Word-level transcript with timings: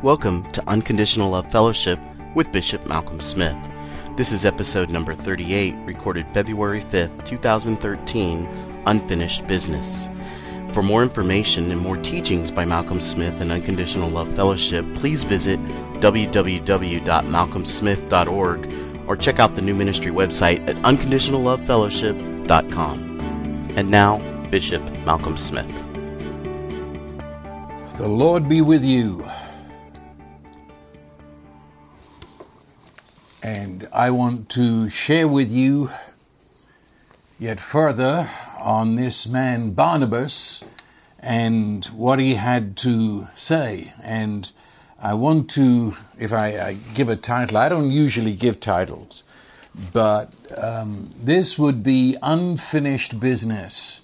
Welcome 0.00 0.48
to 0.52 0.62
Unconditional 0.68 1.30
Love 1.30 1.50
Fellowship 1.50 1.98
with 2.36 2.52
Bishop 2.52 2.86
Malcolm 2.86 3.20
Smith. 3.20 3.56
This 4.16 4.30
is 4.30 4.44
episode 4.44 4.90
number 4.90 5.12
38, 5.12 5.74
recorded 5.84 6.30
February 6.30 6.82
5th, 6.82 7.26
2013, 7.26 8.46
Unfinished 8.86 9.48
Business. 9.48 10.08
For 10.72 10.84
more 10.84 11.02
information 11.02 11.72
and 11.72 11.80
more 11.80 11.96
teachings 11.96 12.52
by 12.52 12.64
Malcolm 12.64 13.00
Smith 13.00 13.40
and 13.40 13.50
Unconditional 13.50 14.08
Love 14.08 14.32
Fellowship, 14.36 14.86
please 14.94 15.24
visit 15.24 15.58
www.malcolmsmith.org 15.98 18.72
or 19.08 19.16
check 19.16 19.40
out 19.40 19.56
the 19.56 19.62
new 19.62 19.74
ministry 19.74 20.12
website 20.12 20.68
at 20.68 20.76
unconditionallovefellowship.com. 20.76 23.72
And 23.76 23.90
now, 23.90 24.18
Bishop 24.50 24.88
Malcolm 25.04 25.36
Smith. 25.36 25.66
The 27.96 28.06
Lord 28.06 28.48
be 28.48 28.60
with 28.60 28.84
you. 28.84 29.28
And 33.48 33.88
I 33.94 34.10
want 34.10 34.50
to 34.50 34.90
share 34.90 35.26
with 35.26 35.50
you 35.50 35.88
yet 37.38 37.58
further 37.58 38.28
on 38.58 38.96
this 38.96 39.26
man 39.26 39.70
Barnabas 39.70 40.62
and 41.18 41.82
what 41.86 42.18
he 42.18 42.34
had 42.34 42.76
to 42.78 43.28
say. 43.34 43.94
And 44.02 44.52
I 45.00 45.14
want 45.14 45.48
to, 45.52 45.96
if 46.18 46.30
I, 46.30 46.58
I 46.60 46.72
give 46.92 47.08
a 47.08 47.16
title, 47.16 47.56
I 47.56 47.70
don't 47.70 47.90
usually 47.90 48.34
give 48.34 48.60
titles, 48.60 49.22
but 49.94 50.30
um, 50.54 51.14
this 51.18 51.58
would 51.58 51.82
be 51.82 52.18
Unfinished 52.20 53.18
Business 53.18 54.02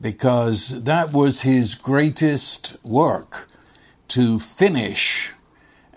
because 0.00 0.84
that 0.84 1.10
was 1.10 1.42
his 1.42 1.74
greatest 1.74 2.76
work 2.84 3.48
to 4.06 4.38
finish 4.38 5.32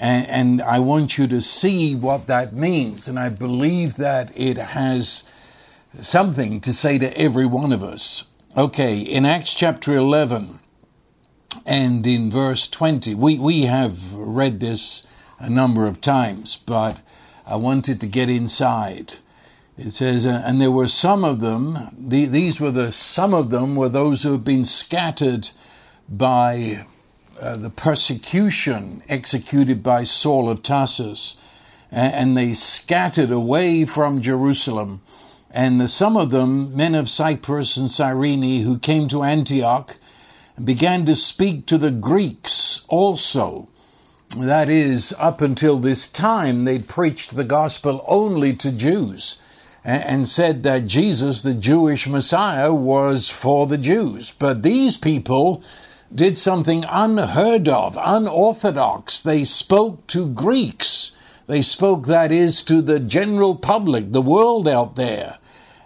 and, 0.01 0.27
and 0.27 0.61
I 0.63 0.79
want 0.79 1.19
you 1.19 1.27
to 1.27 1.39
see 1.41 1.93
what 1.93 2.25
that 2.25 2.55
means. 2.55 3.07
And 3.07 3.19
I 3.19 3.29
believe 3.29 3.97
that 3.97 4.35
it 4.35 4.57
has 4.57 5.25
something 6.01 6.59
to 6.61 6.73
say 6.73 6.97
to 6.97 7.15
every 7.15 7.45
one 7.45 7.71
of 7.71 7.83
us. 7.83 8.23
Okay, 8.57 8.97
in 8.97 9.25
Acts 9.25 9.53
chapter 9.53 9.95
11 9.95 10.59
and 11.67 12.07
in 12.07 12.31
verse 12.31 12.67
20, 12.67 13.13
we, 13.13 13.37
we 13.37 13.65
have 13.65 14.15
read 14.15 14.59
this 14.59 15.05
a 15.39 15.51
number 15.51 15.85
of 15.85 16.01
times, 16.01 16.57
but 16.57 16.99
I 17.45 17.55
wanted 17.57 18.01
to 18.01 18.07
get 18.07 18.27
inside. 18.27 19.19
It 19.77 19.93
says, 19.93 20.25
uh, 20.25 20.41
and 20.43 20.59
there 20.59 20.71
were 20.71 20.87
some 20.87 21.23
of 21.23 21.41
them, 21.41 21.77
the, 21.95 22.25
these 22.25 22.59
were 22.59 22.71
the, 22.71 22.91
some 22.91 23.35
of 23.35 23.51
them 23.51 23.75
were 23.75 23.89
those 23.89 24.23
who 24.23 24.31
have 24.31 24.43
been 24.43 24.65
scattered 24.65 25.51
by 26.09 26.85
uh, 27.41 27.57
the 27.57 27.69
persecution 27.71 29.01
executed 29.09 29.81
by 29.81 30.03
Saul 30.03 30.47
of 30.47 30.61
Tarsus, 30.61 31.37
and, 31.91 32.37
they 32.37 32.53
scattered 32.53 33.31
away 33.31 33.83
from 33.83 34.21
Jerusalem. 34.21 35.01
And 35.49 35.89
some 35.89 36.15
of 36.15 36.29
them, 36.29 36.77
men 36.77 36.95
of 36.95 37.09
Cyprus 37.09 37.75
and 37.75 37.91
Cyrene, 37.91 38.63
who 38.63 38.79
came 38.79 39.09
to 39.09 39.23
Antioch, 39.23 39.97
began 40.63 41.05
to 41.05 41.15
speak 41.15 41.65
to 41.65 41.77
the 41.77 41.91
Greeks 41.91 42.85
also. 42.87 43.67
That 44.37 44.69
is, 44.69 45.13
up 45.17 45.41
until 45.41 45.79
this 45.79 46.07
time, 46.09 46.63
they 46.63 46.79
preached 46.79 47.35
the 47.35 47.43
gospel 47.43 48.05
only 48.07 48.53
to 48.57 48.71
Jews 48.71 49.39
and 49.83 50.27
said 50.27 50.63
that 50.63 50.87
Jesus, 50.87 51.41
the 51.41 51.55
Jewish 51.55 52.07
Messiah, 52.07 52.73
was 52.73 53.29
for 53.29 53.67
the 53.67 53.79
Jews. 53.79 54.31
But 54.31 54.61
these 54.61 54.95
people 54.95 55.63
did 56.13 56.37
something 56.37 56.83
unheard 56.89 57.67
of, 57.67 57.97
unorthodox. 57.99 59.21
They 59.21 59.43
spoke 59.43 60.05
to 60.07 60.27
Greeks. 60.27 61.13
They 61.47 61.61
spoke, 61.61 62.07
that 62.07 62.31
is, 62.31 62.63
to 62.63 62.81
the 62.81 62.99
general 62.99 63.55
public, 63.55 64.11
the 64.11 64.21
world 64.21 64.67
out 64.67 64.95
there. 64.95 65.37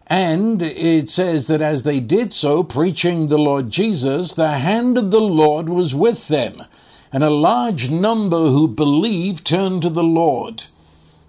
And 0.08 0.62
it 0.62 1.10
says 1.10 1.48
that 1.48 1.62
as 1.62 1.84
they 1.84 2.00
did 2.00 2.32
so, 2.34 2.64
preaching 2.64 3.28
the 3.28 3.40
Lord 3.40 3.72
Jesus, 3.72 4.34
the 4.34 4.60
hand 4.60 4.98
of 4.98 5.10
the 5.10 5.22
Lord 5.22 5.70
was 5.70 5.96
with 5.96 6.28
them, 6.28 6.64
and 7.12 7.24
a 7.24 7.32
large 7.32 7.90
number 7.90 8.50
who 8.50 8.68
believed 8.68 9.46
turned 9.46 9.82
to 9.82 9.90
the 9.90 10.04
Lord. 10.04 10.66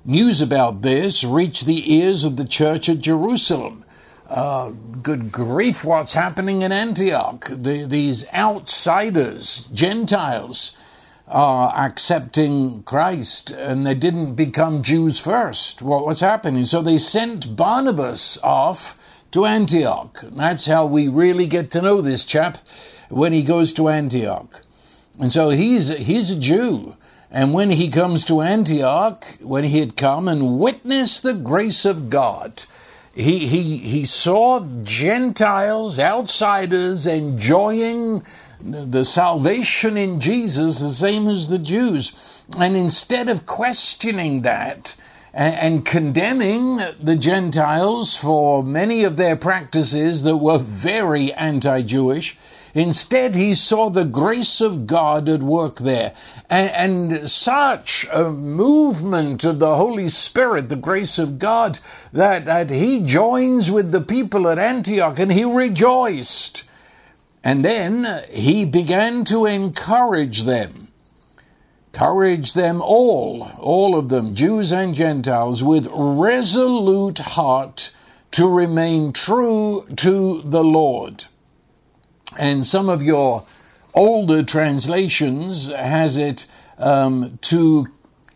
News 0.04 0.42
about 0.42 0.82
this 0.82 1.24
reached 1.24 1.64
the 1.64 1.94
ears 1.94 2.24
of 2.24 2.36
the 2.36 2.44
church 2.44 2.88
at 2.88 3.00
Jerusalem, 3.00 3.84
uh, 4.28 4.70
good 5.02 5.30
grief, 5.30 5.84
what's 5.84 6.14
happening 6.14 6.62
in 6.62 6.72
Antioch? 6.72 7.48
The, 7.48 7.86
these 7.86 8.26
outsiders, 8.32 9.68
Gentiles, 9.72 10.76
are 11.28 11.72
accepting 11.74 12.82
Christ 12.84 13.50
and 13.50 13.86
they 13.86 13.94
didn't 13.94 14.34
become 14.34 14.82
Jews 14.82 15.18
first. 15.18 15.82
What, 15.82 16.04
what's 16.04 16.20
happening? 16.20 16.64
So 16.64 16.82
they 16.82 16.98
sent 16.98 17.56
Barnabas 17.56 18.38
off 18.42 18.98
to 19.32 19.44
Antioch. 19.44 20.20
That's 20.22 20.66
how 20.66 20.86
we 20.86 21.08
really 21.08 21.46
get 21.46 21.70
to 21.72 21.82
know 21.82 22.00
this 22.00 22.24
chap 22.24 22.58
when 23.08 23.32
he 23.32 23.42
goes 23.42 23.72
to 23.74 23.88
Antioch. 23.88 24.62
And 25.18 25.32
so 25.32 25.50
he's, 25.50 25.88
he's 25.88 26.30
a 26.30 26.38
Jew. 26.38 26.96
And 27.30 27.52
when 27.52 27.70
he 27.70 27.90
comes 27.90 28.24
to 28.26 28.40
Antioch, 28.40 29.24
when 29.40 29.64
he 29.64 29.80
had 29.80 29.96
come 29.96 30.28
and 30.28 30.58
witnessed 30.58 31.22
the 31.22 31.34
grace 31.34 31.84
of 31.84 32.08
God, 32.08 32.64
he, 33.16 33.46
he, 33.46 33.78
he 33.78 34.04
saw 34.04 34.60
Gentiles, 34.82 35.98
outsiders, 35.98 37.06
enjoying 37.06 38.22
the 38.60 39.04
salvation 39.04 39.96
in 39.96 40.20
Jesus 40.20 40.80
the 40.80 40.92
same 40.92 41.26
as 41.26 41.48
the 41.48 41.58
Jews. 41.58 42.12
And 42.58 42.76
instead 42.76 43.30
of 43.30 43.46
questioning 43.46 44.42
that 44.42 44.96
and, 45.32 45.82
condemning 45.84 46.76
the 47.02 47.16
Gentiles 47.16 48.18
for 48.18 48.62
many 48.62 49.02
of 49.02 49.16
their 49.16 49.36
practices 49.36 50.22
that 50.24 50.36
were 50.36 50.58
very 50.58 51.32
anti 51.32 51.80
Jewish, 51.82 52.36
Instead, 52.76 53.34
he 53.34 53.54
saw 53.54 53.88
the 53.88 54.04
grace 54.04 54.60
of 54.60 54.86
God 54.86 55.30
at 55.30 55.40
work 55.40 55.76
there. 55.76 56.12
And, 56.50 57.10
and, 57.10 57.30
such 57.30 58.06
a 58.12 58.24
movement 58.30 59.44
of 59.44 59.60
the 59.60 59.76
Holy 59.76 60.10
Spirit, 60.10 60.68
the 60.68 60.76
grace 60.76 61.18
of 61.18 61.38
God, 61.38 61.78
that, 62.12 62.44
that 62.44 62.68
he 62.68 63.02
joins 63.02 63.70
with 63.70 63.92
the 63.92 64.02
people 64.02 64.46
at 64.46 64.58
Antioch 64.58 65.18
and 65.18 65.32
he 65.32 65.42
rejoiced. 65.42 66.64
And 67.42 67.64
then 67.64 68.22
he 68.28 68.66
began 68.66 69.24
to 69.24 69.46
encourage 69.46 70.42
them. 70.42 70.88
Encourage 71.94 72.52
them 72.52 72.82
all, 72.82 73.52
all 73.58 73.96
of 73.96 74.10
them, 74.10 74.34
Jews 74.34 74.70
and 74.70 74.94
Gentiles, 74.94 75.64
with 75.64 75.88
resolute 75.90 77.20
heart 77.20 77.90
to 78.32 78.46
remain 78.46 79.14
true 79.14 79.86
to 79.96 80.42
the 80.44 80.62
Lord 80.62 81.24
and 82.38 82.66
some 82.66 82.88
of 82.88 83.02
your 83.02 83.46
older 83.94 84.42
translations 84.42 85.68
has 85.68 86.16
it 86.16 86.46
um, 86.78 87.38
to 87.42 87.88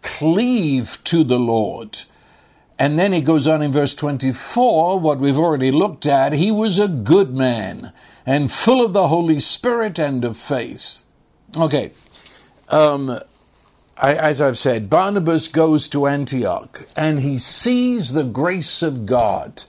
cleave 0.03 0.99
to 1.05 1.23
the 1.25 1.39
Lord. 1.39 2.01
And 2.79 2.99
then 2.99 3.13
it 3.13 3.23
goes 3.23 3.47
on 3.47 3.63
in 3.63 3.73
verse 3.73 3.95
24, 3.95 4.99
what 5.01 5.19
we've 5.19 5.39
already 5.39 5.71
looked 5.71 6.07
at. 6.07 6.33
He 6.33 6.51
was 6.51 6.79
a 6.79 6.89
good 6.89 7.35
man 7.35 7.93
and 8.25 8.51
full 8.51 8.83
of 8.85 8.95
the 8.95 9.09
Holy 9.09 9.39
Spirit 9.39 9.99
and 9.99 10.25
of 10.25 10.37
faith. 10.37 11.03
Okay. 11.55 11.93
Um, 12.69 13.21
I, 13.99 14.15
as 14.15 14.41
I've 14.41 14.57
said, 14.57 14.89
Barnabas 14.89 15.49
goes 15.49 15.89
to 15.91 16.07
Antioch 16.07 16.87
and 16.97 17.21
he 17.21 17.39
sees 17.39 18.15
the 18.15 18.25
grace 18.25 18.83
of 18.83 19.05
God. 19.05 19.65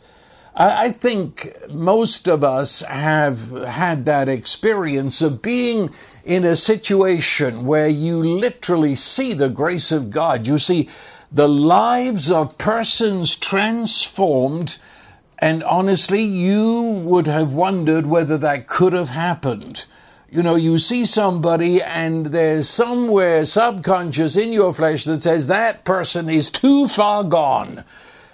I 0.54 0.92
think 0.92 1.56
most 1.72 2.28
of 2.28 2.44
us 2.44 2.82
have 2.82 3.52
had 3.52 4.04
that 4.06 4.28
experience 4.28 5.22
of 5.22 5.42
being 5.42 5.92
in 6.26 6.44
a 6.44 6.58
situation 6.58 7.66
where 7.66 7.88
you 7.88 8.22
literally 8.22 8.96
see 8.96 9.34
the 9.34 9.48
grace 9.48 9.94
of 9.94 10.10
God. 10.10 10.48
You 10.48 10.58
see 10.58 10.90
the 11.32 11.48
lives 11.48 12.30
of 12.30 12.58
persons 12.58 13.38
transformed, 13.38 14.78
and 15.40 15.64
honestly, 15.64 16.22
you 16.22 16.82
would 16.82 17.28
have 17.28 17.54
wondered 17.54 18.06
whether 18.06 18.38
that 18.38 18.68
could 18.68 18.92
have 18.92 19.10
happened. 19.10 19.86
You 20.30 20.44
know, 20.44 20.56
you 20.56 20.78
see 20.78 21.06
somebody, 21.06 21.82
and 21.82 22.28
there's 22.28 22.70
somewhere 22.70 23.46
subconscious 23.46 24.36
in 24.36 24.52
your 24.52 24.74
flesh 24.74 25.06
that 25.06 25.24
says 25.24 25.48
that 25.48 25.86
person 25.86 26.30
is 26.30 26.52
too 26.52 26.90
far 26.90 27.24
gone 27.24 27.86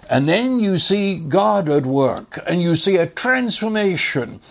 and 0.10 0.28
then 0.28 0.60
you 0.60 0.78
see 0.78 1.18
God 1.18 1.70
at 1.70 1.86
work 1.86 2.40
and 2.48 2.62
you 2.62 2.76
see 2.76 2.98
a 2.98 3.08
transformation. 3.08 4.42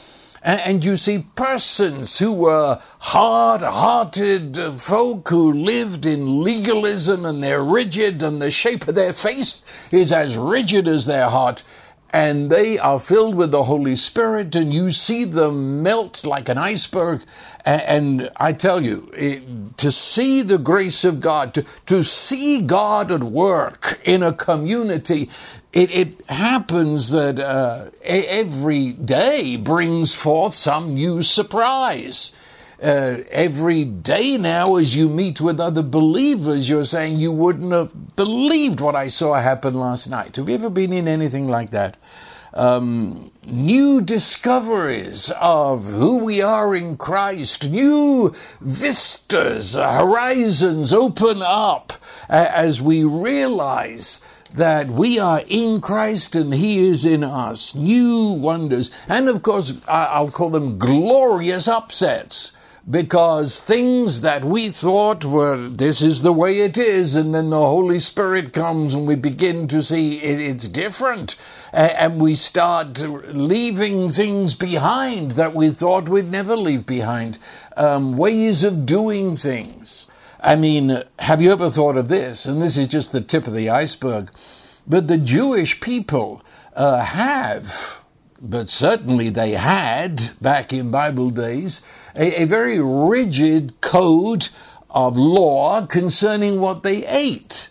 And 0.42 0.84
you 0.84 0.94
see 0.94 1.26
persons 1.34 2.20
who 2.20 2.30
were 2.30 2.80
hard 3.00 3.62
hearted 3.62 4.56
folk 4.74 5.28
who 5.28 5.52
lived 5.52 6.06
in 6.06 6.40
legalism 6.40 7.24
and 7.24 7.42
they're 7.42 7.64
rigid 7.64 8.22
and 8.22 8.40
the 8.40 8.52
shape 8.52 8.86
of 8.86 8.94
their 8.94 9.12
face 9.12 9.62
is 9.90 10.12
as 10.12 10.36
rigid 10.36 10.86
as 10.86 11.06
their 11.06 11.28
heart. 11.28 11.64
And 12.10 12.50
they 12.50 12.78
are 12.78 12.98
filled 12.98 13.34
with 13.34 13.50
the 13.50 13.64
Holy 13.64 13.96
Spirit, 13.96 14.54
and 14.54 14.72
you 14.72 14.90
see 14.90 15.24
them 15.24 15.82
melt 15.82 16.24
like 16.24 16.48
an 16.48 16.58
iceberg. 16.58 17.22
And, 17.64 18.30
I 18.36 18.52
tell 18.52 18.84
you, 18.84 19.72
to 19.76 19.90
see 19.90 20.42
the 20.42 20.58
grace 20.58 21.04
of 21.04 21.18
God, 21.18 21.52
to, 21.54 21.64
to 21.86 22.04
see 22.04 22.62
God 22.62 23.10
at 23.10 23.24
work 23.24 24.00
in 24.04 24.22
a 24.22 24.32
community, 24.32 25.28
it, 25.72 25.90
it 25.90 26.30
happens 26.30 27.10
that 27.10 27.40
uh, 27.40 27.90
every 28.04 28.92
day 28.92 29.56
brings 29.56 30.14
forth 30.14 30.54
some 30.54 30.94
new 30.94 31.22
surprise. 31.22 32.30
Uh, 32.82 33.22
every 33.30 33.84
day 33.84 34.36
now, 34.36 34.76
as 34.76 34.94
you 34.94 35.08
meet 35.08 35.40
with 35.40 35.58
other 35.58 35.82
believers, 35.82 36.68
you're 36.68 36.84
saying 36.84 37.16
you 37.16 37.32
wouldn't 37.32 37.72
have 37.72 38.16
believed 38.16 38.80
what 38.80 38.94
I 38.94 39.08
saw 39.08 39.34
happen 39.34 39.74
last 39.74 40.10
night. 40.10 40.36
Have 40.36 40.48
you 40.48 40.54
ever 40.54 40.68
been 40.68 40.92
in 40.92 41.08
anything 41.08 41.48
like 41.48 41.70
that? 41.70 41.96
um, 42.56 43.30
new 43.44 44.00
discoveries 44.00 45.30
of 45.40 45.84
who 45.84 46.24
we 46.24 46.40
are 46.40 46.74
in 46.74 46.96
Christ, 46.96 47.70
new 47.70 48.34
vistas, 48.60 49.74
horizons 49.74 50.92
open 50.92 51.42
up 51.42 51.92
as 52.28 52.80
we 52.80 53.04
realize 53.04 54.22
that 54.54 54.88
we 54.88 55.18
are 55.18 55.42
in 55.48 55.82
Christ 55.82 56.34
and 56.34 56.54
He 56.54 56.86
is 56.86 57.04
in 57.04 57.22
us. 57.22 57.74
New 57.74 58.32
wonders. 58.32 58.90
And 59.06 59.28
of 59.28 59.42
course, 59.42 59.78
I'll 59.86 60.30
call 60.30 60.48
them 60.50 60.78
glorious 60.78 61.68
upsets 61.68 62.52
because 62.88 63.60
things 63.60 64.20
that 64.20 64.44
we 64.44 64.68
thought 64.68 65.24
were 65.24 65.68
this 65.68 66.02
is 66.02 66.22
the 66.22 66.32
way 66.32 66.60
it 66.60 66.78
is, 66.78 67.16
and 67.16 67.34
then 67.34 67.50
the 67.50 67.56
Holy 67.56 67.98
Spirit 67.98 68.52
comes 68.52 68.94
and 68.94 69.08
we 69.08 69.16
begin 69.16 69.66
to 69.68 69.82
see 69.82 70.18
it, 70.20 70.40
it's 70.40 70.68
different, 70.68 71.36
and 71.72 72.20
we 72.20 72.34
start 72.34 72.98
leaving 73.00 74.08
things 74.08 74.54
behind 74.54 75.32
that 75.32 75.54
we 75.54 75.70
thought 75.70 76.08
we'd 76.08 76.30
never 76.30 76.54
leave 76.54 76.86
behind, 76.86 77.38
um, 77.76 78.16
ways 78.16 78.62
of 78.62 78.86
doing 78.86 79.34
things. 79.34 80.06
I 80.40 80.54
mean, 80.54 81.02
have 81.18 81.42
you 81.42 81.50
ever 81.50 81.70
thought 81.70 81.96
of 81.96 82.06
this? 82.06 82.46
And 82.46 82.62
this 82.62 82.76
is 82.76 82.86
just 82.86 83.10
the 83.10 83.20
tip 83.20 83.48
of 83.48 83.54
the 83.54 83.68
iceberg. 83.68 84.30
But 84.86 85.08
the 85.08 85.18
Jewish 85.18 85.80
people 85.80 86.44
uh, 86.76 87.00
have 87.00 88.04
but 88.40 88.68
certainly 88.68 89.30
they 89.30 89.52
had, 89.52 90.30
back 90.40 90.72
in 90.72 90.90
Bible 90.90 91.30
days, 91.30 91.82
a, 92.16 92.42
a 92.42 92.44
very 92.44 92.80
rigid 92.80 93.80
code 93.80 94.48
of 94.90 95.16
law 95.16 95.86
concerning 95.86 96.60
what 96.60 96.82
they 96.82 97.06
ate. 97.06 97.70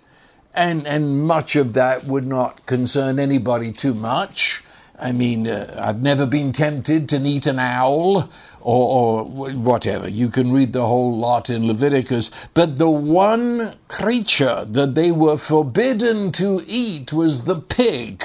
And, 0.53 0.87
and 0.87 1.23
much 1.23 1.55
of 1.55 1.73
that 1.73 2.05
would 2.05 2.25
not 2.25 2.65
concern 2.65 3.19
anybody 3.19 3.73
too 3.73 3.93
much. 3.93 4.63
I 4.97 5.11
mean, 5.11 5.47
uh, 5.47 5.75
I've 5.77 6.01
never 6.01 6.25
been 6.25 6.53
tempted 6.53 7.09
to 7.09 7.17
eat 7.17 7.47
an 7.47 7.59
owl 7.59 8.29
or, 8.61 9.25
or, 9.25 9.51
whatever. 9.53 10.09
You 10.09 10.29
can 10.29 10.51
read 10.51 10.73
the 10.73 10.85
whole 10.85 11.17
lot 11.17 11.49
in 11.49 11.67
Leviticus. 11.67 12.31
But 12.53 12.77
the 12.77 12.89
one 12.89 13.75
creature 13.89 14.65
that 14.67 14.95
they 14.95 15.11
were 15.11 15.37
forbidden 15.37 16.31
to 16.33 16.63
eat 16.65 17.11
was 17.11 17.43
the 17.43 17.59
pig. 17.59 18.23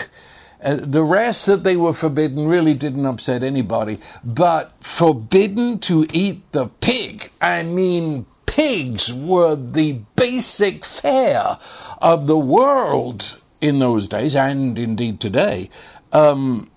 Uh, 0.63 0.77
the 0.81 1.05
rest 1.05 1.47
that 1.47 1.65
they 1.65 1.77
were 1.77 1.93
forbidden 1.93 2.47
really 2.47 2.75
didn't 2.75 3.07
upset 3.07 3.43
anybody, 3.43 3.99
but 4.23 4.73
forbidden 4.81 5.79
to 5.79 6.07
eat 6.13 6.43
the 6.53 6.67
pig. 6.81 7.31
I 7.41 7.63
mean, 7.63 8.27
pigs 8.45 9.13
were 9.13 9.57
the 9.57 10.01
basic 10.17 10.85
fare 10.85 11.59
of 12.03 12.27
the 12.27 12.39
world 12.39 13.41
in 13.61 13.79
those 13.79 14.09
days, 14.09 14.37
and 14.37 14.79
indeed 14.79 15.21
today. 15.21 15.71
Um, 16.13 16.71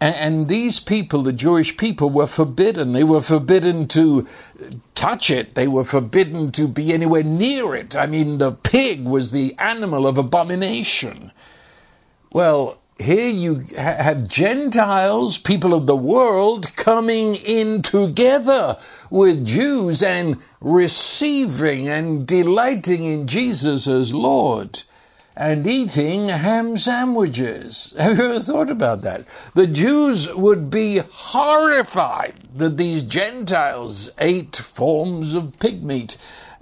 and, 0.00 0.14
and, 0.16 0.48
these 0.48 0.78
people, 0.78 1.22
the 1.22 1.32
Jewish 1.32 1.76
people, 1.76 2.10
were 2.10 2.26
forbidden. 2.26 2.92
They 2.92 3.02
were 3.02 3.20
forbidden 3.20 3.88
to 3.88 4.28
touch 4.94 5.30
it. 5.30 5.54
They 5.56 5.66
were 5.66 5.84
forbidden 5.84 6.52
to 6.52 6.68
be 6.68 6.92
anywhere 6.92 7.24
near 7.24 7.74
it. 7.74 7.96
I 7.96 8.06
mean, 8.06 8.38
the 8.38 8.52
pig 8.52 9.08
was 9.08 9.32
the 9.32 9.56
animal 9.58 10.06
of 10.06 10.18
abomination. 10.18 11.32
Well, 12.32 12.78
here 12.98 13.28
you 13.28 13.64
have 13.76 14.28
Gentiles, 14.28 15.38
people 15.38 15.72
of 15.72 15.86
the 15.86 15.96
world, 15.96 16.74
coming 16.74 17.36
in 17.36 17.82
together 17.82 18.76
with 19.10 19.46
Jews 19.46 20.02
and 20.02 20.38
receiving 20.60 21.88
and 21.88 22.26
delighting 22.26 23.04
in 23.04 23.26
Jesus 23.26 23.86
as 23.86 24.12
Lord 24.12 24.82
and 25.36 25.64
eating 25.68 26.28
ham 26.28 26.76
sandwiches. 26.76 27.94
Have 27.98 28.18
you 28.18 28.24
ever 28.24 28.40
thought 28.40 28.70
about 28.70 29.02
that? 29.02 29.24
The 29.54 29.68
Jews 29.68 30.34
would 30.34 30.68
be 30.68 30.98
horrified 30.98 32.48
that 32.56 32.76
these 32.76 33.04
Gentiles 33.04 34.10
ate 34.18 34.56
forms 34.56 35.34
of 35.34 35.58
pig 35.60 35.84
meat 35.84 36.16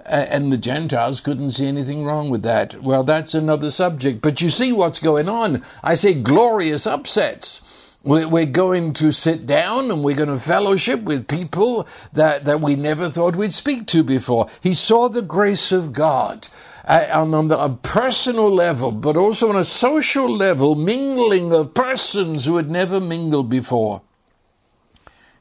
and 0.07 0.51
the 0.51 0.57
Gentiles 0.57 1.21
couldn't 1.21 1.51
see 1.51 1.67
anything 1.67 2.05
wrong 2.05 2.29
with 2.29 2.41
that. 2.43 2.81
Well, 2.81 3.03
that's 3.03 3.33
another 3.33 3.69
subject. 3.69 4.21
But 4.21 4.41
you 4.41 4.49
see 4.49 4.71
what's 4.71 4.99
going 4.99 5.27
on. 5.27 5.63
I 5.83 5.95
say 5.95 6.13
glorious 6.13 6.87
upsets. 6.87 7.61
We're 8.03 8.45
going 8.45 8.93
to 8.93 9.11
sit 9.11 9.45
down 9.45 9.91
and 9.91 10.01
we're 10.01 10.15
going 10.15 10.29
to 10.29 10.39
fellowship 10.39 11.01
with 11.01 11.27
people 11.27 11.85
that, 12.13 12.45
that 12.45 12.61
we 12.61 12.77
never 12.77 13.09
thought 13.09 13.35
we'd 13.35 13.53
speak 13.53 13.85
to 13.87 14.01
before. 14.01 14.47
He 14.61 14.71
saw 14.71 15.09
the 15.09 15.21
grace 15.21 15.73
of 15.73 15.91
God 15.91 16.47
uh, 16.85 17.05
on 17.11 17.51
a 17.51 17.75
personal 17.83 18.49
level, 18.49 18.93
but 18.93 19.17
also 19.17 19.49
on 19.49 19.57
a 19.57 19.65
social 19.65 20.33
level, 20.33 20.73
mingling 20.73 21.53
of 21.53 21.73
persons 21.73 22.45
who 22.45 22.55
had 22.55 22.71
never 22.71 23.01
mingled 23.01 23.49
before. 23.49 24.01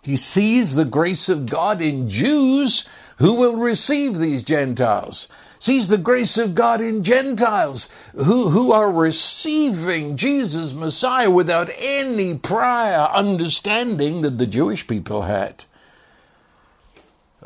He 0.03 0.17
sees 0.17 0.75
the 0.75 0.85
grace 0.85 1.29
of 1.29 1.47
God 1.47 1.81
in 1.81 2.09
Jews 2.09 2.89
who 3.17 3.35
will 3.35 3.57
receive 3.57 4.17
these 4.17 4.43
Gentiles. 4.43 5.29
Sees 5.59 5.89
the 5.89 5.99
grace 5.99 6.37
of 6.37 6.55
God 6.55 6.81
in 6.81 7.03
Gentiles 7.03 7.91
who, 8.15 8.51
who 8.51 8.73
are 8.73 8.93
receiving 8.93 10.17
Jesus 10.17 10.75
Messiah 10.75 11.31
without 11.31 11.71
any 11.79 12.37
prior 12.37 13.09
understanding 13.13 14.21
that 14.21 14.39
the 14.39 14.47
Jewish 14.47 14.87
people 14.87 15.23
had. 15.23 15.65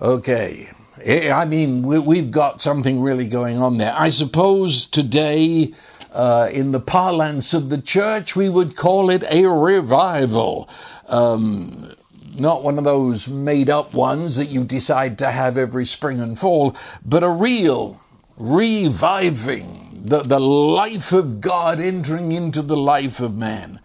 Okay, 0.00 0.70
I 1.06 1.44
mean, 1.44 1.82
we've 1.82 2.30
got 2.30 2.60
something 2.60 3.00
really 3.00 3.28
going 3.28 3.58
on 3.58 3.78
there. 3.78 3.94
I 3.96 4.08
suppose 4.08 4.86
today, 4.86 5.72
uh, 6.12 6.48
in 6.52 6.72
the 6.72 6.80
parlance 6.80 7.54
of 7.54 7.68
the 7.68 7.80
church, 7.80 8.34
we 8.34 8.48
would 8.48 8.76
call 8.76 9.10
it 9.10 9.22
a 9.30 9.46
revival. 9.46 10.68
Um, 11.06 11.92
not 12.38 12.62
one 12.62 12.78
of 12.78 12.84
those 12.84 13.28
made 13.28 13.68
up 13.70 13.92
ones 13.92 14.36
that 14.36 14.48
you 14.48 14.64
decide 14.64 15.18
to 15.18 15.30
have 15.30 15.58
every 15.58 15.84
spring 15.84 16.20
and 16.20 16.38
fall, 16.38 16.76
but 17.04 17.22
a 17.22 17.28
real 17.28 18.00
reviving, 18.36 20.02
the, 20.04 20.22
the 20.22 20.40
life 20.40 21.12
of 21.12 21.40
God 21.40 21.78
entering 21.78 22.32
into 22.32 22.62
the 22.62 22.76
life 22.76 23.20
of 23.20 23.36
man. 23.36 23.80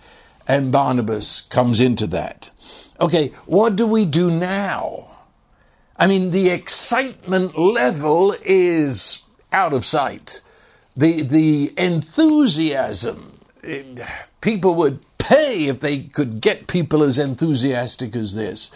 And 0.48 0.72
Barnabas 0.72 1.42
comes 1.42 1.82
into 1.82 2.08
that. 2.08 2.50
Okay, 3.02 3.30
what 3.46 3.76
do 3.76 3.86
we 3.86 4.06
do 4.06 4.32
now? 4.32 5.08
I 5.98 6.08
mean, 6.08 6.32
the 6.32 6.50
excitement 6.50 7.58
level 7.58 8.36
is 8.44 9.24
out 9.52 9.74
of 9.74 9.86
sight. 9.86 10.42
The, 10.96 11.22
the 11.22 11.74
enthusiasm, 11.78 13.35
people 14.42 14.76
would 14.76 15.00
pay 15.18 15.66
if 15.68 15.80
they 15.80 16.04
could 16.04 16.42
get 16.42 16.68
people 16.68 17.04
as 17.04 17.18
enthusiastic 17.18 18.16
as 18.16 18.36
this. 18.36 18.72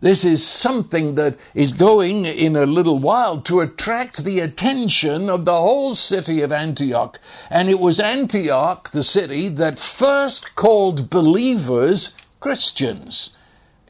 This 0.00 0.24
is 0.24 0.46
something 0.46 1.14
that 1.16 1.36
is 1.54 1.74
going 1.74 2.24
in 2.24 2.56
a 2.56 2.64
little 2.64 2.98
while 2.98 3.42
to 3.42 3.60
attract 3.60 4.24
the 4.24 4.40
attention 4.40 5.28
of 5.28 5.44
the 5.44 5.52
whole 5.52 5.94
city 5.94 6.40
of 6.40 6.52
Antioch. 6.52 7.20
And 7.50 7.68
it 7.68 7.78
was 7.78 8.00
Antioch, 8.00 8.90
the 8.92 9.02
city, 9.02 9.50
that 9.50 9.78
first 9.78 10.56
called 10.56 11.10
believers 11.10 12.14
Christians. 12.40 13.36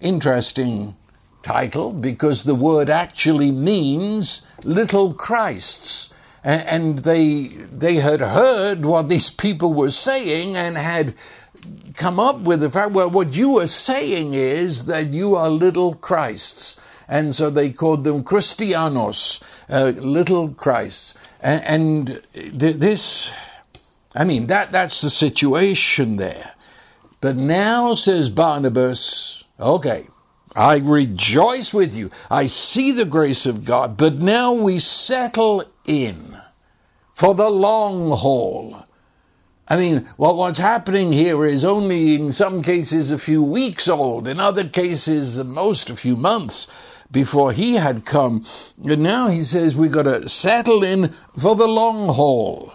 Interesting 0.01 0.97
title 1.43 1.93
because 1.93 2.43
the 2.43 2.57
word 2.57 2.91
actually 2.91 3.53
means 3.53 4.45
little 4.65 5.15
Christs. 5.15 6.10
And 6.43 7.01
they, 7.01 7.49
they 7.49 7.97
had 7.97 8.21
heard 8.21 8.85
what 8.85 9.09
these 9.09 9.31
people 9.31 9.75
were 9.75 9.91
saying 9.91 10.57
and 10.57 10.77
had 10.77 11.15
come 11.95 12.19
up 12.19 12.41
with 12.41 12.61
the 12.61 12.71
fact, 12.71 12.93
well, 12.93 13.11
what 13.11 13.35
you 13.35 13.59
are 13.59 13.67
saying 13.67 14.35
is 14.35 14.87
that 14.87 15.09
you 15.09 15.35
are 15.35 15.51
little 15.51 15.95
Christs. 15.95 16.81
And 17.09 17.35
so 17.35 17.51
they 17.51 17.73
called 17.73 18.05
them 18.05 18.25
Christianos, 18.25 19.43
uh, 19.69 19.93
little 19.97 20.51
Christs. 20.51 21.15
And, 21.41 22.23
and 22.35 22.73
this, 22.81 23.31
I 24.15 24.25
mean, 24.25 24.47
that, 24.47 24.73
that's 24.73 25.01
the 25.01 25.11
situation 25.11 26.17
there. 26.17 26.53
But 27.21 27.37
now, 27.37 27.97
says 27.97 28.31
Barnabas, 28.31 29.45
okay, 29.59 30.07
I 30.57 30.79
rejoice 30.79 31.75
with 31.75 31.95
you. 31.95 32.11
I 32.31 32.47
see 32.47 32.93
the 32.93 33.05
grace 33.05 33.45
of 33.45 33.65
God, 33.65 33.97
but 33.97 34.15
now 34.15 34.53
we 34.53 34.79
settle 34.79 35.65
in 35.87 36.30
for 37.21 37.35
the 37.35 37.51
long 37.51 38.11
haul 38.11 38.87
I 39.73 39.77
mean, 39.77 40.09
well, 40.19 40.35
what's 40.35 40.59
happening 40.59 41.13
here 41.13 41.45
is 41.45 41.65
only 41.65 42.17
in 42.17 42.33
some 42.33 42.61
cases 42.61 43.13
a 43.13 43.19
few 43.19 43.41
weeks 43.41 43.87
old, 43.87 44.27
in 44.27 44.41
other 44.41 44.67
cases, 44.69 45.39
most 45.39 45.89
a 45.89 45.95
few 45.95 46.17
months 46.17 46.67
before 47.09 47.53
he 47.53 47.77
had 47.77 48.05
come. 48.05 48.45
And 48.85 49.05
now 49.05 49.29
he 49.29 49.45
says 49.45 49.77
we've 49.77 49.93
got 49.93 50.11
to 50.11 50.29
settle 50.29 50.83
in 50.83 51.15
for 51.39 51.55
the 51.55 51.69
long 51.69 52.09
haul 52.09 52.73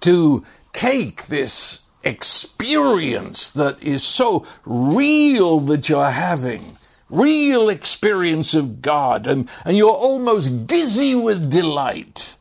to 0.00 0.44
take 0.74 1.28
this 1.28 1.88
experience 2.02 3.50
that 3.52 3.82
is 3.82 4.02
so 4.02 4.46
real 4.66 5.60
that 5.60 5.88
you're 5.88 6.10
having 6.10 6.76
real 7.08 7.70
experience 7.70 8.52
of 8.52 8.82
God, 8.82 9.26
and, 9.26 9.48
and 9.64 9.78
you're 9.78 9.88
almost 9.88 10.66
dizzy 10.66 11.14
with 11.14 11.50
delight. 11.50 12.36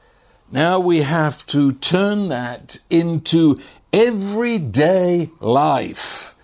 Now 0.54 0.80
we 0.80 1.02
have 1.02 1.48
to 1.48 1.72
turn 1.72 2.30
that 2.30 2.78
into 2.92 3.58
everyday 3.92 5.32
life. 5.40 6.36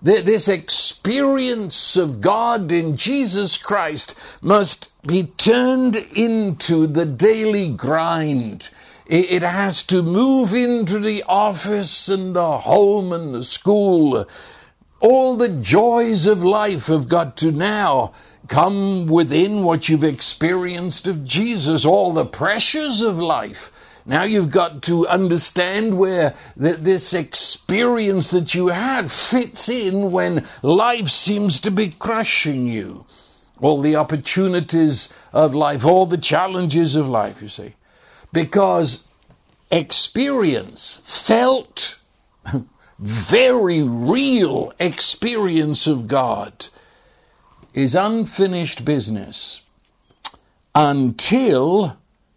This 0.00 0.46
experience 0.46 1.96
of 1.96 2.20
God 2.20 2.70
in 2.70 2.96
Jesus 2.96 3.58
Christ 3.58 4.14
must 4.40 4.92
be 5.04 5.24
turned 5.36 5.96
into 5.96 6.86
the 6.86 7.04
daily 7.04 7.70
grind. 7.70 8.70
It 9.06 9.42
has 9.42 9.82
to 9.88 10.00
move 10.00 10.54
into 10.54 11.00
the 11.00 11.24
office 11.24 12.08
and 12.08 12.36
the 12.36 12.58
home 12.58 13.12
and 13.12 13.34
the 13.34 13.42
school. 13.42 14.28
All 15.00 15.36
the 15.36 15.48
joys 15.48 16.28
of 16.28 16.44
life 16.44 16.86
have 16.86 17.08
got 17.08 17.36
to 17.38 17.50
now 17.50 18.12
come 18.50 19.06
within 19.06 19.62
what 19.62 19.88
you've 19.88 20.02
experienced 20.02 21.06
of 21.06 21.24
Jesus, 21.24 21.84
all 21.84 22.12
the 22.12 22.26
pressures 22.26 23.00
of 23.00 23.16
life. 23.16 23.70
Now 24.04 24.24
you've 24.24 24.50
got 24.50 24.82
to 24.82 25.06
understand 25.06 25.96
where 25.96 26.34
this 26.56 27.14
experience 27.14 28.32
that 28.32 28.52
you 28.52 28.66
had 28.66 29.08
fits 29.08 29.68
in 29.68 30.10
when 30.10 30.48
life 30.62 31.08
seems 31.08 31.60
to 31.60 31.70
be 31.70 31.90
crushing 31.90 32.66
you. 32.66 33.06
All 33.60 33.80
the 33.80 33.94
opportunities 33.94 35.12
of 35.32 35.54
life, 35.54 35.86
all 35.86 36.06
the 36.06 36.18
challenges 36.18 36.96
of 36.96 37.08
life, 37.08 37.40
you 37.40 37.48
see. 37.48 37.74
Because 38.32 39.06
experience, 39.70 41.02
felt, 41.04 42.00
very 42.98 43.80
real 43.84 44.72
experience 44.80 45.86
of 45.86 46.08
God 46.08 46.66
is 47.74 47.94
unfinished 47.94 48.84
business 48.84 49.62
until 50.74 51.96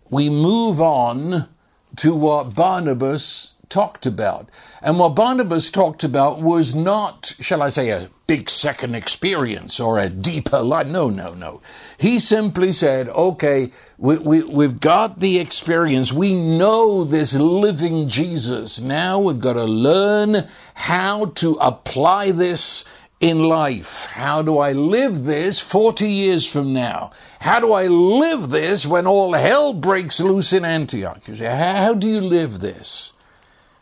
we 0.09 0.29
move 0.29 0.81
on 0.81 1.49
to 1.97 2.13
what 2.13 2.55
Barnabas 2.55 3.53
talked 3.69 4.05
about. 4.05 4.49
And 4.81 4.99
what 4.99 5.15
Barnabas 5.15 5.71
talked 5.71 6.03
about 6.03 6.41
was 6.41 6.75
not, 6.75 7.35
shall 7.39 7.63
I 7.63 7.69
say, 7.69 7.89
a 7.89 8.09
big 8.27 8.49
second 8.49 8.95
experience 8.95 9.79
or 9.79 9.97
a 9.97 10.09
deeper 10.09 10.61
life. 10.61 10.87
No, 10.87 11.09
no, 11.09 11.33
no. 11.33 11.61
He 11.97 12.19
simply 12.19 12.71
said, 12.71 13.09
okay, 13.09 13.71
we, 13.97 14.17
we, 14.19 14.43
we've 14.43 14.79
got 14.79 15.19
the 15.19 15.39
experience. 15.39 16.13
We 16.13 16.33
know 16.33 17.03
this 17.03 17.33
living 17.33 18.07
Jesus. 18.07 18.79
Now 18.79 19.19
we've 19.19 19.39
got 19.39 19.53
to 19.53 19.65
learn 19.65 20.47
how 20.75 21.25
to 21.25 21.53
apply 21.55 22.31
this 22.31 22.85
in 23.23 23.39
life? 23.39 24.07
How 24.07 24.41
do 24.41 24.57
I 24.57 24.73
live 24.73 25.23
this 25.23 25.61
40 25.61 26.09
years 26.09 26.45
from 26.51 26.73
now? 26.73 27.11
How 27.39 27.61
do 27.61 27.71
I 27.71 27.87
live 27.87 28.49
this 28.49 28.85
when 28.85 29.07
all 29.07 29.31
hell 29.31 29.71
breaks 29.73 30.19
loose 30.19 30.51
in 30.51 30.65
Antioch? 30.65 31.25
You 31.25 31.37
say, 31.37 31.45
how 31.45 31.93
do 31.93 32.09
you 32.09 32.19
live 32.19 32.59
this? 32.59 33.13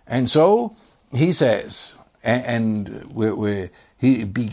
And 0.05 0.29
so 0.29 0.75
he 1.11 1.31
says, 1.31 1.95
and 2.23 3.11
we're, 3.11 3.33
we're, 3.33 3.71
he, 3.97 4.25
be, 4.25 4.51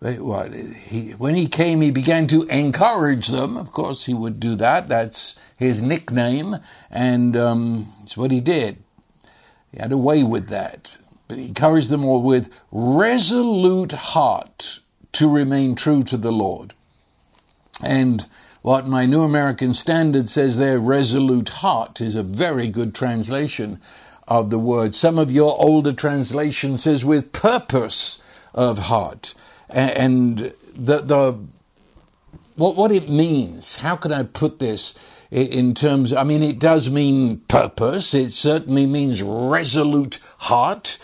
what, 0.00 0.54
he, 0.54 1.10
when 1.10 1.34
he 1.34 1.46
came, 1.46 1.82
he 1.82 1.90
began 1.90 2.26
to 2.28 2.44
encourage 2.44 3.28
them. 3.28 3.58
Of 3.58 3.72
course, 3.72 4.06
he 4.06 4.14
would 4.14 4.40
do 4.40 4.54
that. 4.54 4.88
That's 4.88 5.38
his 5.58 5.82
nickname, 5.82 6.56
and 6.90 7.36
um, 7.36 7.92
it's 8.04 8.16
what 8.16 8.30
he 8.30 8.40
did. 8.40 8.82
He 9.70 9.80
had 9.80 9.92
a 9.92 9.98
way 9.98 10.22
with 10.22 10.48
that 10.48 10.96
but 11.30 11.38
he 11.38 11.46
encouraged 11.46 11.90
them 11.90 12.04
all 12.04 12.22
with 12.24 12.50
resolute 12.72 13.92
heart 13.92 14.80
to 15.12 15.28
remain 15.28 15.76
true 15.76 16.02
to 16.02 16.16
the 16.16 16.32
Lord. 16.32 16.74
And 17.80 18.26
what 18.62 18.88
my 18.88 19.06
New 19.06 19.22
American 19.22 19.72
Standard 19.72 20.28
says 20.28 20.58
there, 20.58 20.80
resolute 20.80 21.50
heart, 21.50 22.00
is 22.00 22.16
a 22.16 22.24
very 22.24 22.68
good 22.68 22.96
translation 22.96 23.80
of 24.26 24.50
the 24.50 24.58
word. 24.58 24.96
Some 24.96 25.20
of 25.20 25.30
your 25.30 25.54
older 25.56 25.92
translation 25.92 26.76
says 26.76 27.04
with 27.04 27.32
purpose 27.32 28.20
of 28.52 28.78
heart. 28.78 29.34
And 29.68 30.52
the, 30.74 31.00
the 31.00 31.38
what, 32.56 32.74
what 32.74 32.90
it 32.90 33.08
means, 33.08 33.76
how 33.76 33.94
can 33.94 34.10
I 34.12 34.24
put 34.24 34.58
this 34.58 34.98
in 35.30 35.74
terms, 35.74 36.12
I 36.12 36.24
mean, 36.24 36.42
it 36.42 36.58
does 36.58 36.90
mean 36.90 37.38
purpose. 37.46 38.14
It 38.14 38.32
certainly 38.32 38.84
means 38.84 39.22
resolute 39.22 40.18
heart. 40.38 40.98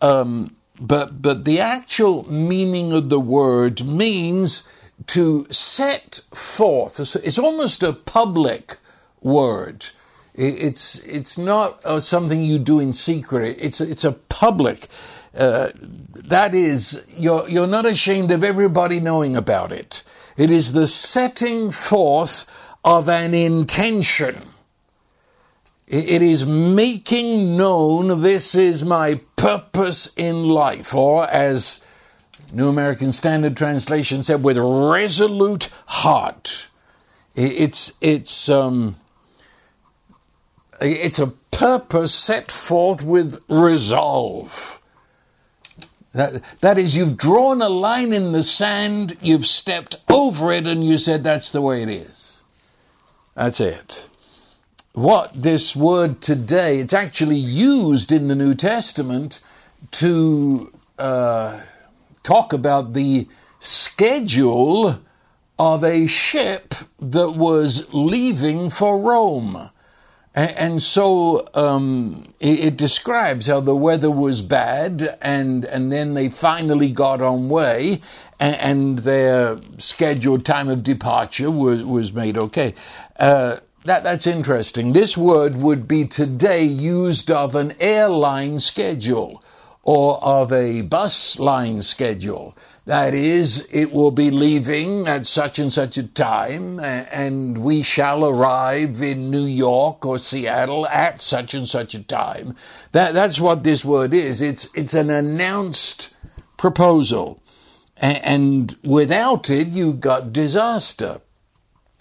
Um, 0.00 0.56
but 0.80 1.20
but 1.20 1.44
the 1.44 1.60
actual 1.60 2.30
meaning 2.30 2.92
of 2.92 3.10
the 3.10 3.20
word 3.20 3.84
means 3.84 4.66
to 5.08 5.46
set 5.50 6.20
forth. 6.34 7.00
It's 7.16 7.38
almost 7.38 7.82
a 7.82 7.92
public 7.92 8.78
word. 9.20 9.86
It's 10.34 11.00
it's 11.00 11.36
not 11.36 11.80
uh, 11.84 12.00
something 12.00 12.42
you 12.42 12.58
do 12.58 12.80
in 12.80 12.92
secret. 12.92 13.58
It's 13.60 13.80
it's 13.80 14.04
a 14.04 14.12
public. 14.12 14.88
Uh, 15.36 15.70
that 15.76 16.54
is, 16.54 17.04
you're 17.16 17.48
you're 17.48 17.66
not 17.66 17.86
ashamed 17.86 18.30
of 18.30 18.42
everybody 18.42 19.00
knowing 19.00 19.36
about 19.36 19.72
it. 19.72 20.02
It 20.36 20.50
is 20.50 20.72
the 20.72 20.86
setting 20.86 21.70
forth 21.70 22.46
of 22.84 23.08
an 23.08 23.34
intention. 23.34 24.42
It 25.90 26.22
is 26.22 26.46
making 26.46 27.56
known 27.56 28.22
this 28.22 28.54
is 28.54 28.84
my 28.84 29.22
purpose 29.34 30.14
in 30.16 30.44
life, 30.44 30.94
or 30.94 31.28
as 31.28 31.84
New 32.52 32.68
American 32.68 33.10
Standard 33.10 33.56
Translation 33.56 34.22
said, 34.22 34.44
with 34.44 34.56
resolute 34.56 35.68
heart. 35.86 36.68
It's 37.34 37.92
it's 38.00 38.48
um, 38.48 38.98
it's 40.80 41.18
a 41.18 41.32
purpose 41.50 42.14
set 42.14 42.52
forth 42.52 43.02
with 43.02 43.42
resolve. 43.48 44.80
That, 46.12 46.42
that 46.60 46.78
is, 46.78 46.96
you've 46.96 47.16
drawn 47.16 47.62
a 47.62 47.68
line 47.68 48.12
in 48.12 48.30
the 48.30 48.44
sand, 48.44 49.16
you've 49.20 49.46
stepped 49.46 49.96
over 50.08 50.52
it, 50.52 50.68
and 50.68 50.86
you 50.86 50.98
said 50.98 51.24
that's 51.24 51.50
the 51.50 51.60
way 51.60 51.82
it 51.82 51.88
is. 51.88 52.42
That's 53.34 53.58
it 53.58 54.08
what 54.92 55.30
this 55.34 55.76
word 55.76 56.20
today, 56.20 56.80
it's 56.80 56.94
actually 56.94 57.38
used 57.38 58.10
in 58.10 58.28
the 58.28 58.34
New 58.34 58.54
Testament 58.54 59.40
to 59.92 60.72
uh, 60.98 61.60
talk 62.22 62.52
about 62.52 62.92
the 62.92 63.28
schedule 63.60 65.00
of 65.58 65.84
a 65.84 66.06
ship 66.06 66.74
that 66.98 67.32
was 67.32 67.92
leaving 67.92 68.70
for 68.70 68.98
Rome. 68.98 69.70
And, 70.32 70.80
so 70.80 71.46
um, 71.54 72.32
it, 72.38 72.60
it, 72.60 72.76
describes 72.76 73.48
how 73.48 73.58
the 73.60 73.74
weather 73.74 74.12
was 74.12 74.42
bad, 74.42 75.18
and 75.20 75.64
and 75.64 75.90
then 75.90 76.14
they 76.14 76.30
finally 76.30 76.92
got 76.92 77.20
on 77.20 77.48
way, 77.48 78.00
and, 78.38 78.54
and 78.56 78.98
their 79.00 79.58
scheduled 79.78 80.46
time 80.46 80.68
of 80.68 80.84
departure 80.84 81.50
was 81.50 81.82
was 81.82 82.12
made 82.12 82.38
okay. 82.38 82.76
Uh, 83.18 83.58
that, 83.84 84.02
that's 84.04 84.26
interesting. 84.26 84.92
This 84.92 85.16
word 85.16 85.56
would 85.56 85.88
be 85.88 86.06
today 86.06 86.64
used 86.64 87.30
of 87.30 87.54
an 87.54 87.74
airline 87.80 88.58
schedule 88.58 89.42
or 89.82 90.22
of 90.22 90.52
a 90.52 90.82
bus 90.82 91.38
line 91.38 91.82
schedule. 91.82 92.56
That 92.86 93.14
is, 93.14 93.66
it 93.70 93.92
will 93.92 94.10
be 94.10 94.30
leaving 94.30 95.06
at 95.06 95.26
such 95.26 95.58
and 95.58 95.72
such 95.72 95.96
a 95.96 96.06
time, 96.06 96.80
and 96.80 97.58
we 97.58 97.82
shall 97.82 98.26
arrive 98.26 99.00
in 99.00 99.30
New 99.30 99.44
York 99.44 100.04
or 100.04 100.18
Seattle 100.18 100.86
at 100.88 101.22
such 101.22 101.54
and 101.54 101.68
such 101.68 101.94
a 101.94 102.02
time. 102.02 102.56
That, 102.92 103.14
that's 103.14 103.40
what 103.40 103.62
this 103.62 103.84
word 103.84 104.12
is. 104.12 104.42
It's, 104.42 104.68
it's 104.74 104.94
an 104.94 105.08
announced 105.10 106.14
proposal. 106.56 107.40
And 107.96 108.74
without 108.82 109.50
it, 109.50 109.68
you've 109.68 110.00
got 110.00 110.32
disaster. 110.32 111.20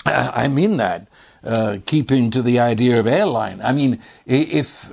Uh, 0.06 0.32
I 0.34 0.48
mean 0.48 0.78
that 0.78 1.08
uh, 1.44 1.78
keeping 1.86 2.32
to 2.32 2.42
the 2.42 2.60
idea 2.60 3.00
of 3.00 3.08
airline. 3.08 3.62
I 3.62 3.74
mean, 3.74 4.02
if 4.26 4.90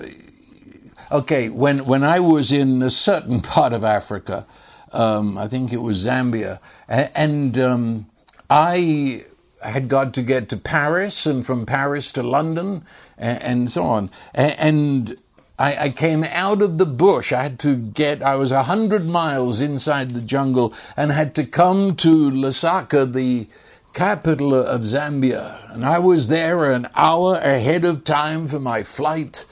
okay, 1.10 1.48
when 1.48 1.84
when 1.86 2.04
I 2.04 2.20
was 2.20 2.52
in 2.52 2.82
a 2.82 2.90
certain 2.90 3.40
part 3.54 3.72
of 3.72 3.84
Africa, 3.84 4.46
um, 4.92 5.38
I 5.38 5.48
think 5.48 5.72
it 5.72 5.82
was 5.82 6.04
Zambia, 6.04 6.60
and 6.88 7.58
um, 7.58 8.06
I 8.48 9.24
had 9.62 9.88
got 9.88 10.14
to 10.14 10.22
get 10.22 10.48
to 10.50 10.56
Paris 10.56 11.26
and 11.26 11.44
from 11.44 11.66
Paris 11.66 12.12
to 12.12 12.22
London 12.22 12.84
and, 13.18 13.42
and 13.42 13.72
so 13.72 13.84
on, 13.84 14.10
and 14.34 15.16
I, 15.58 15.84
I, 15.84 15.90
came 15.90 16.22
out 16.24 16.60
of 16.60 16.76
the 16.76 16.86
bush. 16.86 17.32
I 17.32 17.42
had 17.42 17.58
to 17.60 17.76
get, 17.76 18.22
I 18.22 18.36
was 18.36 18.52
a 18.52 18.64
hundred 18.64 19.06
miles 19.06 19.60
inside 19.60 20.10
the 20.10 20.20
jungle 20.20 20.74
and 20.96 21.10
had 21.10 21.34
to 21.36 21.44
come 21.44 21.96
to 21.96 22.30
Lusaka, 22.30 23.10
the 23.10 23.48
capital 23.96 24.54
of 24.54 24.82
Zambia. 24.82 25.72
And 25.72 25.84
I 25.84 25.98
was 25.98 26.28
there 26.28 26.70
an 26.70 26.86
hour 26.94 27.36
ahead 27.36 27.82
of 27.86 28.04
time 28.04 28.46
for 28.46 28.60
my 28.60 28.82
flight, 28.82 29.46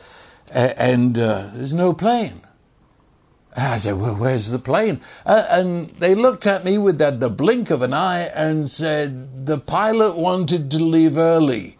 and 0.52 1.18
uh, 1.18 1.50
there's 1.54 1.72
no 1.72 1.94
plane. 1.94 2.42
I 3.56 3.78
said, 3.78 3.94
well, 3.94 4.16
where's 4.16 4.50
the 4.50 4.58
plane? 4.58 5.00
Uh, 5.24 5.46
and 5.48 5.94
they 5.98 6.14
looked 6.14 6.46
at 6.46 6.62
me 6.62 6.76
with 6.76 6.98
that, 6.98 7.20
the 7.20 7.30
blink 7.30 7.70
of 7.70 7.80
an 7.80 7.94
eye 7.94 8.22
and 8.22 8.68
said, 8.68 9.46
the 9.46 9.58
pilot 9.58 10.16
wanted 10.16 10.70
to 10.72 10.78
leave 10.78 11.16
early. 11.16 11.78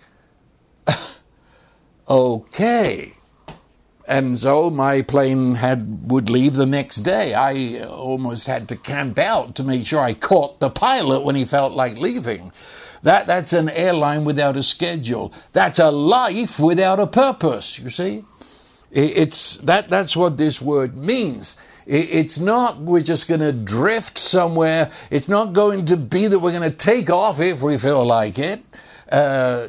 okay. 2.08 3.12
And 4.06 4.38
so 4.38 4.68
my 4.68 5.00
plane 5.02 5.54
had 5.54 6.10
would 6.10 6.28
leave 6.28 6.54
the 6.54 6.66
next 6.66 6.96
day. 6.98 7.32
I 7.32 7.84
almost 7.84 8.46
had 8.46 8.68
to 8.68 8.76
camp 8.76 9.18
out 9.18 9.54
to 9.54 9.64
make 9.64 9.86
sure 9.86 10.00
I 10.00 10.12
caught 10.12 10.60
the 10.60 10.68
pilot 10.68 11.24
when 11.24 11.36
he 11.36 11.44
felt 11.44 11.72
like 11.72 11.96
leaving. 11.96 12.52
That 13.02 13.26
that's 13.26 13.52
an 13.52 13.70
airline 13.70 14.24
without 14.24 14.56
a 14.56 14.62
schedule. 14.62 15.32
That's 15.52 15.78
a 15.78 15.90
life 15.90 16.58
without 16.58 17.00
a 17.00 17.06
purpose. 17.06 17.78
You 17.78 17.90
see, 17.90 18.24
it's 18.90 19.56
that 19.58 19.90
that's 19.90 20.16
what 20.16 20.36
this 20.36 20.60
word 20.60 20.96
means. 20.96 21.56
It's 21.86 22.38
not 22.38 22.78
we're 22.78 23.02
just 23.02 23.28
going 23.28 23.42
to 23.42 23.52
drift 23.52 24.16
somewhere. 24.16 24.90
It's 25.10 25.28
not 25.28 25.52
going 25.52 25.84
to 25.86 25.98
be 25.98 26.28
that 26.28 26.38
we're 26.38 26.58
going 26.58 26.70
to 26.70 26.76
take 26.76 27.10
off 27.10 27.40
if 27.40 27.60
we 27.60 27.76
feel 27.76 28.04
like 28.06 28.38
it. 28.38 28.62
Uh, 29.10 29.68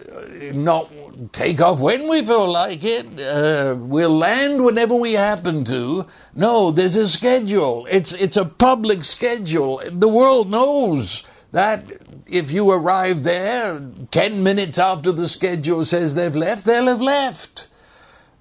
not 0.54 0.89
take 1.32 1.62
off 1.62 1.80
when 1.80 2.10
we 2.10 2.26
feel 2.26 2.52
like 2.52 2.84
it. 2.84 3.20
Uh, 3.20 3.76
we'll 3.78 4.16
land 4.16 4.64
whenever 4.64 4.96
we 4.96 5.14
happen 5.14 5.64
to. 5.66 6.06
No, 6.34 6.72
there's 6.72 6.96
a 6.96 7.08
schedule. 7.08 7.88
It's 7.90 8.14
it's 8.14 8.38
a 8.38 8.46
public 8.46 9.04
schedule. 9.04 9.82
The 9.90 10.08
world 10.08 10.50
knows 10.50 11.28
that 11.52 11.84
if 12.28 12.52
you 12.52 12.70
arrive 12.70 13.24
there 13.24 13.82
ten 14.12 14.44
minutes 14.44 14.78
after 14.78 15.12
the 15.12 15.28
schedule 15.28 15.86
says 15.86 16.16
they've 16.16 16.36
left, 16.36 16.66
they'll 16.66 16.88
have 16.88 17.02
left. 17.02 17.68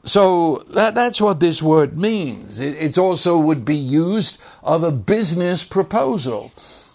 So 0.07 0.65
that, 0.69 0.95
that's 0.95 1.21
what 1.21 1.41
this 1.41 1.63
word 1.63 1.97
means. 1.97 2.61
It 2.61 2.77
it's 2.79 2.99
also 2.99 3.39
would 3.39 3.65
be 3.65 3.77
used 3.77 4.39
of 4.63 4.83
a 4.83 4.91
business 4.91 5.65
proposal 5.65 6.53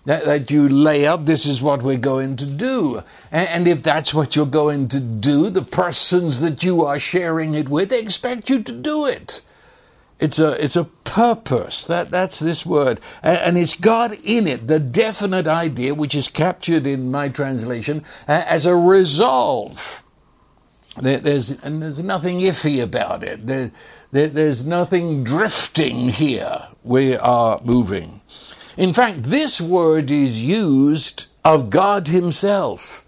that, 0.09 0.25
that 0.25 0.49
you 0.49 0.67
lay 0.67 1.05
out, 1.05 1.27
this 1.27 1.45
is 1.45 1.61
what 1.61 1.83
we're 1.83 1.95
going 1.95 2.35
to 2.37 2.45
do. 2.47 3.03
And, 3.31 3.47
and 3.47 3.67
if 3.67 3.83
that's 3.83 4.11
what 4.11 4.35
you're 4.35 4.47
going 4.47 4.87
to 4.87 4.99
do, 4.99 5.51
the 5.51 5.61
persons 5.61 6.39
that 6.39 6.63
you 6.63 6.83
are 6.83 6.97
sharing 6.97 7.53
it 7.53 7.69
with 7.69 7.93
expect 7.93 8.49
you 8.49 8.63
to 8.63 8.71
do 8.71 9.05
it. 9.05 9.41
It's 10.19 10.39
a, 10.39 10.63
it's 10.63 10.75
a 10.75 10.85
purpose. 10.85 11.85
That, 11.85 12.09
that's 12.09 12.39
this 12.39 12.65
word. 12.65 12.99
And, 13.21 13.37
and 13.37 13.57
it's 13.59 13.75
got 13.75 14.13
in 14.13 14.47
it 14.47 14.67
the 14.67 14.79
definite 14.79 15.45
idea, 15.45 15.93
which 15.93 16.15
is 16.15 16.27
captured 16.27 16.87
in 16.87 17.11
my 17.11 17.29
translation, 17.29 18.03
uh, 18.27 18.43
as 18.47 18.65
a 18.65 18.75
resolve. 18.75 20.01
There, 20.97 21.19
there's, 21.19 21.51
and 21.51 21.83
there's 21.83 22.01
nothing 22.01 22.39
iffy 22.39 22.81
about 22.81 23.23
it. 23.23 23.45
There, 23.45 23.71
there, 24.09 24.29
there's 24.29 24.65
nothing 24.65 25.23
drifting 25.23 26.09
here. 26.09 26.69
We 26.83 27.15
are 27.15 27.61
moving. 27.63 28.21
In 28.79 28.93
fact, 28.93 29.23
this 29.23 29.59
word 29.59 30.09
is 30.09 30.41
used 30.41 31.25
of 31.43 31.69
God 31.69 32.07
Himself. 32.07 33.03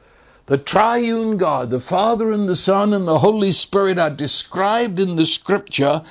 The 0.47 0.57
triune 0.57 1.37
God, 1.37 1.69
the 1.69 1.79
Father 1.79 2.29
and 2.29 2.49
the 2.49 2.57
Son 2.57 2.93
and 2.93 3.07
the 3.07 3.19
Holy 3.19 3.51
Spirit 3.51 3.97
are 3.97 4.09
described 4.09 4.99
in 4.99 5.15
the 5.15 5.25
scripture 5.25 6.03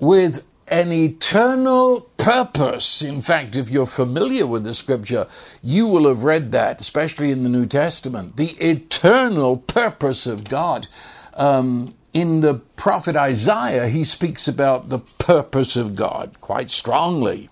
with 0.00 0.44
an 0.66 0.90
eternal 0.90 2.10
purpose. 2.16 3.00
In 3.00 3.22
fact, 3.22 3.54
if 3.54 3.70
you're 3.70 3.86
familiar 3.86 4.44
with 4.44 4.64
the 4.64 4.74
scripture, 4.74 5.28
you 5.62 5.86
will 5.86 6.08
have 6.08 6.24
read 6.24 6.50
that, 6.50 6.80
especially 6.80 7.30
in 7.30 7.44
the 7.44 7.48
New 7.48 7.66
Testament. 7.66 8.36
The 8.36 8.56
eternal 8.60 9.58
purpose 9.58 10.26
of 10.26 10.42
God. 10.42 10.88
Um, 11.34 11.94
in 12.12 12.40
the 12.40 12.54
prophet 12.74 13.14
Isaiah, 13.14 13.86
he 13.86 14.02
speaks 14.02 14.48
about 14.48 14.88
the 14.88 14.98
purpose 14.98 15.76
of 15.76 15.94
God 15.94 16.40
quite 16.40 16.70
strongly 16.70 17.48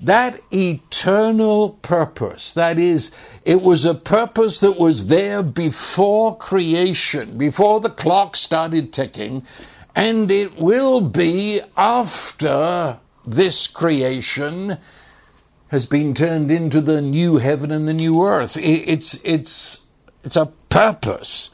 that 0.00 0.40
eternal 0.52 1.70
purpose, 1.82 2.52
that 2.52 2.78
is, 2.78 3.10
it 3.44 3.62
was 3.62 3.86
a 3.86 3.94
purpose 3.94 4.60
that 4.60 4.78
was 4.78 5.06
there 5.06 5.42
before 5.42 6.36
creation, 6.36 7.38
before 7.38 7.80
the 7.80 7.90
clock 7.90 8.36
started 8.36 8.92
ticking, 8.92 9.42
and 9.94 10.30
it 10.30 10.58
will 10.58 11.00
be 11.00 11.60
after 11.76 13.00
this 13.26 13.66
creation 13.66 14.76
has 15.68 15.86
been 15.86 16.12
turned 16.14 16.50
into 16.50 16.80
the 16.80 17.00
new 17.00 17.38
heaven 17.38 17.70
and 17.72 17.88
the 17.88 17.94
new 17.94 18.22
earth. 18.22 18.56
It's, 18.58 19.18
it's, 19.24 19.80
it's 20.22 20.36
a 20.36 20.52
purpose. 20.68 21.50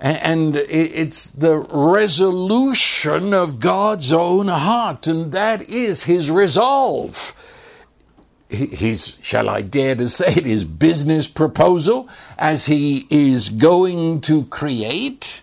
And 0.00 0.56
it's 0.56 1.30
the 1.30 1.60
resolution 1.60 3.32
of 3.32 3.58
God's 3.58 4.12
own 4.12 4.48
heart, 4.48 5.06
and 5.06 5.32
that 5.32 5.70
is 5.70 6.04
his 6.04 6.30
resolve 6.30 7.32
his, 8.54 9.16
shall 9.20 9.48
I 9.48 9.62
dare 9.62 9.94
to 9.96 10.08
say 10.08 10.34
it, 10.34 10.44
his 10.44 10.64
business 10.64 11.28
proposal 11.28 12.08
as 12.38 12.66
he 12.66 13.06
is 13.10 13.50
going 13.50 14.20
to 14.22 14.44
create 14.46 15.42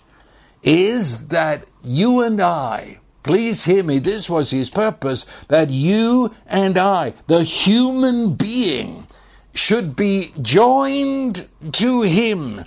is 0.63 1.27
that 1.27 1.65
you 1.83 2.21
and 2.21 2.41
I, 2.41 2.99
please 3.23 3.65
hear 3.65 3.83
me, 3.83 3.99
this 3.99 4.29
was 4.29 4.51
his 4.51 4.69
purpose, 4.69 5.25
that 5.47 5.69
you 5.69 6.33
and 6.47 6.77
I, 6.77 7.13
the 7.27 7.43
human 7.43 8.33
being, 8.33 9.07
should 9.53 9.95
be 9.95 10.31
joined 10.41 11.47
to 11.73 12.01
him. 12.03 12.63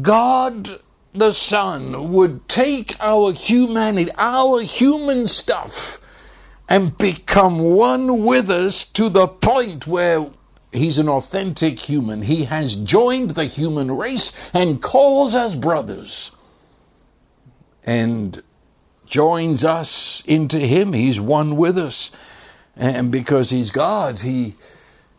God 0.00 0.80
the 1.12 1.32
Son 1.32 2.12
would 2.12 2.48
take 2.48 2.94
our 3.00 3.32
humanity, 3.32 4.10
our 4.16 4.62
human 4.62 5.26
stuff, 5.26 5.98
and 6.70 6.96
become 6.96 7.58
one 7.58 8.24
with 8.24 8.48
us 8.48 8.84
to 8.84 9.08
the 9.08 9.26
point 9.26 9.88
where 9.88 10.28
he's 10.72 10.98
an 10.98 11.08
authentic 11.08 11.80
human. 11.80 12.22
He 12.22 12.44
has 12.44 12.76
joined 12.76 13.32
the 13.32 13.46
human 13.46 13.90
race 13.90 14.32
and 14.54 14.80
calls 14.80 15.34
us 15.34 15.56
brothers 15.56 16.30
and 17.84 18.40
joins 19.04 19.64
us 19.64 20.22
into 20.26 20.60
him. 20.60 20.92
He's 20.92 21.20
one 21.20 21.56
with 21.56 21.76
us. 21.76 22.12
And 22.76 23.10
because 23.10 23.50
he's 23.50 23.70
God, 23.70 24.20
he 24.20 24.54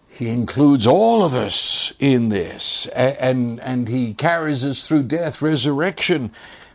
he 0.08 0.30
includes 0.30 0.88
all 0.88 1.24
of 1.24 1.34
us 1.34 1.94
in 2.00 2.30
this 2.30 2.88
and 2.88 3.60
and 3.60 3.90
he 3.90 4.14
carries 4.14 4.64
us 4.64 4.88
through 4.88 5.04
death 5.04 5.42
resurrection 5.42 6.32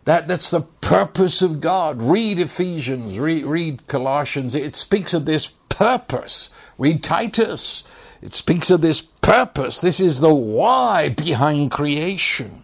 that, 0.07 0.29
that's 0.29 0.51
the 0.51 0.63
purpose 0.63 1.43
of 1.43 1.61
God. 1.61 2.01
Read 2.01 2.39
Ephesians, 2.39 3.19
read, 3.19 3.45
read 3.45 3.87
Colossians. 3.89 4.55
It 4.55 4.77
speaks 4.77 5.13
of 5.13 5.27
this 5.27 5.49
purpose. 5.69 6.51
Read 6.79 7.03
Titus. 7.03 7.83
It 8.23 8.33
speaks 8.33 8.71
of 8.71 8.83
this 8.83 9.01
purpose. 9.03 9.81
This 9.81 9.99
is 9.99 10.21
the 10.21 10.33
why 10.33 11.09
behind 11.09 11.73
creation. 11.73 12.63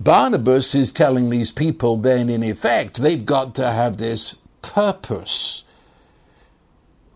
Barnabas 0.00 0.74
is 0.74 0.90
telling 0.90 1.30
these 1.30 1.52
people 1.52 1.96
then, 1.96 2.28
in 2.28 2.42
effect, 2.42 3.00
they've 3.00 3.24
got 3.24 3.54
to 3.54 3.70
have 3.70 3.98
this 3.98 4.34
purpose. 4.62 5.62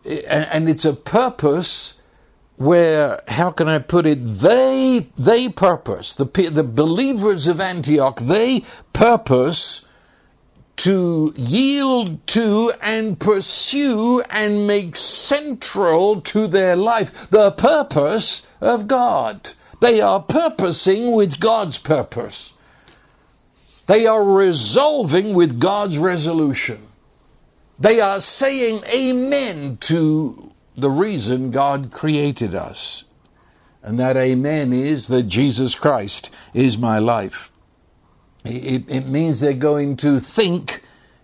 And 0.05 0.69
it's 0.69 0.85
a 0.85 0.95
purpose 0.95 2.01
where 2.63 3.21
how 3.29 3.51
can 3.51 3.69
I 3.69 3.79
put 3.79 4.07
it? 4.07 4.19
They 4.25 5.09
they 5.19 5.49
purpose 5.49 6.15
the 6.15 6.25
the 6.25 6.63
believers 6.63 7.49
of 7.49 7.61
Antioch. 7.61 8.21
They 8.21 8.65
purpose 8.93 9.85
to 10.77 11.35
yield 11.37 12.27
to 12.29 12.73
and 12.81 13.19
pursue 13.19 14.21
and 14.31 14.67
make 14.67 14.97
central 14.97 16.21
to 16.21 16.47
their 16.47 16.77
life 16.77 17.31
the 17.31 17.51
purpose 17.53 18.47
of 18.61 18.87
God. 18.87 19.51
They 19.81 20.01
are 20.01 20.23
purposing 20.23 21.13
with 21.13 21.41
God's 21.41 21.79
purpose. 21.79 22.55
They 23.87 24.07
are 24.07 24.25
resolving 24.25 25.35
with 25.35 25.59
God's 25.61 25.99
resolution. 25.99 26.87
They 27.79 28.01
are 28.01 28.21
saying 28.21 28.85
amen 28.85 29.79
to 29.83 30.52
the 30.77 30.91
reason 30.91 31.51
God 31.51 31.91
created 31.91 32.55
us. 32.55 33.05
And 33.83 33.99
that 33.99 34.17
amen 34.17 34.73
is 34.73 35.09
that 35.09 35.25
Jesus 35.25 35.75
Christ 35.75 36.31
is 36.55 36.79
my 36.79 36.99
life. 36.99 37.51
It, 38.45 38.91
it, 38.91 39.07
means 39.07 39.41
they're 39.41 39.55
going 39.55 39.97
to 39.99 40.19
think 40.19 40.83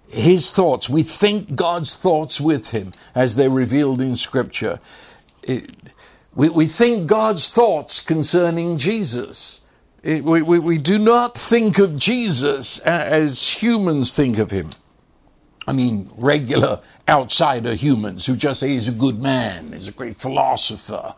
his 0.08 0.50
thoughts. 0.50 0.88
We 0.88 1.02
think 1.02 1.56
God's 1.56 1.94
thoughts 1.94 2.40
with 2.40 2.70
him 2.70 2.92
as 3.14 3.36
they're 3.36 3.50
revealed 3.50 4.00
in 4.00 4.16
Scripture. 4.16 4.80
It, 5.42 5.70
we, 6.34 6.48
we 6.48 6.66
think 6.66 7.08
God's 7.08 7.48
thoughts 7.48 8.00
concerning 8.00 8.78
Jesus. 8.78 9.60
It, 10.02 10.24
we, 10.24 10.42
we, 10.42 10.58
we 10.58 10.78
do 10.78 10.98
not 10.98 11.36
think 11.36 11.78
of 11.78 11.96
Jesus 11.96 12.78
as 12.80 13.62
humans 13.62 14.14
think 14.14 14.38
of 14.38 14.50
him. 14.50 14.72
I 15.68 15.72
mean, 15.72 16.10
regular 16.16 16.80
outsider 17.10 17.74
humans 17.74 18.24
who 18.24 18.36
just 18.36 18.60
say 18.60 18.68
he's 18.68 18.88
a 18.88 18.92
good 18.92 19.20
man, 19.20 19.74
he's 19.74 19.88
a 19.88 19.92
great 19.92 20.16
philosopher, 20.16 21.14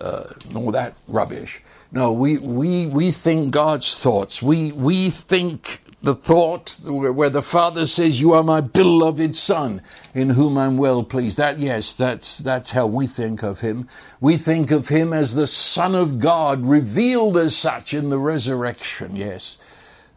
uh, 0.00 0.24
all 0.56 0.72
that 0.72 0.94
rubbish. 1.06 1.62
No, 1.92 2.10
we, 2.10 2.36
we, 2.38 2.86
we 2.86 3.12
think 3.12 3.52
God's 3.52 3.96
thoughts. 3.96 4.42
We, 4.42 4.72
we 4.72 5.10
think 5.10 5.82
the 6.02 6.16
thought 6.16 6.80
where 6.84 7.30
the 7.30 7.42
Father 7.42 7.86
says, 7.86 8.20
You 8.20 8.32
are 8.32 8.42
my 8.42 8.60
beloved 8.60 9.36
Son, 9.36 9.80
in 10.14 10.30
whom 10.30 10.58
I'm 10.58 10.78
well 10.78 11.04
pleased. 11.04 11.38
That, 11.38 11.60
yes, 11.60 11.92
that's, 11.92 12.38
that's 12.38 12.72
how 12.72 12.88
we 12.88 13.06
think 13.06 13.44
of 13.44 13.60
him. 13.60 13.88
We 14.20 14.36
think 14.36 14.72
of 14.72 14.88
him 14.88 15.12
as 15.12 15.36
the 15.36 15.46
Son 15.46 15.94
of 15.94 16.18
God, 16.18 16.66
revealed 16.66 17.36
as 17.36 17.56
such 17.56 17.94
in 17.94 18.10
the 18.10 18.18
resurrection, 18.18 19.14
yes. 19.14 19.58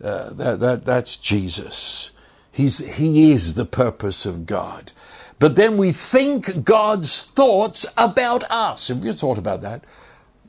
Uh, 0.03 0.34
that, 0.34 0.60
that, 0.60 0.86
that's 0.86 1.17
Jesus. 1.17 2.10
He's, 2.59 2.79
he 2.79 3.31
is 3.31 3.53
the 3.53 3.63
purpose 3.63 4.25
of 4.25 4.45
God. 4.45 4.91
But 5.39 5.55
then 5.55 5.77
we 5.77 5.93
think 5.93 6.65
God's 6.65 7.23
thoughts 7.23 7.85
about 7.95 8.43
us. 8.51 8.89
Have 8.89 9.05
you 9.05 9.13
thought 9.13 9.37
about 9.37 9.61
that? 9.61 9.85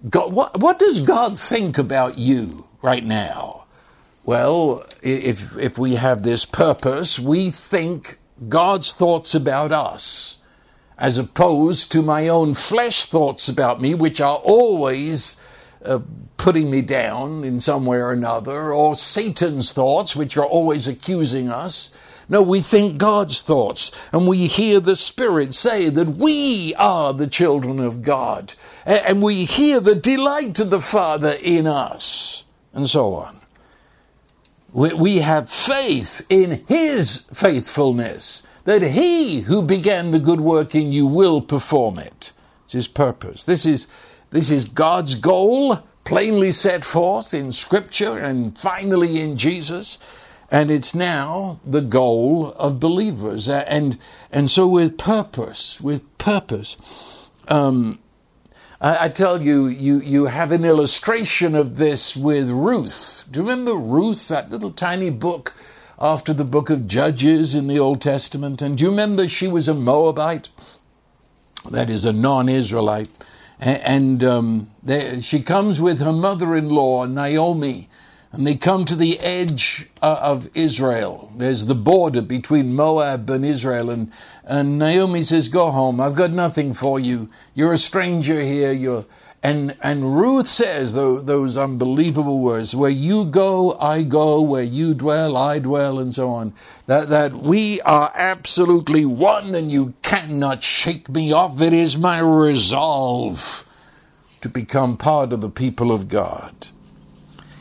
God, 0.09 0.33
what, 0.33 0.59
what 0.59 0.81
does 0.81 0.99
God 0.99 1.39
think 1.39 1.79
about 1.79 2.19
you 2.19 2.67
right 2.83 3.05
now? 3.05 3.67
Well, 4.25 4.85
if, 5.05 5.57
if 5.57 5.79
we 5.79 5.95
have 5.95 6.25
this 6.25 6.45
purpose, 6.45 7.21
we 7.21 7.53
think 7.53 8.19
God's 8.49 8.91
thoughts 8.91 9.33
about 9.33 9.71
us, 9.71 10.39
as 10.99 11.17
opposed 11.17 11.93
to 11.93 12.03
my 12.03 12.27
own 12.27 12.55
flesh 12.55 13.05
thoughts 13.05 13.49
about 13.49 13.81
me, 13.81 13.95
which 13.95 14.21
are 14.21 14.39
always 14.39 15.37
uh, 15.85 16.01
putting 16.37 16.71
me 16.71 16.83
down 16.83 17.45
in 17.45 17.61
some 17.61 17.87
way 17.87 17.99
or 17.99 18.13
another, 18.13 18.73
or 18.73 18.97
Satan's 18.97 19.73
thoughts, 19.73 20.17
which 20.17 20.37
are 20.37 20.47
always 20.47 20.89
accusing 20.89 21.49
us. 21.51 21.91
No, 22.29 22.43
we 22.43 22.61
think 22.61 22.97
God's 22.97 23.41
thoughts, 23.41 23.91
and 24.13 24.29
we 24.29 24.47
hear 24.47 24.79
the 24.79 24.95
Spirit 24.95 25.53
say 25.53 25.89
that 25.89 26.17
we 26.17 26.75
are 26.77 27.13
the 27.13 27.27
children 27.27 27.81
of 27.81 28.03
God, 28.03 28.55
and 28.87 29.21
we 29.21 29.45
hear 29.45 29.81
the 29.81 29.97
delight 29.97 30.61
of 30.61 30.71
the 30.71 30.81
Father 30.81 31.33
in 31.33 31.67
us, 31.67 32.45
and 32.73 32.89
so 32.89 33.15
on. 33.15 33.41
We 34.73 35.19
have 35.19 35.51
faith 35.51 36.25
in 36.29 36.65
His 36.69 37.23
faithfulness, 37.35 38.45
that 38.63 38.83
He 38.83 39.41
who 39.41 39.61
began 39.61 40.13
the 40.13 40.21
good 40.21 40.41
work 40.41 40.73
in 40.75 40.93
you 40.93 41.07
will 41.07 41.43
perform 41.43 41.99
it. 41.99 42.33
It's 42.65 42.75
His 42.75 42.87
purpose. 42.87 43.43
This 43.43 43.67
is, 43.67 43.89
this 44.31 44.51
is 44.51 44.65
God's 44.65 45.15
goal, 45.15 45.79
plainly 46.05 46.53
set 46.53 46.85
forth 46.85 47.35
in 47.35 47.53
Scripture 47.53 48.19
and 48.19 48.57
finally 48.57 49.21
in 49.21 49.37
Jesus 49.37 49.99
and 50.51 50.71
it's 50.71 50.95
now 50.95 51.61
the 51.65 51.81
goal 51.81 52.53
of 52.53 52.81
believers. 52.81 53.49
And 53.49 53.99
and 54.33 54.51
so 54.51 54.67
with 54.67 54.99
purpose, 54.99 55.81
with 55.81 56.19
purpose, 56.19 57.31
um, 57.49 58.01
I, 58.81 59.05
I, 59.05 59.09
tell 59.09 59.41
you, 59.41 59.67
you 59.67 60.01
you 60.01 60.27
have 60.27 60.51
an 60.51 60.65
illustration 60.65 61.55
of 61.55 61.77
this 61.77 62.17
with 62.17 62.51
Ruth. 62.51 63.25
Do 63.31 63.41
you 63.41 63.49
remember 63.49 63.75
Ruth, 63.75 64.29
that 64.29 64.51
little 64.51 64.73
tiny 64.73 65.11
book 65.11 65.55
after 65.99 66.33
the 66.33 66.45
book 66.45 66.71
of 66.71 66.89
Judges 66.89 67.55
in 67.55 67.69
the 67.69 67.79
Old 67.79 68.01
Testament? 68.01 68.61
And 68.61 68.77
do 68.77 68.85
you 68.85 68.91
remember 68.91 69.29
she 69.29 69.47
was 69.47 69.69
a 69.69 69.75
Moabite? 69.75 70.49
That 71.71 71.91
is 71.91 72.05
a 72.07 72.13
non-Israelite. 72.13 73.11
And, 73.61 74.25
um, 74.25 74.71
they, 74.83 75.21
she 75.21 75.43
comes 75.43 75.81
with 75.81 76.01
her 76.01 76.13
mother-in-law 76.13 77.05
Naomi, 77.05 77.91
and 78.33 78.47
they 78.47 78.57
come 78.57 78.87
to 78.87 78.97
the 78.97 79.19
edge 79.21 79.91
uh, 80.01 80.19
of 80.23 80.49
Israel. 80.55 81.31
There's 81.37 81.67
the 81.67 81.75
border 81.75 82.23
between 82.23 82.75
Moab 82.75 83.29
and 83.29 83.45
Israel, 83.45 83.91
and, 83.91 84.11
and 84.45 84.79
Naomi 84.79 85.23
says, 85.23 85.49
Go 85.49 85.71
home, 85.71 86.01
I've 86.01 86.15
got 86.15 86.31
nothing 86.31 86.73
for 86.73 86.99
you. 86.99 87.29
You're 87.55 87.75
a 87.75 87.79
stranger 87.79 88.41
here. 88.41 88.73
You're 88.73 89.05
and 89.43 89.75
and 89.81 90.17
Ruth 90.19 90.49
says 90.49 90.93
those, 90.93 91.25
those 91.25 91.57
unbelievable 91.57 92.41
words, 92.41 92.77
where 92.77 92.91
you 92.91 93.25
go, 93.25 93.73
I 93.79 94.03
go, 94.03 94.43
where 94.43 94.63
you 94.63 94.93
dwell, 94.93 95.37
I 95.37 95.59
dwell, 95.59 95.99
and 95.99 96.15
so 96.15 96.29
on. 96.29 96.53
That 96.87 97.09
that 97.09 97.35
we 97.35 97.81
are 97.83 98.13
absolutely 98.15 99.07
one 99.07 99.55
and 99.55 99.73
you 99.73 99.95
cannot 100.03 100.63
shake 100.63 101.09
me 101.09 101.33
off. 101.33 101.61
It 101.61 101.73
is 101.73 101.97
my 101.97 102.19
resolve 102.21 103.65
to 104.43 104.49
become 104.49 104.97
part 104.97 105.33
of 105.33 105.41
the 105.41 105.51
people 105.51 105.91
of 105.91 106.09
God. 106.09 106.69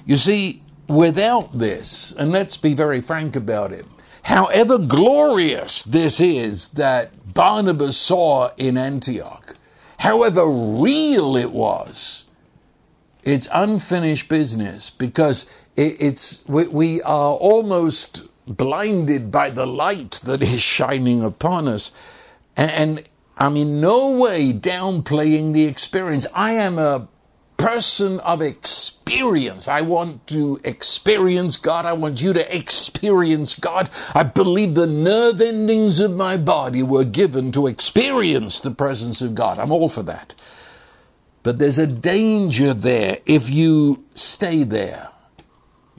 You 0.05 0.17
see, 0.17 0.63
without 0.87 1.59
this, 1.59 2.13
and 2.17 2.31
let's 2.31 2.57
be 2.57 2.73
very 2.73 2.99
frank 2.99 3.35
about 3.35 3.71
it, 3.71 3.85
however 4.23 4.77
glorious 4.77 5.83
this 5.83 6.19
is 6.19 6.69
that 6.71 7.33
Barnabas 7.33 7.97
saw 7.97 8.51
in 8.57 8.77
Antioch, 8.77 9.55
however 9.99 10.49
real 10.49 11.37
it 11.37 11.51
was, 11.51 12.25
it's 13.23 13.47
unfinished 13.53 14.27
business 14.27 14.89
because 14.89 15.49
it's 15.75 16.43
we, 16.47 16.67
we 16.67 17.01
are 17.03 17.35
almost 17.35 18.23
blinded 18.47 19.31
by 19.31 19.49
the 19.49 19.67
light 19.67 20.19
that 20.23 20.41
is 20.41 20.61
shining 20.61 21.23
upon 21.23 21.67
us. 21.67 21.91
And, 22.57 22.71
and 22.71 23.03
I'm 23.37 23.55
in 23.55 23.79
no 23.79 24.09
way 24.09 24.51
downplaying 24.51 25.53
the 25.53 25.63
experience. 25.65 26.25
I 26.33 26.53
am 26.53 26.77
a 26.77 27.07
person 27.59 28.21
of 28.21 28.41
experience. 28.41 29.67
I 29.67 29.81
want 29.81 30.25
to 30.27 30.59
experience 30.63 31.57
God. 31.57 31.85
I 31.85 31.93
want 31.93 32.21
you 32.21 32.33
to 32.33 32.55
experience 32.55 33.53
God. 33.53 33.89
I 34.15 34.23
believe 34.23 34.73
the 34.73 34.87
nerve 34.87 35.41
endings 35.41 35.99
of 35.99 36.15
my 36.15 36.37
body 36.37 36.81
were 36.81 37.03
given 37.03 37.51
to 37.51 37.67
experience 37.67 38.61
the 38.61 38.71
presence 38.71 39.21
of 39.21 39.35
God. 39.35 39.59
I'm 39.59 39.73
all 39.73 39.89
for 39.89 40.03
that. 40.03 40.33
But 41.43 41.59
there's 41.59 41.77
a 41.77 41.87
danger 41.87 42.73
there 42.73 43.19
if 43.25 43.49
you 43.49 44.05
stay 44.15 44.63
there. 44.63 45.09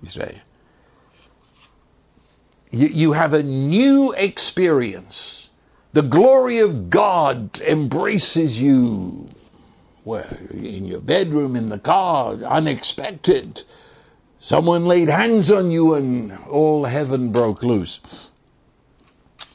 You 0.02 0.08
say, 0.08 0.42
you, 2.70 2.88
you 2.88 3.12
have 3.12 3.34
a 3.34 3.42
new 3.42 4.12
experience. 4.12 5.48
The 5.92 6.02
glory 6.02 6.58
of 6.58 6.88
God 6.88 7.60
embraces 7.60 8.62
you 8.62 9.28
well, 10.04 10.26
in 10.52 10.86
your 10.86 11.00
bedroom, 11.00 11.56
in 11.56 11.68
the 11.68 11.78
car, 11.78 12.34
unexpected. 12.34 13.62
Someone 14.38 14.86
laid 14.86 15.08
hands 15.08 15.50
on 15.50 15.70
you 15.70 15.94
and 15.94 16.36
all 16.48 16.86
heaven 16.86 17.30
broke 17.30 17.62
loose. 17.62 18.30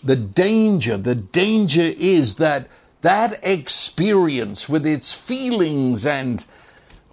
The 0.03 0.15
danger, 0.15 0.97
the 0.97 1.15
danger 1.15 1.81
is 1.81 2.35
that 2.35 2.67
that 3.01 3.39
experience 3.43 4.69
with 4.69 4.85
its 4.85 5.13
feelings 5.13 6.05
and 6.05 6.45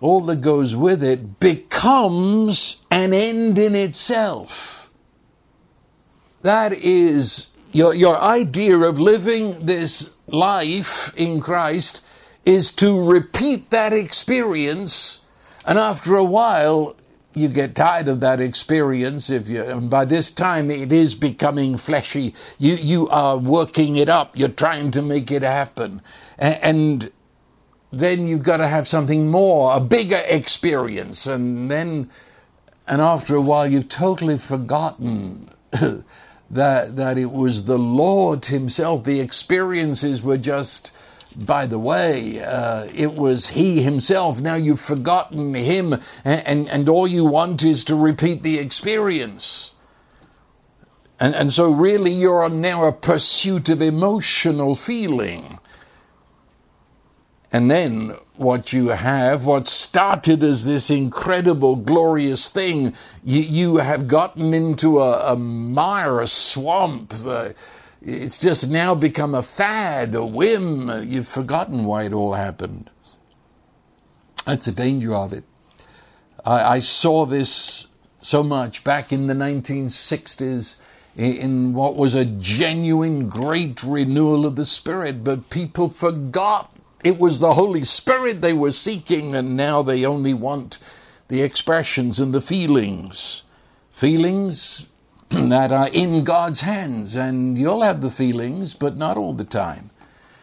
all 0.00 0.20
that 0.22 0.40
goes 0.40 0.76
with 0.76 1.02
it 1.02 1.40
becomes 1.40 2.84
an 2.90 3.14
end 3.14 3.58
in 3.58 3.74
itself. 3.74 4.90
That 6.42 6.72
is 6.72 7.50
your, 7.72 7.94
your 7.94 8.18
idea 8.18 8.78
of 8.78 8.98
living 8.98 9.64
this 9.64 10.14
life 10.26 11.14
in 11.16 11.40
Christ 11.40 12.02
is 12.44 12.72
to 12.72 13.00
repeat 13.00 13.70
that 13.70 13.92
experience, 13.92 15.20
and 15.64 15.78
after 15.78 16.16
a 16.16 16.24
while, 16.24 16.96
you 17.34 17.48
get 17.48 17.74
tired 17.74 18.08
of 18.08 18.20
that 18.20 18.40
experience 18.40 19.30
if 19.30 19.48
you 19.48 19.62
and 19.62 19.88
by 19.88 20.04
this 20.04 20.30
time 20.30 20.70
it 20.70 20.92
is 20.92 21.14
becoming 21.14 21.76
fleshy. 21.76 22.34
You 22.58 22.74
you 22.74 23.08
are 23.08 23.38
working 23.38 23.96
it 23.96 24.08
up. 24.08 24.36
You're 24.38 24.48
trying 24.48 24.90
to 24.92 25.02
make 25.02 25.30
it 25.30 25.42
happen. 25.42 26.02
And, 26.38 26.58
and 26.62 27.12
then 27.90 28.26
you've 28.26 28.42
got 28.42 28.58
to 28.58 28.68
have 28.68 28.86
something 28.86 29.30
more 29.30 29.74
a 29.76 29.80
bigger 29.80 30.22
experience. 30.26 31.26
And 31.26 31.70
then 31.70 32.10
and 32.86 33.00
after 33.00 33.36
a 33.36 33.40
while 33.40 33.70
you've 33.70 33.88
totally 33.88 34.36
forgotten 34.36 35.50
that 35.72 36.96
that 36.96 37.16
it 37.16 37.30
was 37.30 37.64
the 37.64 37.78
lord 37.78 38.46
himself. 38.46 39.04
The 39.04 39.20
experiences 39.20 40.22
were 40.22 40.38
just 40.38 40.92
by 41.36 41.66
the 41.66 41.78
way, 41.78 42.40
uh, 42.40 42.88
it 42.94 43.14
was 43.14 43.48
he 43.48 43.82
himself. 43.82 44.40
Now 44.40 44.54
you've 44.54 44.80
forgotten 44.80 45.54
him, 45.54 45.94
and, 46.24 46.46
and, 46.46 46.68
and 46.68 46.88
all 46.88 47.06
you 47.06 47.24
want 47.24 47.64
is 47.64 47.84
to 47.84 47.96
repeat 47.96 48.42
the 48.42 48.58
experience. 48.58 49.72
And, 51.18 51.34
and 51.34 51.52
so, 51.52 51.70
really, 51.70 52.10
you're 52.12 52.42
on 52.42 52.60
now 52.60 52.84
a 52.84 52.92
pursuit 52.92 53.68
of 53.68 53.80
emotional 53.80 54.74
feeling. 54.74 55.58
And 57.52 57.70
then 57.70 58.16
what 58.36 58.72
you 58.72 58.88
have, 58.88 59.44
what 59.44 59.66
started 59.66 60.42
as 60.42 60.64
this 60.64 60.90
incredible, 60.90 61.76
glorious 61.76 62.48
thing, 62.48 62.94
you, 63.22 63.42
you 63.42 63.76
have 63.76 64.08
gotten 64.08 64.54
into 64.54 65.00
a, 65.00 65.32
a 65.32 65.36
mire, 65.36 66.20
a 66.20 66.26
swamp. 66.26 67.12
Uh, 67.24 67.50
it's 68.04 68.38
just 68.38 68.68
now 68.68 68.94
become 68.94 69.34
a 69.34 69.42
fad, 69.42 70.14
a 70.14 70.24
whim. 70.24 71.04
You've 71.06 71.28
forgotten 71.28 71.84
why 71.84 72.04
it 72.04 72.12
all 72.12 72.34
happened. 72.34 72.90
That's 74.44 74.64
the 74.64 74.72
danger 74.72 75.14
of 75.14 75.32
it. 75.32 75.44
I, 76.44 76.76
I 76.76 76.78
saw 76.80 77.26
this 77.26 77.86
so 78.20 78.42
much 78.42 78.82
back 78.84 79.12
in 79.12 79.26
the 79.26 79.34
1960s 79.34 80.78
in 81.16 81.74
what 81.74 81.94
was 81.96 82.14
a 82.14 82.24
genuine 82.24 83.28
great 83.28 83.82
renewal 83.82 84.46
of 84.46 84.56
the 84.56 84.64
Spirit, 84.64 85.22
but 85.22 85.50
people 85.50 85.88
forgot 85.88 86.74
it 87.04 87.18
was 87.18 87.38
the 87.38 87.54
Holy 87.54 87.84
Spirit 87.84 88.40
they 88.40 88.52
were 88.52 88.70
seeking, 88.70 89.34
and 89.34 89.56
now 89.56 89.82
they 89.82 90.04
only 90.04 90.32
want 90.34 90.78
the 91.28 91.42
expressions 91.42 92.20
and 92.20 92.32
the 92.32 92.40
feelings. 92.40 93.42
Feelings 93.90 94.88
that 95.48 95.72
are 95.72 95.88
in 95.88 96.24
God's 96.24 96.60
hands, 96.60 97.16
and 97.16 97.56
you'll 97.58 97.80
have 97.80 98.02
the 98.02 98.10
feelings, 98.10 98.74
but 98.74 98.98
not 98.98 99.16
all 99.16 99.32
the 99.32 99.44
time. 99.44 99.90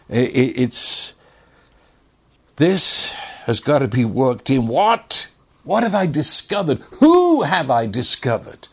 It's 0.09 1.13
this 2.55 3.11
has 3.45 3.59
got 3.59 3.79
to 3.79 3.87
be 3.87 4.03
worked 4.03 4.49
in. 4.49 4.65
What? 4.65 5.29
What 5.63 5.83
have 5.83 5.93
I 5.93 6.07
discovered? 6.07 6.79
Who 6.99 7.43
have 7.43 7.69
I 7.69 7.85
discovered? 7.85 8.67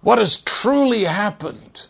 What 0.00 0.18
has 0.18 0.38
truly 0.40 1.04
happened 1.04 1.86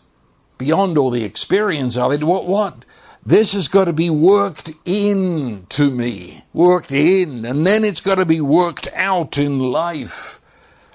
beyond 0.57 0.97
all 0.97 1.09
the 1.09 1.23
experience 1.23 1.95
of 1.95 2.11
it? 2.11 2.23
What? 2.23 2.45
What? 2.45 2.83
This 3.25 3.53
has 3.53 3.69
got 3.69 3.85
to 3.85 3.93
be 3.93 4.09
worked 4.09 4.71
in 4.83 5.65
to 5.69 5.89
me, 5.89 6.43
worked 6.53 6.91
in, 6.91 7.45
and 7.45 7.65
then 7.65 7.85
it's 7.85 8.01
got 8.01 8.15
to 8.15 8.25
be 8.25 8.41
worked 8.41 8.87
out 8.93 9.37
in 9.37 9.59
life. 9.59 10.39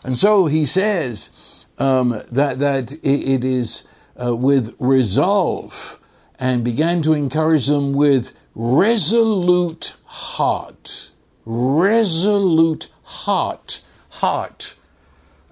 And 0.04 0.16
so 0.16 0.46
he 0.46 0.64
says 0.66 1.59
um, 1.80 2.22
that 2.30 2.58
that 2.60 2.92
it 3.02 3.44
is 3.44 3.88
uh, 4.22 4.36
with 4.36 4.76
resolve, 4.78 5.98
and 6.38 6.62
began 6.62 7.02
to 7.02 7.14
encourage 7.14 7.66
them 7.66 7.92
with 7.94 8.32
resolute 8.54 9.96
heart, 10.04 11.10
resolute 11.44 12.88
heart, 13.02 13.80
heart. 14.10 14.74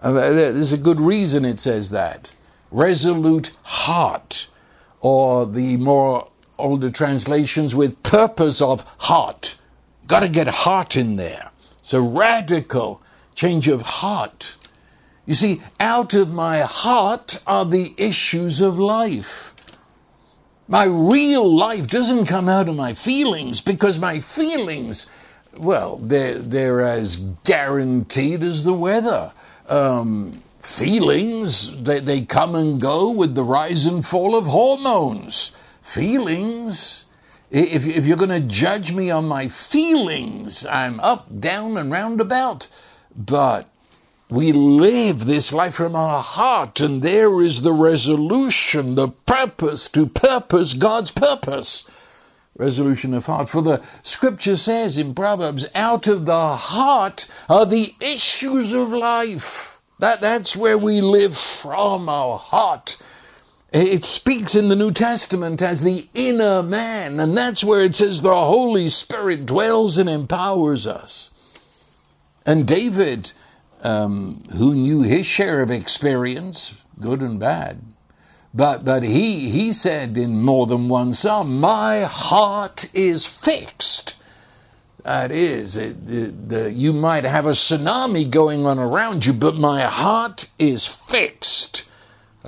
Uh, 0.01 0.13
there's 0.13 0.73
a 0.73 0.79
good 0.79 1.01
reason 1.01 1.45
it 1.45 1.59
says 1.59 1.91
that. 1.91 2.33
Resolute 2.71 3.57
heart, 3.63 4.49
or 5.01 5.47
the 5.47 5.77
more 5.79 6.31
older 6.59 6.91
translations 6.91 7.75
with 7.75 8.03
purpose 8.03 8.61
of 8.61 8.83
heart. 8.99 9.57
Got 10.07 10.21
to 10.21 10.29
get 10.29 10.49
heart 10.49 10.97
in 10.97 11.17
there. 11.17 11.51
It's 11.79 11.95
a 11.95 12.03
radical 12.03 13.03
change 13.35 13.67
of 13.69 13.81
heart. 13.81 14.57
You 15.29 15.35
see, 15.35 15.61
out 15.79 16.15
of 16.15 16.31
my 16.31 16.61
heart 16.61 17.43
are 17.47 17.67
the 17.67 17.93
issues 17.99 18.63
of 18.63 18.79
life. 18.79 19.55
My 20.67 20.85
real 20.85 21.55
life 21.55 21.87
doesn't 21.87 22.25
come 22.25 22.49
out 22.49 22.67
of 22.67 22.77
my 22.77 22.95
feelings 22.95 23.61
because 23.61 23.99
my 23.99 24.21
feelings, 24.21 25.05
well, 25.55 25.99
they're, 25.99 26.39
they're 26.39 26.81
as 26.81 27.17
guaranteed 27.45 28.43
as 28.43 28.65
the 28.65 28.73
weather. 28.73 29.35
Um, 29.69 30.43
feelings, 30.63 31.77
they, 31.77 32.01
they 32.01 32.23
come 32.23 32.55
and 32.55 32.81
go 32.81 33.11
with 33.11 33.35
the 33.35 33.45
rise 33.45 33.85
and 33.85 34.07
fall 34.07 34.35
of 34.35 34.47
hormones 34.47 35.53
feelings. 35.83 37.05
If, 37.51 37.87
if 37.87 38.07
you're 38.07 38.17
going 38.17 38.31
to 38.31 38.41
judge 38.41 38.93
me 38.95 39.11
on 39.11 39.27
my 39.27 39.49
feelings, 39.49 40.65
I'm 40.65 40.99
up, 41.01 41.39
down, 41.39 41.77
and 41.77 41.93
roundabout. 41.93 42.69
But 43.15 43.69
we 44.31 44.53
live 44.53 45.25
this 45.25 45.53
life 45.53 45.75
from 45.75 45.97
our 45.97 46.23
heart, 46.23 46.81
and 46.81 47.03
there 47.03 47.41
is 47.41 47.63
the 47.63 47.73
resolution, 47.73 48.95
the 48.95 49.09
purpose 49.09 49.89
to 49.91 50.07
purpose 50.07 50.75
God's 50.75 51.11
purpose. 51.11 51.85
Resolution 52.57 53.15
of 53.15 53.27
heart. 53.27 53.49
For 53.49 53.63
the 53.63 53.83
scripture 54.03 54.57
says 54.57 54.99
in 54.99 55.15
Proverbs, 55.15 55.67
out 55.75 56.09
of 56.09 56.27
the 56.27 56.57
heart 56.57 57.31
are 57.49 57.65
the 57.65 57.95
issues 58.01 58.73
of 58.73 58.91
life. 58.91 59.81
That, 60.01 60.21
that's 60.21 60.57
where 60.57 60.77
we 60.77 61.01
live 61.01 61.37
from 61.37 62.09
our 62.09 62.39
heart. 62.39 62.99
It 63.73 64.05
speaks 64.05 64.55
in 64.55 64.69
the 64.69 64.77
New 64.77 64.93
Testament 64.93 65.61
as 65.61 65.83
the 65.83 66.09
inner 66.15 66.63
man, 66.63 67.21
and 67.21 67.37
that's 67.37 67.63
where 67.63 67.85
it 67.85 67.95
says 67.95 68.23
the 68.23 68.35
Holy 68.35 68.89
Spirit 68.89 69.45
dwells 69.45 69.99
and 69.99 70.09
empowers 70.09 70.87
us. 70.87 71.31
And 72.47 72.67
David, 72.67 73.33
um, 73.83 74.45
who 74.53 74.75
knew 74.75 75.03
his 75.03 75.27
share 75.27 75.61
of 75.61 75.71
experience, 75.71 76.75
good 77.01 77.23
and 77.23 77.39
bad, 77.39 77.81
but 78.55 78.85
but 78.85 79.03
he 79.03 79.51
he 79.51 79.73
said 79.73 80.17
in 80.17 80.43
more 80.43 80.67
than 80.67 80.89
one 80.89 81.13
psalm, 81.13 81.61
"My 81.61 82.03
heart 82.03 82.89
is 82.95 83.27
fixed." 83.27 84.15
That 85.05 85.31
is, 85.31 85.77
it, 85.77 86.49
the, 86.51 86.71
you 86.71 86.93
might 86.93 87.25
have 87.25 87.47
a 87.47 87.53
tsunami 87.53 88.31
going 88.31 88.67
on 88.67 88.79
around 88.79 89.25
you, 89.25 89.33
but 89.33 89.55
my 89.57 89.83
heart 89.83 90.51
is 90.59 90.87
fixed 90.87 91.85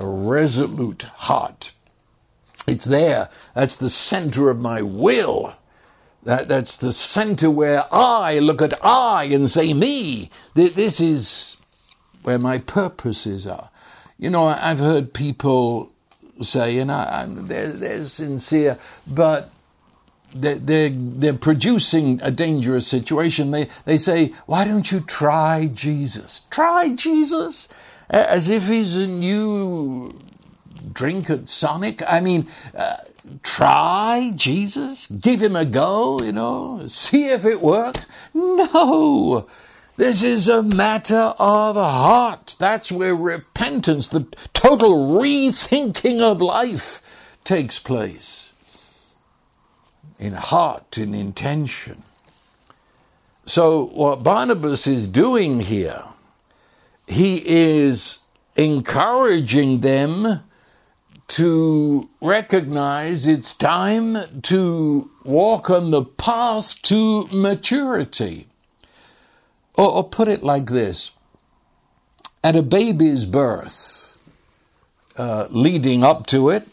a 0.01 0.07
resolute 0.07 1.03
heart. 1.03 1.73
It's 2.67 2.85
there. 2.87 3.29
That's 3.55 3.77
the 3.77 3.91
center 3.91 4.51
of 4.51 4.59
my 4.59 4.83
will. 4.83 5.55
That, 6.25 6.49
that's 6.49 6.77
the 6.77 6.93
center 6.93 7.51
where 7.51 7.85
I 7.93 8.39
look 8.39 8.61
at 8.61 8.75
I 8.85 9.25
and 9.25 9.49
say 9.49 9.73
me. 9.73 10.31
This 10.55 11.01
is 11.01 11.57
where 12.23 12.39
my 12.39 12.59
purposes 12.59 13.47
are. 13.47 13.71
You 14.19 14.31
know, 14.31 14.47
I've 14.47 14.81
heard 14.81 15.15
people 15.15 15.93
say, 16.43 16.79
and 16.79 16.93
I, 16.93 17.27
they're, 17.27 17.73
they're 17.73 18.05
sincere, 18.05 18.79
but 19.07 19.51
they're, 20.35 20.59
they're, 20.59 20.91
they're 20.93 21.33
producing 21.35 22.21
a 22.23 22.31
dangerous 22.31 22.87
situation. 22.87 23.51
They, 23.51 23.69
they 23.87 23.97
say, 23.97 24.35
why 24.47 24.65
don't 24.67 24.93
you 24.93 25.01
try 25.01 25.71
Jesus? 25.73 26.43
Try 26.51 26.95
Jesus? 26.95 27.69
as 28.11 28.51
if 28.51 28.67
he's 28.69 28.97
a 28.97 29.07
new 29.07 30.19
drink 30.93 31.31
at 31.31 31.49
Sonic. 31.49 32.03
I 32.07 32.21
mean, 32.21 32.49
uh, 32.75 32.97
try 33.43 34.33
Jesus, 34.35 35.07
give 35.07 35.43
him 35.43 35.57
a 35.57 35.65
go, 35.65 36.21
you 36.23 36.33
know, 36.33 36.87
see 36.87 37.27
if 37.27 37.45
it 37.45 37.61
works. 37.61 38.07
No. 38.35 39.47
This 39.97 40.23
is 40.23 40.49
a 40.49 40.63
matter 40.63 41.35
of 41.39 41.77
heart. 41.77 42.57
That's 42.59 42.91
where 42.91 43.15
repentance, 43.15 44.09
the 44.09 44.27
total 44.55 45.19
rethinking 45.21 46.21
of 46.21 46.41
life, 46.41 47.03
takes 47.45 47.79
place. 47.79 48.53
In 50.19 50.33
heart, 50.33 50.97
in 50.97 51.15
intention. 51.15 52.03
So, 53.45 53.87
what 53.87 54.23
Barnabas 54.23 54.87
is 54.87 55.09
doing 55.09 55.61
here 55.61 56.05
he 57.11 57.43
is 57.45 58.21
encouraging 58.57 59.81
them 59.81 60.45
to 61.31 62.09
recognize 62.21 63.29
it's 63.29 63.55
time 63.55 64.19
to 64.43 65.09
walk 65.23 65.71
on 65.71 65.93
the 65.93 66.05
path 66.05 66.83
to 66.83 67.29
maturity. 67.29 68.49
Or, 69.75 69.91
or, 69.91 70.09
put 70.09 70.27
it 70.27 70.43
like 70.43 70.71
this 70.71 71.13
at 72.43 72.57
a 72.57 72.63
baby's 72.63 73.27
birth, 73.27 74.19
uh, 75.17 75.47
leading 75.51 76.03
up 76.03 76.27
to 76.27 76.51
it, 76.51 76.67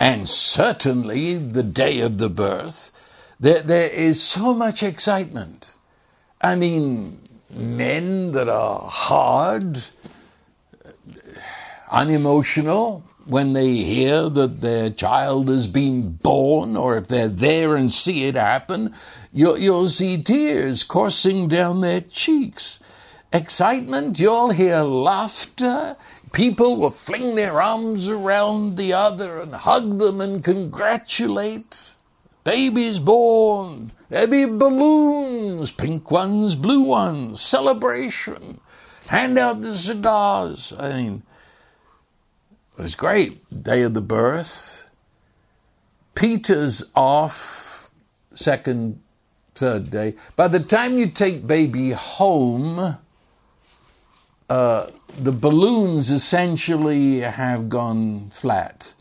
and 0.00 0.28
certainly 0.28 1.36
the 1.36 1.62
day 1.62 2.00
of 2.00 2.18
the 2.18 2.28
birth, 2.28 2.90
there, 3.38 3.62
there 3.62 3.90
is 3.90 4.20
so 4.20 4.52
much 4.52 4.82
excitement. 4.82 5.76
I 6.40 6.56
mean, 6.56 7.20
men 7.48 8.32
that 8.32 8.48
are 8.48 8.88
hard, 8.88 9.84
unemotional, 11.92 13.04
when 13.26 13.52
they 13.52 13.76
hear 13.76 14.28
that 14.28 14.60
their 14.60 14.90
child 14.90 15.48
has 15.48 15.66
been 15.66 16.12
born, 16.12 16.76
or 16.76 16.96
if 16.96 17.08
they're 17.08 17.28
there 17.28 17.76
and 17.76 17.90
see 17.90 18.24
it 18.24 18.34
happen, 18.34 18.94
you'll, 19.32 19.58
you'll 19.58 19.88
see 19.88 20.22
tears 20.22 20.82
coursing 20.82 21.48
down 21.48 21.80
their 21.80 22.00
cheeks. 22.00 22.80
Excitement, 23.32 24.18
you'll 24.18 24.50
hear 24.50 24.78
laughter. 24.78 25.96
People 26.32 26.76
will 26.76 26.90
fling 26.90 27.34
their 27.34 27.60
arms 27.60 28.08
around 28.08 28.76
the 28.76 28.92
other 28.92 29.40
and 29.40 29.54
hug 29.54 29.98
them 29.98 30.20
and 30.20 30.42
congratulate. 30.42 31.94
Baby's 32.44 32.98
born. 32.98 33.92
There'll 34.08 34.26
be 34.26 34.44
balloons, 34.44 35.70
pink 35.70 36.10
ones, 36.10 36.56
blue 36.56 36.82
ones, 36.82 37.40
celebration. 37.40 38.60
Hand 39.08 39.38
out 39.38 39.62
the 39.62 39.74
cigars. 39.74 40.72
I 40.78 40.94
mean, 40.94 41.22
it 42.80 42.84
was 42.84 42.94
great. 42.94 43.62
Day 43.62 43.82
of 43.82 43.92
the 43.92 44.00
birth. 44.00 44.88
Peter's 46.14 46.82
off, 46.94 47.90
second, 48.32 49.00
third 49.54 49.90
day. 49.90 50.14
By 50.34 50.48
the 50.48 50.60
time 50.60 50.98
you 50.98 51.10
take 51.10 51.46
baby 51.46 51.90
home, 51.90 52.96
uh, 54.48 54.86
the 55.18 55.32
balloons 55.32 56.10
essentially 56.10 57.20
have 57.20 57.68
gone 57.68 58.30
flat. 58.30 58.94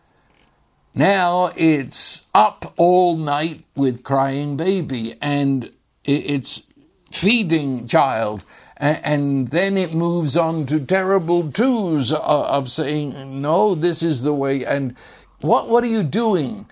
Now 0.94 1.52
it's 1.56 2.28
up 2.36 2.74
all 2.76 3.16
night 3.16 3.64
with 3.76 4.04
crying 4.04 4.58
baby 4.58 5.16
and 5.22 5.72
it's 6.04 6.64
feeding 7.12 7.88
child 7.88 8.44
And 8.80 9.50
then 9.50 9.78
it 9.78 9.94
moves 9.94 10.38
on 10.38 10.66
to 10.68 10.80
terrible 10.80 11.52
twos 11.52 12.14
of 12.14 12.72
saying, 12.72 13.42
no, 13.42 13.76
this 13.76 14.02
is 14.02 14.24
the 14.24 14.34
way. 14.34 14.64
And 14.64 14.96
what, 15.42 15.68
what 15.68 15.84
are 15.84 15.88
you 15.88 16.02
doing? 16.02 16.66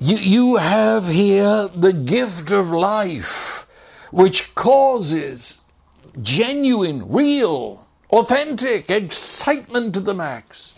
You, 0.00 0.16
you 0.16 0.56
have 0.56 1.06
here 1.06 1.68
the 1.68 1.92
gift 1.92 2.50
of 2.50 2.70
life, 2.70 3.68
which 4.10 4.56
causes 4.56 5.60
genuine, 6.20 7.08
real, 7.08 7.86
authentic 8.10 8.90
excitement 8.90 9.94
to 9.94 10.00
the 10.00 10.14
max. 10.14 10.74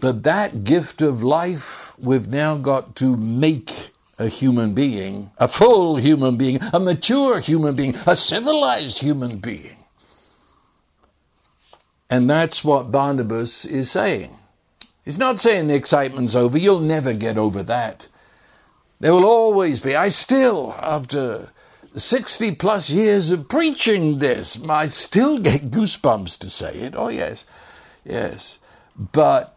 But 0.00 0.22
that 0.22 0.64
gift 0.64 1.02
of 1.02 1.22
life, 1.22 1.92
we've 1.98 2.28
now 2.28 2.56
got 2.56 2.96
to 2.96 3.14
make 3.14 3.90
a 4.18 4.28
human 4.28 4.72
being, 4.72 5.30
a 5.36 5.48
full 5.48 5.96
human 5.96 6.38
being, 6.38 6.60
a 6.72 6.80
mature 6.80 7.40
human 7.40 7.74
being, 7.74 7.94
a 8.06 8.16
civilized 8.16 9.00
human 9.00 9.38
being. 9.38 9.76
And 12.12 12.28
that's 12.28 12.62
what 12.62 12.92
Barnabas 12.92 13.64
is 13.64 13.90
saying. 13.90 14.36
He's 15.02 15.16
not 15.16 15.38
saying 15.38 15.68
the 15.68 15.74
excitement's 15.74 16.34
over. 16.34 16.58
You'll 16.58 16.80
never 16.80 17.14
get 17.14 17.38
over 17.38 17.62
that. 17.62 18.08
There 19.00 19.14
will 19.14 19.24
always 19.24 19.80
be. 19.80 19.96
I 19.96 20.08
still, 20.08 20.74
after 20.78 21.48
60 21.96 22.56
plus 22.56 22.90
years 22.90 23.30
of 23.30 23.48
preaching 23.48 24.18
this, 24.18 24.60
I 24.68 24.88
still 24.88 25.38
get 25.38 25.70
goosebumps 25.70 26.38
to 26.40 26.50
say 26.50 26.80
it. 26.80 26.92
Oh, 26.94 27.08
yes, 27.08 27.46
yes. 28.04 28.58
But 28.94 29.56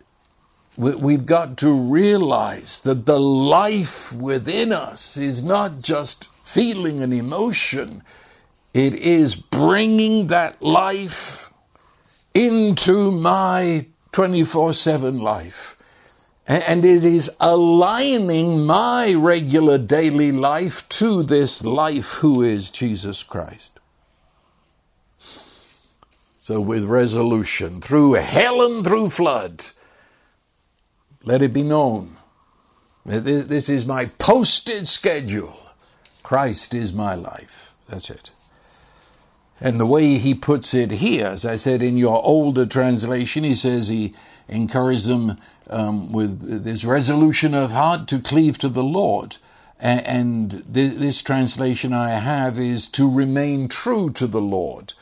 we've 0.78 1.26
got 1.26 1.58
to 1.58 1.74
realize 1.74 2.80
that 2.84 3.06
the 3.06 3.20
life 3.20 4.14
within 4.14 4.72
us 4.72 5.18
is 5.18 5.44
not 5.44 5.82
just 5.82 6.30
feeling 6.42 7.04
an 7.04 7.12
emotion, 7.12 8.02
it 8.74 8.94
is 8.94 9.36
bringing 9.36 10.28
that 10.28 10.62
life 10.62 11.52
into 12.36 13.10
my 13.10 13.88
24 14.12 14.74
7 14.74 15.20
life. 15.20 15.76
And 16.48 16.86
it 16.86 17.04
is 17.04 17.32
aligning 17.40 18.68
my 18.68 19.16
regular 19.16 19.80
daily 19.80 20.32
life 20.32 20.88
to 20.90 21.24
this 21.24 21.64
life 21.66 22.14
who 22.16 22.44
is 22.44 22.70
Jesus 22.70 23.24
Christ. 23.24 23.80
So, 26.38 26.62
with 26.62 26.84
resolution, 26.84 27.82
through 27.82 28.14
hell 28.14 28.62
and 28.62 28.86
through 28.86 29.10
flood, 29.10 29.66
let 31.24 31.42
it 31.42 31.52
be 31.52 31.64
known 31.64 32.18
that 33.06 33.22
this 33.22 33.68
is 33.68 33.88
my 33.88 34.06
posted 34.06 34.88
schedule. 34.88 35.58
Christ 36.22 36.76
is 36.76 36.94
my 36.94 37.16
life. 37.16 37.74
That's 37.88 38.12
it. 38.12 38.30
And 39.62 39.80
the 39.80 39.86
way 39.86 40.18
he 40.18 40.34
puts 40.36 40.74
it 40.74 40.92
here, 40.92 41.28
as 41.28 41.46
I 41.46 41.56
said 41.56 41.82
in 41.82 41.98
your 41.98 42.22
older 42.24 42.66
translation, 42.66 43.44
he 43.44 43.56
says 43.56 43.88
he 43.88 44.14
encouraged 44.48 45.08
them 45.08 45.38
um, 45.70 46.12
with 46.12 46.64
this 46.64 46.84
resolution 46.84 47.54
of 47.54 47.72
heart 47.72 48.08
to 48.10 48.20
cleave 48.20 48.58
to 48.60 48.70
the 48.70 48.84
Lord. 48.84 49.38
And 49.80 50.64
this 50.68 51.22
translation 51.22 51.94
I 51.94 52.12
have 52.12 52.58
is 52.60 52.88
to 52.90 53.10
remain 53.10 53.68
true 53.68 54.10
to 54.12 54.28
the 54.28 54.42
Lord. 54.42 54.94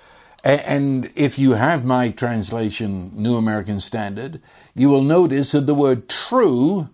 And 0.43 1.11
if 1.15 1.39
you 1.39 1.53
have 1.53 1.85
my 1.85 2.09
translation, 2.09 3.11
New 3.13 3.37
American 3.37 3.79
Standard, 3.79 4.41
you 4.75 4.89
will 4.89 5.03
notice 5.03 5.53
that 5.53 5.67
the 5.67 5.75
word 5.75 6.09
true 6.09 6.89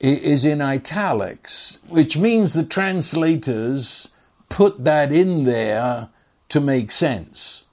is 0.00 0.44
in 0.44 0.60
italics, 0.60 1.78
which 1.88 2.16
means 2.16 2.52
the 2.52 2.64
translators 2.64 4.08
put 4.48 4.84
that 4.84 5.12
in 5.12 5.44
there 5.44 6.08
to 6.52 6.60
make 6.60 6.92
sense. 6.92 7.64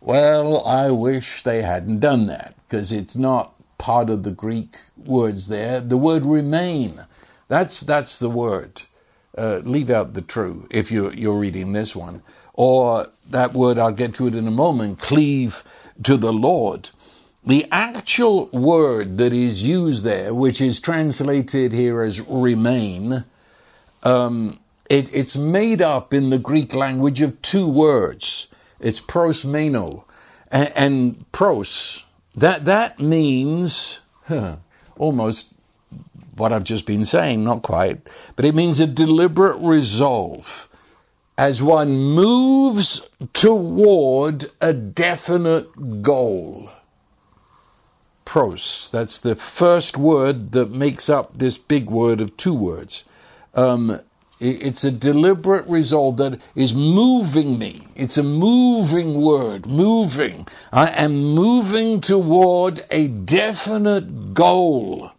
Well, 0.00 0.64
I 0.66 0.90
wish 0.90 1.42
they 1.42 1.60
hadn't 1.60 2.00
done 2.00 2.26
that 2.26 2.54
because 2.66 2.90
it's 2.90 3.16
not 3.16 3.54
part 3.76 4.08
of 4.08 4.22
the 4.22 4.32
Greek 4.32 4.76
words 4.96 5.48
there. 5.48 5.80
The 5.80 5.98
word 5.98 6.24
remain, 6.24 7.04
that's, 7.48 7.80
that's 7.80 8.18
the 8.18 8.30
word. 8.30 8.82
Uh, 9.36 9.60
leave 9.64 9.90
out 9.90 10.14
the 10.14 10.22
true 10.22 10.66
if 10.70 10.90
you're, 10.90 11.12
you're 11.12 11.38
reading 11.38 11.72
this 11.72 11.94
one 11.94 12.22
or 12.54 13.08
that 13.28 13.52
word, 13.52 13.78
I'll 13.78 13.92
get 13.92 14.14
to 14.14 14.26
it 14.26 14.34
in 14.34 14.46
a 14.46 14.52
moment, 14.52 15.00
cleave 15.00 15.62
to 16.04 16.16
the 16.16 16.32
Lord. 16.32 16.90
The 17.44 17.66
actual 17.70 18.48
word 18.52 19.18
that 19.18 19.34
is 19.34 19.64
used 19.64 20.02
there, 20.02 20.32
which 20.32 20.62
is 20.62 20.80
translated 20.80 21.72
here 21.72 22.00
as 22.00 22.22
remain, 22.22 23.24
um, 24.02 24.60
it, 24.88 25.12
it's 25.14 25.36
made 25.36 25.80
up 25.80 26.12
in 26.12 26.30
the 26.30 26.38
Greek 26.38 26.74
language 26.74 27.20
of 27.20 27.40
two 27.42 27.68
words. 27.68 28.48
It's 28.80 29.00
prosmeno 29.00 30.04
and, 30.50 30.72
and 30.74 31.32
pros. 31.32 32.04
That, 32.36 32.64
that 32.64 33.00
means 33.00 34.00
huh, 34.26 34.56
almost 34.96 35.52
what 36.36 36.52
I've 36.52 36.64
just 36.64 36.86
been 36.86 37.04
saying, 37.04 37.44
not 37.44 37.62
quite, 37.62 38.00
but 38.36 38.44
it 38.44 38.54
means 38.54 38.80
a 38.80 38.86
deliberate 38.86 39.58
resolve 39.58 40.68
as 41.36 41.62
one 41.62 41.96
moves 41.96 43.08
toward 43.32 44.46
a 44.60 44.72
definite 44.72 46.02
goal. 46.02 46.70
Pros, 48.24 48.88
that's 48.92 49.20
the 49.20 49.34
first 49.34 49.96
word 49.96 50.52
that 50.52 50.70
makes 50.70 51.08
up 51.10 51.36
this 51.36 51.58
big 51.58 51.90
word 51.90 52.20
of 52.20 52.36
two 52.36 52.54
words. 52.54 53.04
Um, 53.54 54.00
it's 54.44 54.84
a 54.84 54.90
deliberate 54.90 55.66
resolve 55.66 56.18
that 56.18 56.40
is 56.54 56.74
moving 56.74 57.58
me. 57.58 57.86
It's 57.94 58.18
a 58.18 58.22
moving 58.22 59.22
word, 59.22 59.66
moving. 59.66 60.46
I 60.72 60.90
am 60.90 61.34
moving 61.34 62.00
toward 62.00 62.84
a 62.90 63.08
definite 63.08 64.34
goal. 64.34 65.12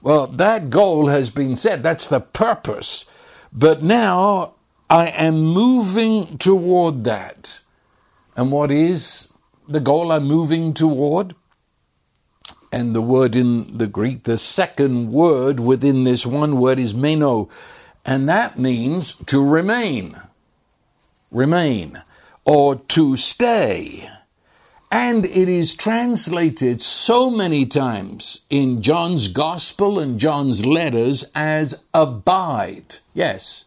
Well, 0.00 0.26
that 0.28 0.70
goal 0.70 1.08
has 1.08 1.30
been 1.30 1.56
set. 1.56 1.82
That's 1.82 2.08
the 2.08 2.20
purpose. 2.20 3.04
But 3.52 3.82
now 3.82 4.54
I 4.88 5.08
am 5.08 5.40
moving 5.40 6.38
toward 6.38 7.04
that. 7.04 7.60
And 8.34 8.50
what 8.50 8.70
is 8.70 9.30
the 9.68 9.80
goal 9.80 10.10
I'm 10.10 10.24
moving 10.24 10.72
toward? 10.72 11.34
And 12.72 12.94
the 12.94 13.02
word 13.02 13.36
in 13.36 13.76
the 13.76 13.88
Greek, 13.88 14.22
the 14.22 14.38
second 14.38 15.12
word 15.12 15.60
within 15.60 16.04
this 16.04 16.24
one 16.24 16.58
word 16.58 16.78
is 16.78 16.94
meno, 16.94 17.48
and 18.04 18.28
that 18.28 18.58
means 18.58 19.14
to 19.26 19.44
remain, 19.44 20.20
remain, 21.30 22.02
or 22.44 22.76
to 22.76 23.16
stay. 23.16 24.08
And 24.92 25.24
it 25.24 25.48
is 25.48 25.74
translated 25.74 26.80
so 26.80 27.30
many 27.30 27.64
times 27.64 28.40
in 28.50 28.82
John's 28.82 29.28
Gospel 29.28 30.00
and 30.00 30.18
John's 30.18 30.66
letters 30.66 31.24
as 31.34 31.82
abide. 31.94 32.96
Yes, 33.14 33.66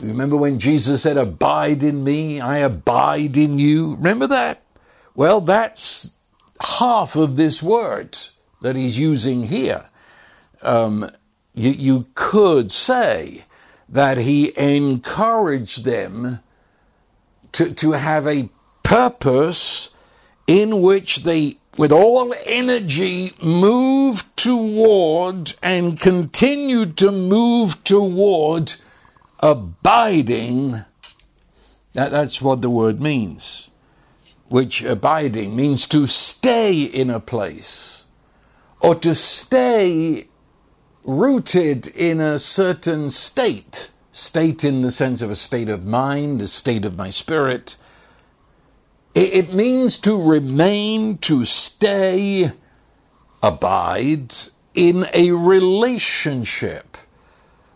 Remember 0.00 0.36
when 0.36 0.58
Jesus 0.58 1.02
said, 1.02 1.16
Abide 1.16 1.82
in 1.82 2.04
me, 2.04 2.40
I 2.40 2.58
abide 2.58 3.36
in 3.36 3.58
you? 3.58 3.94
Remember 3.94 4.26
that? 4.26 4.62
Well, 5.14 5.40
that's 5.40 6.12
half 6.60 7.16
of 7.16 7.36
this 7.36 7.62
word 7.62 8.18
that 8.60 8.76
he's 8.76 8.98
using 8.98 9.44
here. 9.44 9.86
Um, 10.62 11.10
you, 11.54 11.70
you 11.70 12.06
could 12.14 12.72
say 12.72 13.44
that 13.88 14.18
he 14.18 14.52
encouraged 14.58 15.84
them 15.84 16.40
to, 17.52 17.72
to 17.74 17.92
have 17.92 18.26
a 18.26 18.48
purpose 18.82 19.90
in 20.46 20.82
which 20.82 21.22
they, 21.22 21.56
with 21.78 21.92
all 21.92 22.34
energy, 22.44 23.34
moved 23.40 24.36
toward 24.36 25.54
and 25.62 25.98
continued 25.98 26.96
to 26.98 27.12
move 27.12 27.82
toward 27.84 28.74
abiding, 29.38 30.84
that, 31.92 32.10
that's 32.10 32.42
what 32.42 32.62
the 32.62 32.70
word 32.70 33.00
means. 33.00 33.70
Which 34.48 34.82
abiding 34.82 35.56
means 35.56 35.86
to 35.88 36.06
stay 36.06 36.82
in 36.82 37.10
a 37.10 37.20
place 37.20 38.04
or 38.80 38.94
to 38.96 39.14
stay 39.14 40.28
rooted 41.04 41.86
in 41.88 42.20
a 42.20 42.38
certain 42.38 43.10
state. 43.10 43.90
State 44.12 44.64
in 44.64 44.82
the 44.82 44.90
sense 44.90 45.22
of 45.22 45.30
a 45.30 45.36
state 45.36 45.68
of 45.68 45.84
mind, 45.84 46.40
a 46.40 46.48
state 46.48 46.84
of 46.84 46.96
my 46.96 47.10
spirit. 47.10 47.76
It 49.14 49.52
means 49.52 49.98
to 49.98 50.20
remain, 50.20 51.18
to 51.18 51.44
stay, 51.44 52.52
abide 53.42 54.34
in 54.74 55.06
a 55.12 55.30
relationship 55.32 56.96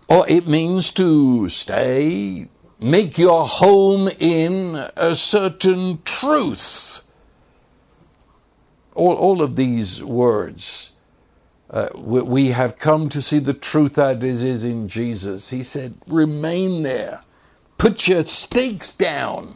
or 0.09 0.27
it 0.27 0.49
means 0.49 0.91
to 0.93 1.49
stay, 1.51 2.49
make 2.81 3.19
your 3.19 3.47
home 3.47 4.09
in 4.19 4.89
a 4.97 5.15
certain 5.15 6.01
truth. 6.03 7.03
All, 8.95 9.15
all 9.15 9.43
of 9.43 9.55
these 9.55 10.03
words, 10.03 10.93
uh, 11.71 11.89
we, 11.95 12.23
we 12.23 12.49
have 12.51 12.79
come 12.79 13.09
to 13.11 13.23
see 13.23 13.39
the 13.39 13.55
truth 13.55 13.95
that 13.95 14.25
is, 14.25 14.45
is 14.45 14.65
in 14.65 14.89
Jesus. 14.89 15.51
He 15.51 15.63
said, 15.63 15.97
remain 16.07 16.83
there, 16.83 17.23
put 17.79 18.09
your 18.09 18.25
stakes 18.25 18.95
down, 18.95 19.55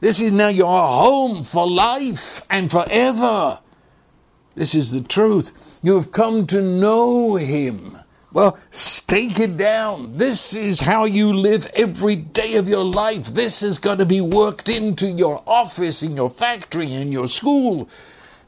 This 0.00 0.20
is 0.20 0.32
now 0.32 0.48
your 0.48 0.68
home 0.68 1.44
for 1.44 1.68
life 1.68 2.42
and 2.50 2.70
forever. 2.70 3.60
This 4.54 4.74
is 4.74 4.92
the 4.92 5.02
truth. 5.02 5.52
You 5.82 5.96
have 5.96 6.12
come 6.12 6.46
to 6.48 6.62
know 6.62 7.36
Him. 7.36 7.98
Well, 8.32 8.58
stake 8.70 9.40
it 9.40 9.56
down. 9.56 10.18
This 10.18 10.54
is 10.54 10.80
how 10.80 11.06
you 11.06 11.32
live 11.32 11.66
every 11.74 12.16
day 12.16 12.56
of 12.56 12.68
your 12.68 12.84
life. 12.84 13.26
This 13.28 13.60
has 13.62 13.78
got 13.78 13.98
to 13.98 14.06
be 14.06 14.20
worked 14.20 14.68
into 14.68 15.08
your 15.08 15.42
office, 15.46 16.02
in 16.02 16.16
your 16.16 16.30
factory, 16.30 16.92
in 16.92 17.12
your 17.12 17.28
school. 17.28 17.88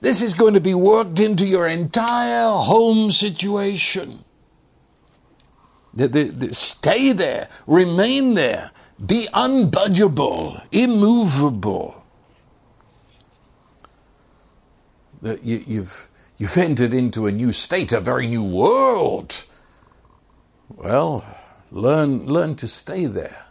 This 0.00 0.22
is 0.22 0.34
going 0.34 0.54
to 0.54 0.60
be 0.60 0.74
worked 0.74 1.20
into 1.20 1.46
your 1.46 1.66
entire 1.66 2.50
home 2.50 3.10
situation. 3.10 4.24
The, 5.94 6.08
the, 6.08 6.24
the, 6.24 6.54
stay 6.54 7.12
there, 7.12 7.48
remain 7.66 8.34
there, 8.34 8.70
be 9.04 9.28
unbudgeable, 9.34 10.62
immovable. 10.70 11.96
that 15.22 15.44
you, 15.44 15.64
you've 15.66 16.08
you've 16.36 16.56
entered 16.56 16.94
into 16.94 17.26
a 17.26 17.32
new 17.32 17.52
state, 17.52 17.92
a 17.92 18.00
very 18.00 18.26
new 18.26 18.44
world. 18.44 19.44
Well, 20.68 21.24
learn 21.70 22.26
learn 22.26 22.56
to 22.56 22.68
stay 22.68 23.06
there. 23.06 23.44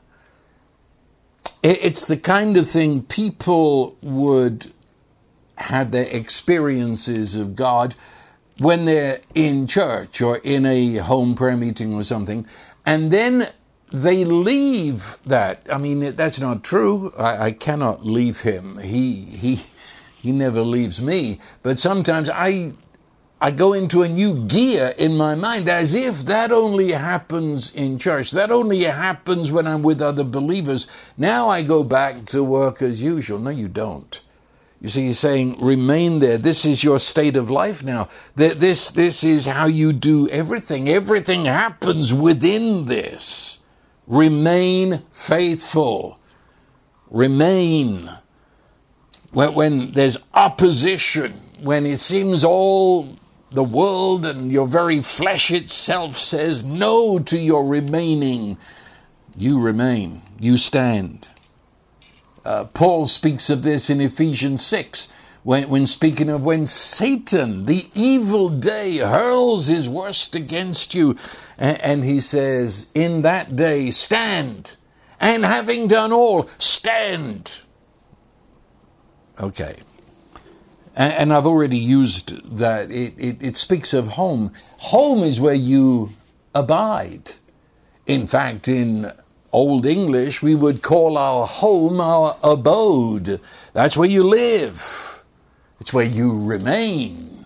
It's 1.63 2.07
the 2.07 2.17
kind 2.17 2.55
of 2.55 2.69
thing 2.69 3.03
people 3.03 3.97
would 4.01 4.71
have 5.57 5.91
their 5.91 6.05
experiences 6.05 7.35
of 7.35 7.55
God 7.55 7.95
when 8.59 8.85
they're 8.85 9.21
in 9.35 9.67
church 9.67 10.21
or 10.21 10.37
in 10.37 10.65
a 10.65 10.97
home 10.97 11.35
prayer 11.35 11.57
meeting 11.57 11.93
or 11.93 12.03
something, 12.03 12.47
and 12.85 13.11
then 13.11 13.49
they 13.91 14.25
leave 14.25 15.17
that. 15.25 15.65
I 15.71 15.77
mean, 15.77 16.15
that's 16.15 16.39
not 16.39 16.63
true. 16.63 17.13
I, 17.17 17.47
I 17.47 17.51
cannot 17.51 18.05
leave 18.05 18.41
him. 18.41 18.79
He 18.79 19.21
he 19.21 19.61
he 20.17 20.31
never 20.31 20.61
leaves 20.61 21.01
me. 21.01 21.39
But 21.63 21.79
sometimes 21.79 22.29
I 22.29 22.73
I 23.39 23.51
go 23.51 23.73
into 23.73 24.01
a 24.01 24.09
new 24.09 24.45
gear 24.47 24.93
in 24.97 25.15
my 25.15 25.35
mind 25.35 25.69
as 25.69 25.93
if 25.93 26.21
that 26.25 26.51
only 26.51 26.91
happens 26.91 27.73
in 27.73 27.99
church. 27.99 28.31
That 28.31 28.51
only 28.51 28.83
happens 28.83 29.51
when 29.51 29.67
I'm 29.67 29.83
with 29.83 30.01
other 30.01 30.23
believers. 30.23 30.87
Now 31.17 31.47
I 31.49 31.61
go 31.61 31.83
back 31.83 32.25
to 32.27 32.43
work 32.43 32.81
as 32.81 33.01
usual. 33.01 33.39
No, 33.39 33.51
you 33.51 33.67
don't. 33.67 34.19
You 34.79 34.89
see, 34.89 35.05
he's 35.05 35.19
saying, 35.19 35.59
remain 35.59 36.19
there. 36.19 36.37
This 36.37 36.65
is 36.65 36.83
your 36.83 36.99
state 36.99 37.35
of 37.35 37.49
life 37.49 37.83
now. 37.83 38.09
This, 38.35 38.91
this 38.91 39.23
is 39.23 39.45
how 39.45 39.65
you 39.65 39.91
do 39.91 40.29
everything. 40.29 40.87
Everything 40.87 41.45
happens 41.45 42.13
within 42.13 42.85
this. 42.85 43.57
Remain 44.05 45.01
faithful. 45.11 46.19
Remain 47.09 48.11
when, 49.31 49.53
when 49.53 49.91
there's 49.91 50.17
opposition, 50.33 51.33
when 51.61 51.85
it 51.85 51.99
seems 51.99 52.43
all 52.43 53.17
the 53.51 53.63
world 53.63 54.25
and 54.25 54.51
your 54.51 54.67
very 54.67 55.01
flesh 55.01 55.51
itself 55.51 56.15
says 56.15 56.63
no 56.63 57.19
to 57.19 57.37
your 57.37 57.65
remaining, 57.65 58.57
you 59.35 59.59
remain, 59.59 60.21
you 60.39 60.57
stand. 60.57 61.27
Uh, 62.47 62.63
Paul 62.63 63.07
speaks 63.07 63.49
of 63.49 63.63
this 63.63 63.89
in 63.89 63.99
Ephesians 63.99 64.65
6 64.65 65.11
when, 65.43 65.67
when 65.67 65.85
speaking 65.85 66.29
of 66.29 66.45
when 66.45 66.65
Satan, 66.65 67.65
the 67.65 67.89
evil 67.93 68.47
day, 68.47 68.99
hurls 68.99 69.67
his 69.67 69.89
worst 69.89 70.33
against 70.33 70.95
you. 70.95 71.17
And, 71.57 71.81
and 71.81 72.03
he 72.05 72.21
says, 72.21 72.87
In 72.95 73.23
that 73.23 73.57
day, 73.57 73.91
stand. 73.91 74.77
And 75.19 75.43
having 75.43 75.89
done 75.89 76.13
all, 76.13 76.49
stand. 76.57 77.63
Okay. 79.37 79.75
And, 80.95 81.13
and 81.13 81.33
I've 81.33 81.45
already 81.45 81.77
used 81.77 82.57
that. 82.59 82.89
It, 82.91 83.13
it, 83.17 83.37
it 83.41 83.57
speaks 83.57 83.93
of 83.93 84.07
home. 84.07 84.53
Home 84.77 85.21
is 85.21 85.41
where 85.41 85.53
you 85.53 86.11
abide. 86.55 87.31
In 88.05 88.25
fact, 88.25 88.69
in 88.69 89.11
Old 89.51 89.85
English, 89.85 90.41
we 90.41 90.55
would 90.55 90.81
call 90.81 91.17
our 91.17 91.47
home 91.47 92.01
our 92.01 92.37
abode. 92.43 93.39
That's 93.73 93.95
where 93.95 94.09
you 94.09 94.23
live, 94.23 95.23
it's 95.79 95.93
where 95.93 96.05
you 96.05 96.31
remain. 96.31 97.45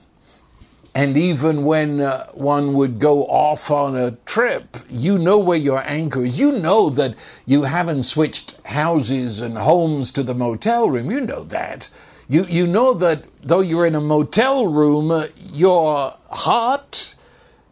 And 0.94 1.16
even 1.16 1.64
when 1.64 2.02
uh, 2.02 2.28
one 2.34 2.74
would 2.74 3.00
go 3.00 3.24
off 3.24 3.72
on 3.72 3.96
a 3.96 4.12
trip, 4.26 4.76
you 4.90 5.18
know 5.18 5.38
where 5.38 5.58
your 5.58 5.82
anchor 5.84 6.26
is. 6.26 6.38
You 6.38 6.52
know 6.52 6.90
that 6.90 7.16
you 7.46 7.64
haven't 7.64 8.04
switched 8.04 8.58
houses 8.66 9.40
and 9.40 9.58
homes 9.58 10.12
to 10.12 10.24
the 10.24 10.34
motel 10.34 10.90
room. 10.90 11.10
You 11.10 11.22
know 11.22 11.44
that. 11.44 11.90
You, 12.28 12.46
you 12.46 12.68
know 12.68 12.94
that 12.96 13.24
though 13.42 13.62
you're 13.62 13.86
in 13.86 13.96
a 13.96 14.02
motel 14.02 14.68
room, 14.68 15.12
uh, 15.12 15.28
your 15.38 16.14
heart, 16.30 17.16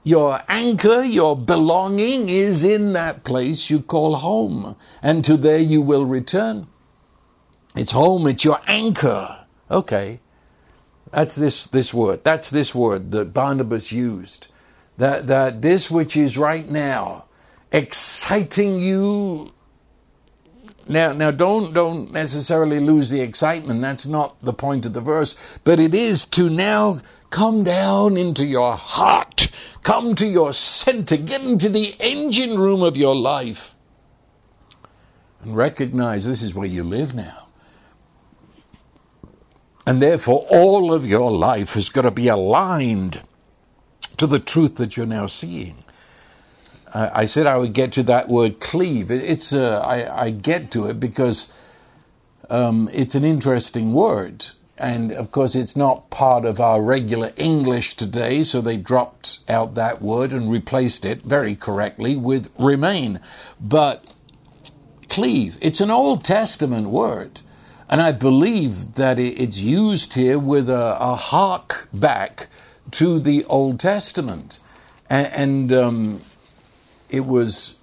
your 0.09 0.41
anchor, 0.49 1.03
your 1.03 1.37
belonging 1.37 2.29
is 2.29 2.63
in 2.63 2.93
that 2.93 3.23
place 3.23 3.69
you 3.69 3.79
call 3.79 4.15
home. 4.15 4.75
And 5.03 5.23
to 5.25 5.37
there 5.37 5.59
you 5.59 5.83
will 5.83 6.05
return. 6.05 6.67
It's 7.75 7.91
home, 7.91 8.25
it's 8.25 8.43
your 8.43 8.59
anchor. 8.65 9.45
Okay. 9.69 10.19
That's 11.11 11.35
this, 11.35 11.67
this 11.67 11.93
word. 11.93 12.23
That's 12.23 12.49
this 12.49 12.73
word 12.73 13.11
that 13.11 13.33
Barnabas 13.33 13.91
used. 13.91 14.47
That, 14.97 15.27
that 15.27 15.61
this 15.61 15.91
which 15.91 16.17
is 16.17 16.39
right 16.39 16.67
now 16.67 17.25
exciting 17.71 18.79
you. 18.79 19.53
Now, 20.87 21.13
now 21.13 21.29
don't, 21.29 21.71
don't 21.71 22.11
necessarily 22.11 22.79
lose 22.79 23.11
the 23.11 23.21
excitement. 23.21 23.81
That's 23.81 24.07
not 24.07 24.41
the 24.41 24.53
point 24.53 24.87
of 24.87 24.93
the 24.93 25.01
verse. 25.01 25.35
But 25.63 25.79
it 25.79 25.93
is 25.93 26.25
to 26.27 26.49
now 26.49 27.01
come 27.29 27.63
down 27.63 28.17
into 28.17 28.45
your 28.45 28.75
heart, 28.75 29.51
come 29.83 30.15
to 30.15 30.27
your 30.27 30.53
center, 30.53 31.17
get 31.17 31.41
into 31.41 31.69
the 31.69 31.95
engine 31.99 32.59
room 32.59 32.81
of 32.81 32.97
your 32.97 33.15
life, 33.15 33.75
and 35.41 35.55
recognize 35.55 36.25
this 36.25 36.41
is 36.41 36.53
where 36.53 36.67
you 36.67 36.83
live 36.83 37.13
now. 37.13 37.47
And 39.85 40.01
therefore, 40.01 40.45
all 40.49 40.93
of 40.93 41.05
your 41.05 41.31
life 41.31 41.73
has 41.73 41.89
got 41.89 42.03
to 42.03 42.11
be 42.11 42.27
aligned 42.27 43.21
to 44.17 44.27
the 44.27 44.39
truth 44.39 44.75
that 44.75 44.97
you're 44.97 45.05
now 45.05 45.25
seeing. 45.25 45.83
I 46.93 47.25
said 47.25 47.45
I 47.45 47.57
would 47.57 47.73
get 47.73 47.91
to 47.93 48.03
that 48.03 48.29
word 48.29 48.59
cleave. 48.59 49.11
It's 49.11 49.53
uh, 49.53 49.79
I, 49.79 50.25
I, 50.25 50.31
get 50.31 50.71
to 50.71 50.87
it 50.87 50.99
because 50.99 51.51
um, 52.49 52.89
it's 52.91 53.13
an 53.13 53.23
interesting 53.23 53.93
word. 53.93 54.47
And 54.79 55.11
of 55.11 55.31
course, 55.31 55.55
it's 55.55 55.75
not 55.75 56.09
part 56.09 56.45
of 56.45 56.61
our 56.61 56.81
regular 56.81 57.33
English 57.35 57.95
today, 57.95 58.43
so 58.43 58.61
they 58.61 58.77
dropped 58.77 59.39
out 59.49 59.75
that 59.75 60.01
word 60.01 60.31
and 60.31 60.49
replaced 60.49 61.03
it 61.03 61.23
very 61.23 61.55
correctly 61.55 62.15
with 62.15 62.49
remain. 62.57 63.19
But 63.59 64.13
cleave, 65.09 65.57
it's 65.59 65.81
an 65.81 65.91
Old 65.91 66.23
Testament 66.23 66.89
word. 66.89 67.41
And 67.89 68.01
I 68.01 68.13
believe 68.13 68.95
that 68.95 69.19
it's 69.19 69.59
used 69.59 70.13
here 70.13 70.39
with 70.39 70.69
a, 70.69 70.95
a 70.99 71.15
hark 71.15 71.89
back 71.93 72.47
to 72.91 73.19
the 73.19 73.43
Old 73.45 73.79
Testament. 73.79 74.59
And, 75.09 75.27
and 75.33 75.73
um, 75.73 76.21
it 77.09 77.25
was 77.25 77.75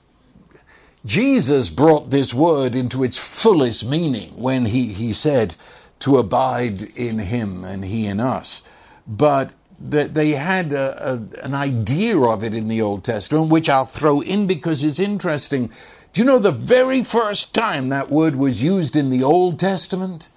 Jesus 1.05 1.71
brought 1.71 2.11
this 2.11 2.33
word 2.35 2.75
into 2.75 3.05
its 3.05 3.19
fullest 3.19 3.87
meaning 3.87 4.31
when 4.37 4.67
he, 4.67 4.93
he 4.93 5.13
said 5.13 5.55
to 6.01 6.19
abide 6.19 6.83
in 6.97 7.19
him 7.19 7.65
and 7.65 7.85
he 7.85 8.07
in 8.07 8.21
us. 8.21 8.63
But 9.07 9.53
that 9.79 10.15
they 10.15 10.31
had 10.33 10.73
a, 10.73 11.13
a, 11.13 11.45
an 11.45 11.55
idea 11.55 12.19
of 12.19 12.43
it 12.43 12.55
in 12.55 12.69
the 12.69 12.81
Old 12.81 13.05
Testament, 13.05 13.51
which 13.51 13.69
I'll 13.69 13.85
throw 13.85 14.21
in 14.21 14.47
because 14.47 14.83
it's 14.83 14.99
interesting. 14.99 15.71
Do 16.13 16.21
you 16.21 16.25
know 16.25 16.39
the 16.39 16.51
very 16.51 17.03
first 17.03 17.55
time 17.55 17.91
that 17.91 18.11
word 18.11 18.37
was 18.37 18.63
used 18.63 18.97
in 18.97 19.11
the 19.11 19.23
Old 19.23 19.59
Testament? 19.59 20.29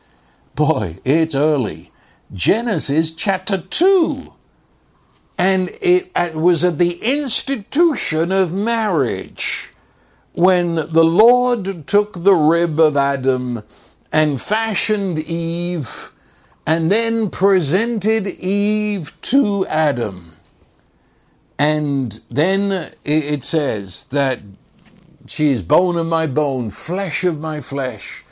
Boy, 0.56 0.98
it's 1.06 1.36
early. 1.36 1.92
Genesis 2.34 3.14
chapter 3.14 3.58
2. 3.58 4.34
And 5.38 5.70
it, 5.82 6.12
it 6.16 6.36
was 6.36 6.66
at 6.66 6.80
the 6.80 6.96
institution 7.02 8.32
of 8.34 8.52
marriage 8.52 9.74
when 10.34 10.76
the 10.76 11.04
Lord 11.04 11.88
took 11.88 12.24
the 12.24 12.36
rib 12.36 12.78
of 12.80 12.98
Adam 12.98 13.64
and 14.12 14.42
fashioned 14.42 15.20
Eve 15.20 16.12
and 16.66 16.92
then 16.92 17.30
presented 17.30 18.28
Eve 18.28 19.20
to 19.22 19.66
Adam. 19.68 20.34
And 21.58 22.20
then 22.30 22.94
it 23.04 23.44
says 23.44 24.06
that 24.12 24.40
she 25.26 25.52
is 25.52 25.62
bone 25.62 25.98
of 25.98 26.08
my 26.08 26.26
bone, 26.26 26.72
flesh 26.72 27.24
of 27.24 27.40
my 27.40 27.60
flesh. 27.60 28.24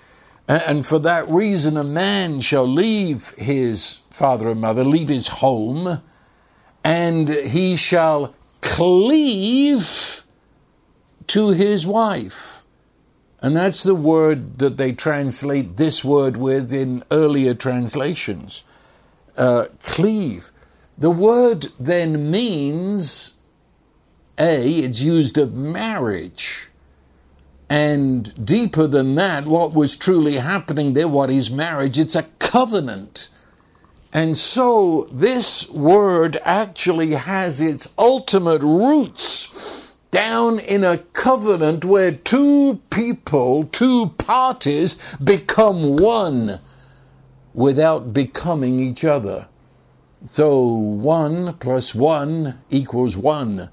And 0.47 0.85
for 0.85 0.97
that 0.99 1.29
reason, 1.29 1.75
a 1.75 1.83
man 1.83 2.39
shall 2.39 2.67
leave 2.67 3.31
his 3.31 3.99
father 4.09 4.49
and 4.51 4.61
mother, 4.61 4.85
leave 4.85 5.09
his 5.09 5.27
home, 5.27 6.01
and 6.83 7.27
he 7.27 7.75
shall 7.75 8.33
cleave 8.61 10.23
to 11.27 11.49
his 11.49 11.85
wife. 11.85 12.56
And 13.41 13.55
that's 13.55 13.83
the 13.83 13.95
word 13.95 14.57
that 14.59 14.77
they 14.77 14.91
translate 14.93 15.77
this 15.77 16.03
word 16.03 16.37
with 16.37 16.73
in 16.73 17.03
earlier 17.11 17.53
translations. 17.53 18.63
Uh, 19.37 19.67
cleave. 19.83 20.49
The 20.97 21.11
word 21.11 21.67
then 21.79 22.31
means 22.31 23.35
A, 24.39 24.79
it's 24.79 25.01
used 25.01 25.37
of 25.37 25.53
marriage. 25.53 26.69
And 27.69 28.33
deeper 28.43 28.87
than 28.87 29.15
that, 29.15 29.45
what 29.45 29.73
was 29.73 29.95
truly 29.95 30.37
happening 30.37 30.93
there, 30.93 31.07
what 31.07 31.29
is 31.29 31.51
marriage? 31.51 31.99
It's 31.99 32.15
a 32.15 32.23
covenant. 32.39 33.29
And 34.13 34.37
so 34.37 35.07
this 35.11 35.69
word 35.69 36.39
actually 36.43 37.13
has 37.13 37.61
its 37.61 37.93
ultimate 37.99 38.63
roots 38.63 39.86
down 40.17 40.57
in 40.57 40.83
a 40.83 40.97
covenant 41.13 41.85
where 41.85 42.11
two 42.11 42.81
people, 42.89 43.63
two 43.65 44.07
parties 44.17 44.97
become 45.23 45.95
one 45.95 46.59
without 47.53 48.13
becoming 48.13 48.79
each 48.79 49.05
other. 49.05 49.47
So 50.25 50.65
one 50.65 51.53
plus 51.59 51.93
one 51.93 52.57
equals 52.71 53.15
one. 53.15 53.69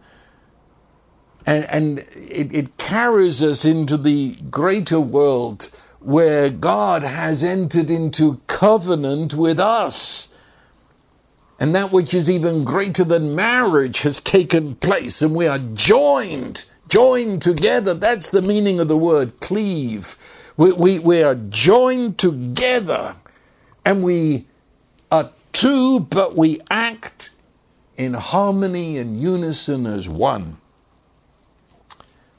And, 1.47 1.65
and 1.71 1.99
it, 2.15 2.55
it 2.55 2.77
carries 2.77 3.43
us 3.43 3.65
into 3.65 3.97
the 3.97 4.35
greater 4.51 5.01
world 5.01 5.71
where 6.01 6.51
God 6.51 7.05
has 7.05 7.43
entered 7.43 7.89
into 7.89 8.43
covenant 8.49 9.33
with 9.33 9.59
us 9.59 10.29
and 11.59 11.75
that 11.75 11.93
which 11.93 12.15
is 12.15 12.31
even 12.31 12.65
greater 12.65 13.05
than 13.05 13.35
marriage 13.35 14.03
has 14.03 14.21
taken 14.21 14.75
place, 14.77 15.23
and 15.23 15.35
we 15.35 15.47
are 15.47 15.59
joined, 15.59 16.65
joined 16.89 17.43
together. 17.43 17.95
That's 17.95 18.31
the 18.31 18.43
meaning 18.43 18.81
of 18.81 18.89
the 18.89 18.97
word 18.97 19.39
cleave. 19.41 20.17
We, 20.57 20.73
we, 20.73 20.99
we 20.99 21.23
are 21.23 21.35
joined 21.35 22.19
together, 22.19 23.17
and 23.85 24.03
we 24.03 24.47
are 25.11 25.31
two, 25.53 26.01
but 26.01 26.37
we 26.37 26.61
act 26.71 27.31
in 27.97 28.15
harmony 28.15 28.99
and 28.99 29.21
unison 29.21 29.87
as 29.87 30.09
one. 30.09 30.59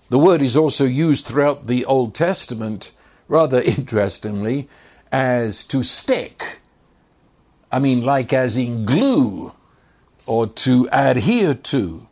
The 0.09 0.19
word 0.19 0.41
is 0.41 0.57
also 0.57 0.85
used 0.85 1.25
throughout 1.25 1.67
the 1.67 1.85
Old 1.85 2.13
Testament, 2.13 2.91
rather 3.27 3.61
interestingly, 3.61 4.67
as 5.11 5.63
to 5.65 5.83
stick 5.83 6.59
I 7.75 7.79
mean, 7.79 8.05
like 8.05 8.31
as 8.31 8.55
in 8.55 8.85
glue 8.85 9.51
or 10.25 10.47
to 10.47 10.87
adhere 10.93 11.53
to. 11.53 12.07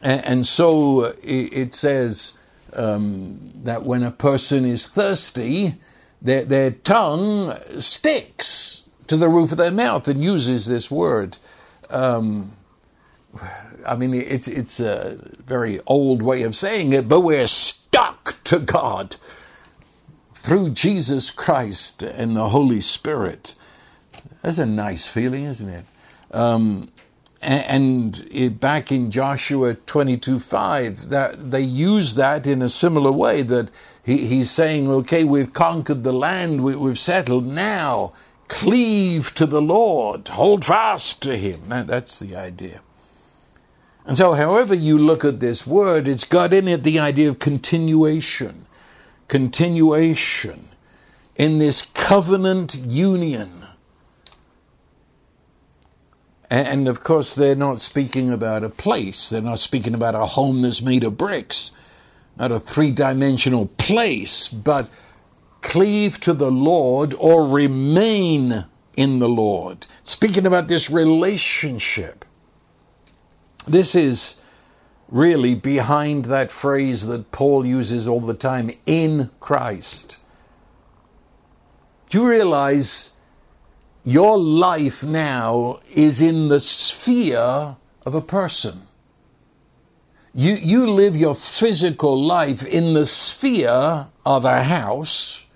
And, 0.00 0.46
so 0.46 1.02
uh, 1.02 1.12
it, 1.22 1.52
it 1.52 1.74
says 1.74 2.32
um, 2.72 3.50
that 3.64 3.84
when 3.84 4.02
a 4.02 4.10
person 4.10 4.64
is 4.64 4.88
thirsty, 4.88 5.74
their, 6.22 6.46
their 6.46 6.70
tongue 6.70 7.54
sticks 7.78 8.84
to 9.06 9.18
the 9.18 9.28
roof 9.28 9.52
of 9.52 9.58
their 9.58 9.70
mouth 9.70 10.08
and 10.08 10.24
uses 10.24 10.64
this 10.64 10.90
word. 10.90 11.36
Um, 11.90 12.56
I 13.86 13.96
mean, 13.96 14.14
it's, 14.14 14.48
it's 14.48 14.80
a 14.80 15.18
very 15.44 15.80
old 15.86 16.22
way 16.22 16.44
of 16.44 16.56
saying 16.56 16.94
it, 16.94 17.10
but 17.10 17.20
we're 17.20 17.46
stuck 17.46 18.42
to 18.44 18.58
God 18.58 19.16
through 20.34 20.70
Jesus 20.70 21.30
Christ 21.30 22.02
and 22.02 22.34
the 22.34 22.48
Holy 22.48 22.80
Spirit. 22.80 23.54
That's 24.42 24.58
a 24.58 24.66
nice 24.66 25.08
feeling, 25.08 25.44
isn't 25.44 25.68
it? 25.68 25.84
Um, 26.30 26.90
and, 27.40 28.26
it, 28.30 28.58
back 28.60 28.90
in 28.90 29.10
Joshua 29.10 29.74
22 29.74 30.38
5, 30.38 31.08
that 31.10 31.50
they 31.50 31.60
use 31.60 32.14
that 32.14 32.46
in 32.46 32.62
a 32.62 32.68
similar 32.68 33.12
way 33.12 33.42
that 33.42 33.68
he, 34.02 34.26
he's 34.26 34.50
saying, 34.50 34.90
okay, 34.90 35.24
we've 35.24 35.52
conquered 35.52 36.02
the 36.02 36.12
land, 36.12 36.64
we, 36.64 36.74
we've 36.74 36.98
settled 36.98 37.44
now, 37.44 38.12
cleave 38.48 39.34
to 39.34 39.46
the 39.46 39.62
Lord, 39.62 40.28
hold 40.28 40.64
fast 40.64 41.22
to 41.22 41.36
him. 41.36 41.68
That, 41.68 41.86
that's 41.86 42.18
the 42.18 42.36
idea. 42.36 42.80
And 44.06 44.16
so, 44.16 44.34
however 44.34 44.74
you 44.74 44.98
look 44.98 45.24
at 45.24 45.40
this 45.40 45.66
word, 45.66 46.06
it's 46.06 46.24
got 46.24 46.52
in 46.52 46.68
it 46.68 46.82
the 46.82 46.98
idea 46.98 47.28
of 47.28 47.38
continuation, 47.38 48.66
continuation 49.28 50.68
in 51.36 51.58
this 51.58 51.82
covenant 51.94 52.76
union 52.76 53.63
and 56.60 56.88
of 56.88 57.02
course, 57.02 57.34
they're 57.34 57.54
not 57.54 57.80
speaking 57.80 58.32
about 58.32 58.64
a 58.64 58.68
place. 58.68 59.30
They're 59.30 59.40
not 59.40 59.58
speaking 59.58 59.94
about 59.94 60.14
a 60.14 60.26
home 60.26 60.62
that's 60.62 60.82
made 60.82 61.02
of 61.02 61.16
bricks, 61.16 61.72
not 62.36 62.52
a 62.52 62.60
three 62.60 62.90
dimensional 62.90 63.66
place, 63.78 64.48
but 64.48 64.88
cleave 65.62 66.20
to 66.20 66.32
the 66.32 66.50
Lord 66.50 67.14
or 67.18 67.48
remain 67.48 68.66
in 68.96 69.18
the 69.18 69.28
Lord. 69.28 69.86
Speaking 70.02 70.46
about 70.46 70.68
this 70.68 70.90
relationship. 70.90 72.24
This 73.66 73.94
is 73.94 74.36
really 75.08 75.54
behind 75.54 76.26
that 76.26 76.52
phrase 76.52 77.06
that 77.06 77.32
Paul 77.32 77.64
uses 77.64 78.06
all 78.06 78.20
the 78.20 78.34
time 78.34 78.70
in 78.86 79.30
Christ. 79.40 80.18
Do 82.10 82.18
you 82.18 82.28
realize 82.28 83.13
your 84.04 84.36
life 84.36 85.02
now 85.02 85.80
is 85.90 86.20
in 86.20 86.48
the 86.48 86.60
sphere 86.60 87.76
of 88.04 88.14
a 88.14 88.20
person. 88.20 88.82
You, 90.34 90.54
you 90.54 90.86
live 90.86 91.16
your 91.16 91.34
physical 91.34 92.22
life 92.22 92.64
in 92.64 92.94
the 92.94 93.06
sphere 93.06 94.08
of 94.26 94.44
a 94.44 94.64
house 94.64 95.46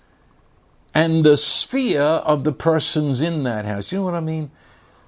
and 0.95 1.25
the 1.25 1.37
sphere 1.37 2.01
of 2.01 2.45
the 2.45 2.53
persons 2.53 3.21
in 3.21 3.43
that 3.43 3.65
house. 3.65 3.93
You 3.93 3.99
know 3.99 4.05
what 4.05 4.15
I 4.15 4.21
mean? 4.21 4.51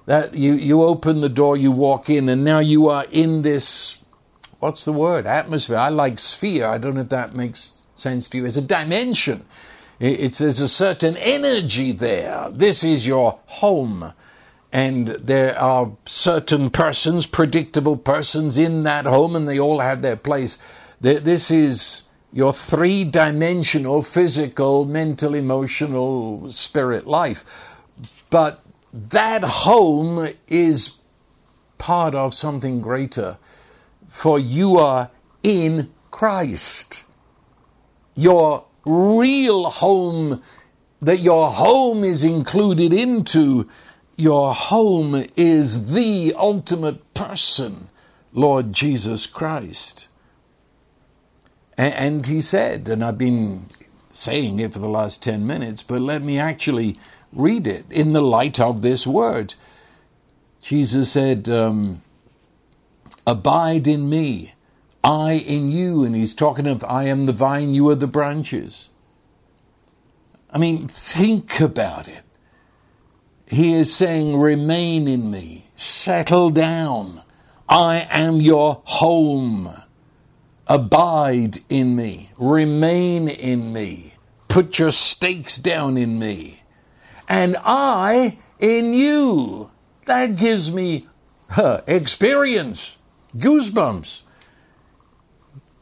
That 0.05 0.35
you, 0.35 0.53
you 0.53 0.83
open 0.83 1.21
the 1.21 1.29
door, 1.29 1.57
you 1.57 1.71
walk 1.71 2.09
in, 2.09 2.29
and 2.29 2.43
now 2.43 2.59
you 2.59 2.89
are 2.89 3.05
in 3.11 3.43
this, 3.43 3.99
what's 4.59 4.85
the 4.85 4.93
word? 4.93 5.25
Atmosphere. 5.25 5.77
I 5.77 5.89
like 5.89 6.19
sphere. 6.19 6.67
I 6.67 6.77
don't 6.77 6.95
know 6.95 7.01
if 7.01 7.09
that 7.09 7.33
makes 7.33 7.79
sense 7.95 8.27
to 8.29 8.37
you. 8.37 8.45
It's 8.45 8.57
a 8.57 8.61
dimension. 8.61 9.45
It's, 10.03 10.39
there's 10.39 10.59
a 10.59 10.67
certain 10.67 11.15
energy 11.17 11.91
there. 11.91 12.49
This 12.51 12.83
is 12.83 13.05
your 13.05 13.37
home. 13.45 14.13
And 14.71 15.09
there 15.09 15.55
are 15.59 15.91
certain 16.05 16.71
persons, 16.71 17.27
predictable 17.27 17.97
persons 17.97 18.57
in 18.57 18.81
that 18.83 19.05
home, 19.05 19.35
and 19.35 19.47
they 19.47 19.59
all 19.59 19.79
have 19.79 20.01
their 20.01 20.15
place. 20.15 20.57
This 21.01 21.51
is 21.51 22.03
your 22.31 22.51
three 22.51 23.03
dimensional 23.03 24.01
physical, 24.01 24.85
mental, 24.85 25.35
emotional, 25.35 26.49
spirit 26.49 27.05
life. 27.05 27.45
But 28.31 28.63
that 28.91 29.43
home 29.43 30.33
is 30.47 30.95
part 31.77 32.15
of 32.15 32.33
something 32.33 32.81
greater, 32.81 33.37
for 34.07 34.39
you 34.39 34.77
are 34.77 35.11
in 35.43 35.91
Christ. 36.09 37.03
Your 38.15 38.65
real 38.85 39.65
home 39.65 40.41
that 41.01 41.19
your 41.19 41.49
home 41.51 42.03
is 42.03 42.23
included 42.23 42.93
into. 42.93 43.67
Your 44.15 44.53
home 44.53 45.25
is 45.35 45.93
the 45.93 46.33
ultimate 46.35 47.13
person, 47.13 47.89
Lord 48.33 48.73
Jesus 48.73 49.25
Christ. 49.25 50.07
And 51.77 52.27
he 52.27 52.41
said, 52.41 52.87
and 52.87 53.03
I've 53.03 53.17
been 53.17 53.65
saying 54.11 54.59
it 54.59 54.73
for 54.73 54.79
the 54.79 54.89
last 54.89 55.23
10 55.23 55.47
minutes, 55.47 55.81
but 55.81 56.01
let 56.01 56.21
me 56.21 56.37
actually 56.37 56.95
read 57.33 57.65
it 57.65 57.85
in 57.89 58.13
the 58.13 58.21
light 58.21 58.59
of 58.59 58.81
this 58.81 59.07
word. 59.07 59.55
Jesus 60.61 61.11
said, 61.11 61.49
um, 61.49 62.03
Abide 63.25 63.87
in 63.87 64.09
me 64.09 64.53
I 65.03 65.33
in 65.33 65.71
you, 65.71 66.03
and 66.03 66.15
he's 66.15 66.35
talking 66.35 66.67
of 66.67 66.83
I 66.83 67.05
am 67.05 67.25
the 67.25 67.33
vine, 67.33 67.73
you 67.73 67.89
are 67.89 67.95
the 67.95 68.07
branches. 68.07 68.89
I 70.51 70.57
mean, 70.57 70.87
think 70.87 71.59
about 71.59 72.07
it. 72.07 72.23
He 73.47 73.73
is 73.73 73.93
saying, 73.93 74.39
Remain 74.39 75.07
in 75.07 75.31
me, 75.31 75.65
settle 75.75 76.49
down. 76.49 77.21
I 77.67 78.07
am 78.09 78.35
your 78.35 78.81
home. 78.85 79.73
Abide 80.67 81.59
in 81.67 81.95
me, 81.95 82.31
remain 82.37 83.27
in 83.27 83.73
me, 83.73 84.13
put 84.47 84.79
your 84.79 84.91
stakes 84.91 85.57
down 85.57 85.97
in 85.97 86.17
me, 86.17 86.63
and 87.27 87.57
I 87.59 88.39
in 88.59 88.93
you. 88.93 89.71
That 90.05 90.37
gives 90.37 90.71
me 90.71 91.07
huh, 91.49 91.81
experience, 91.87 92.99
goosebumps. 93.35 94.21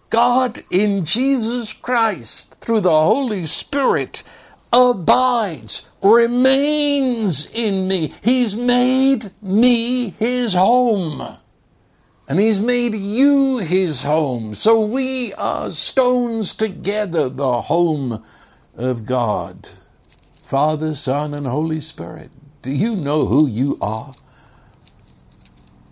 God 0.09 0.63
in 0.71 1.05
Jesus 1.05 1.73
Christ 1.73 2.55
through 2.61 2.81
the 2.81 2.89
Holy 2.89 3.45
Spirit 3.45 4.23
abides, 4.71 5.89
remains 6.01 7.49
in 7.51 7.87
me. 7.87 8.13
He's 8.21 8.55
made 8.55 9.31
me 9.41 10.11
his 10.11 10.53
home. 10.53 11.37
And 12.27 12.39
he's 12.39 12.61
made 12.61 12.93
you 12.93 13.57
his 13.57 14.03
home. 14.03 14.53
So 14.53 14.81
we 14.81 15.33
are 15.33 15.71
stones 15.71 16.53
together, 16.53 17.27
the 17.27 17.63
home 17.63 18.23
of 18.75 19.05
God. 19.05 19.69
Father, 20.43 20.93
Son, 20.93 21.33
and 21.33 21.47
Holy 21.47 21.79
Spirit. 21.79 22.29
Do 22.61 22.71
you 22.71 22.95
know 22.95 23.25
who 23.25 23.47
you 23.47 23.77
are? 23.81 24.13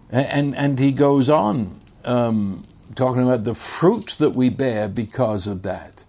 And, 0.09 0.27
and, 0.27 0.55
and 0.55 0.79
he 0.79 0.91
goes 0.91 1.29
on 1.29 1.81
um, 2.03 2.65
talking 2.97 3.23
about 3.23 3.43
the 3.43 3.55
fruit 3.55 4.15
that 4.17 4.31
we 4.31 4.49
bear 4.49 4.89
because 4.89 5.47
of 5.47 5.61
that. 5.61 6.03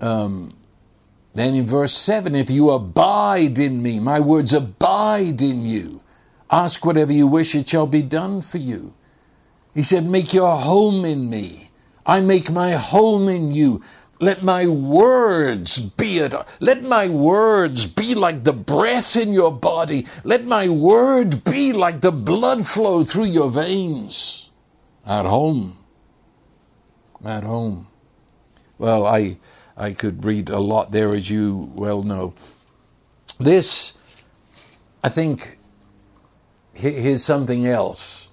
Um, 0.00 0.56
then 1.34 1.54
in 1.54 1.66
verse 1.66 1.96
7 1.96 2.34
if 2.34 2.50
you 2.50 2.70
abide 2.70 3.58
in 3.58 3.82
me, 3.82 4.00
my 4.00 4.18
words 4.18 4.52
abide 4.52 5.40
in 5.40 5.64
you, 5.64 6.02
ask 6.50 6.84
whatever 6.84 7.12
you 7.12 7.26
wish, 7.26 7.54
it 7.54 7.68
shall 7.68 7.86
be 7.86 8.02
done 8.02 8.42
for 8.42 8.58
you. 8.58 8.94
He 9.74 9.82
said, 9.82 10.04
Make 10.04 10.34
your 10.34 10.56
home 10.56 11.04
in 11.04 11.30
me. 11.30 11.70
I 12.04 12.20
make 12.20 12.50
my 12.50 12.72
home 12.72 13.28
in 13.28 13.52
you. 13.52 13.82
Let 14.20 14.42
my 14.42 14.68
words 14.68 15.78
be 15.80 16.18
it. 16.18 16.34
Let 16.60 16.82
my 16.82 17.08
words 17.08 17.86
be 17.86 18.14
like 18.14 18.44
the 18.44 18.52
breath 18.52 19.16
in 19.16 19.32
your 19.32 19.52
body. 19.52 20.06
Let 20.22 20.44
my 20.44 20.68
word 20.68 21.42
be 21.44 21.72
like 21.72 22.02
the 22.02 22.12
blood 22.12 22.66
flow 22.66 23.02
through 23.04 23.26
your 23.26 23.50
veins. 23.50 24.50
At 25.04 25.26
home. 25.26 25.81
At 27.24 27.44
home. 27.44 27.86
Well, 28.78 29.06
I 29.06 29.38
I 29.76 29.92
could 29.92 30.24
read 30.24 30.50
a 30.50 30.58
lot 30.58 30.90
there, 30.90 31.14
as 31.14 31.30
you 31.30 31.70
well 31.74 32.02
know. 32.02 32.34
This, 33.38 33.94
I 35.02 35.08
think, 35.08 35.58
here's 36.74 37.24
something 37.24 37.66
else. 37.66 38.28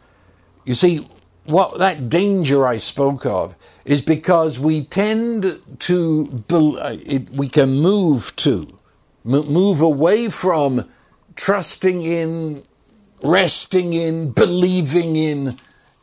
You 0.66 0.74
see, 0.74 1.08
what 1.46 1.80
that 1.80 2.10
danger 2.10 2.68
I 2.68 2.78
spoke 2.78 3.26
of 3.26 3.56
is 3.86 4.02
because 4.02 4.60
we 4.60 4.86
tend 4.86 5.62
to, 5.80 6.44
uh, 6.52 6.98
it, 7.04 7.30
we 7.32 7.50
can 7.50 7.80
move 7.80 8.36
to, 8.38 8.78
move 9.24 9.82
away 9.82 10.30
from 10.30 10.90
trusting 11.36 12.04
in, 12.04 12.64
resting 13.24 13.94
in, 13.94 14.32
believing 14.32 15.16
in 15.16 15.58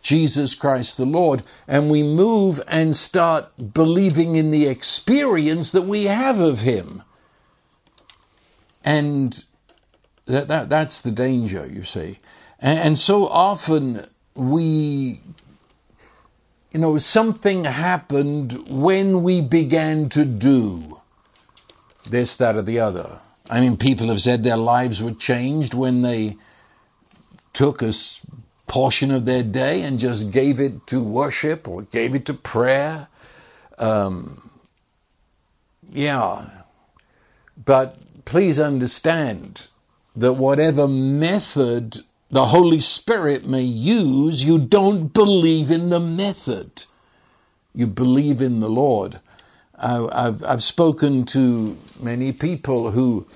Jesus 0.07 0.55
Christ 0.55 0.97
the 0.97 1.05
Lord, 1.05 1.43
and 1.67 1.91
we 1.91 2.03
move 2.03 2.63
and 2.69 2.95
start 2.95 3.75
believing 3.75 4.37
in 4.37 4.53
the 4.53 4.67
experience 4.67 5.73
that 5.73 5.83
we 5.83 6.05
have 6.05 6.39
of 6.39 6.61
Him. 6.61 7.03
And 8.85 9.45
that, 10.27 10.47
that 10.47 10.69
that's 10.69 11.01
the 11.01 11.11
danger, 11.11 11.67
you 11.67 11.83
see. 11.83 12.21
And, 12.61 12.79
and 12.79 12.99
so 12.99 13.27
often 13.27 14.07
we 14.37 15.21
you 16.77 16.83
know, 16.83 16.99
something 16.99 17.65
happened 17.65 18.53
when 18.69 19.23
we 19.23 19.41
began 19.41 20.11
to 20.11 20.27
do 20.27 21.01
this, 22.07 22.37
that, 22.37 22.55
or 22.55 22.61
the 22.61 22.79
other. 22.79 23.19
I 23.49 23.61
mean, 23.61 23.79
people 23.79 24.09
have 24.09 24.21
said 24.21 24.43
their 24.43 24.59
lives 24.59 25.03
were 25.03 25.15
changed 25.15 25.73
when 25.73 26.03
they 26.03 26.37
took 27.55 27.81
a 27.81 27.95
portion 28.67 29.11
of 29.11 29.25
their 29.25 29.43
day 29.43 29.83
and 29.83 29.99
just 29.99 30.31
gave 30.31 30.61
it 30.61 30.87
to 30.89 31.03
worship 31.03 31.69
or 31.69 31.83
gave 31.83 32.14
it 32.14 32.27
to 32.27 32.35
prayer. 32.35 33.09
Um, 33.79 34.51
yeah. 35.91 36.51
But 37.62 38.25
please 38.25 38.59
understand 38.59 39.69
that 40.14 40.35
whatever 40.35 40.89
method 40.89 42.01
the 42.31 42.47
Holy 42.47 42.81
Spirit 42.81 43.47
may 43.47 43.62
use, 43.62 44.45
you 44.45 44.59
don't 44.59 45.12
believe 45.12 45.71
in 45.71 45.91
the 45.91 46.01
method. 46.01 46.85
You 47.75 47.87
believe 47.87 48.41
in 48.41 48.61
the 48.61 48.69
Lord. 48.69 49.21
I've, 49.79 50.43
I've 50.43 50.62
spoken 50.62 51.25
to 51.27 51.77
many 52.01 52.33
people 52.33 52.91
who, 52.91 53.27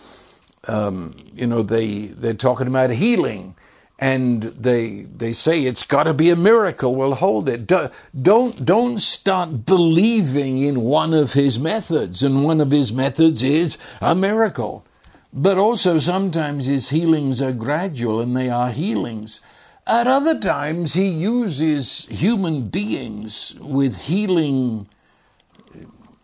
um, 0.67 1.15
you 1.35 1.47
know, 1.47 1.63
they, 1.63 2.07
they're 2.07 2.35
talking 2.35 2.67
about 2.67 2.91
healing 2.91 3.55
and 4.01 4.45
they, 4.45 5.03
they 5.15 5.35
say 5.35 5.65
it's 5.65 5.83
got 5.83 6.05
to 6.05 6.15
be 6.15 6.31
a 6.31 6.37
miracle. 6.37 6.95
Well, 6.95 7.15
hold 7.15 7.51
it. 7.51 7.67
Don't, 7.67 8.65
don't 8.65 8.99
start 8.99 9.67
believing 9.67 10.57
in 10.57 10.81
one 10.81 11.13
of 11.13 11.35
his 11.35 11.59
methods. 11.59 12.23
And 12.23 12.43
one 12.43 12.63
of 12.63 12.71
his 12.71 12.95
methods 12.95 13.43
is 13.43 13.77
a 14.01 14.15
miracle. 14.15 14.87
But 15.35 15.59
also, 15.59 15.99
sometimes 15.99 16.65
his 16.65 16.89
healings 16.89 17.43
are 17.43 17.53
gradual 17.53 18.21
and 18.21 18.35
they 18.35 18.49
are 18.49 18.71
healings. 18.71 19.43
At 19.87 20.07
other 20.07 20.39
times, 20.39 20.95
he 20.95 21.09
uses 21.09 22.07
human 22.07 22.69
beings 22.69 23.55
with 23.61 23.97
healing. 23.97 24.89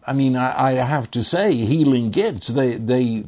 I 0.07 0.15
mean, 0.15 0.35
I, 0.35 0.71
I 0.71 0.85
have 0.85 1.11
to 1.11 1.23
say, 1.23 1.53
healing 1.55 2.11
gifts. 2.11 2.49
They, 2.49 2.77
they, 2.77 3.27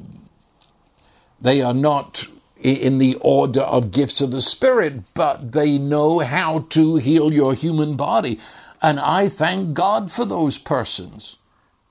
they 1.38 1.60
are 1.60 1.74
not 1.74 2.28
in 2.60 2.98
the 2.98 3.14
order 3.20 3.60
of 3.60 3.90
gifts 3.90 4.20
of 4.20 4.30
the 4.30 4.40
Spirit, 4.40 5.02
but 5.14 5.52
they 5.52 5.78
know 5.78 6.18
how 6.18 6.60
to 6.70 6.96
heal 6.96 7.32
your 7.32 7.54
human 7.54 7.96
body. 7.96 8.40
And 8.82 8.98
I 9.00 9.28
thank 9.28 9.74
God 9.74 10.10
for 10.10 10.24
those 10.24 10.58
persons. 10.58 11.36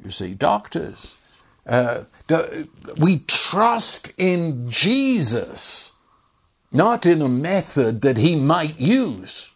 You 0.04 0.12
see, 0.12 0.34
doctors. 0.34 1.16
Uh, 1.66 2.06
we 2.98 3.20
trust 3.20 4.14
in 4.18 4.70
Jesus, 4.70 5.92
not 6.72 7.06
in 7.06 7.22
a 7.22 7.28
method 7.28 8.02
that 8.02 8.18
he 8.18 8.36
might 8.36 8.80
use. 8.80 9.52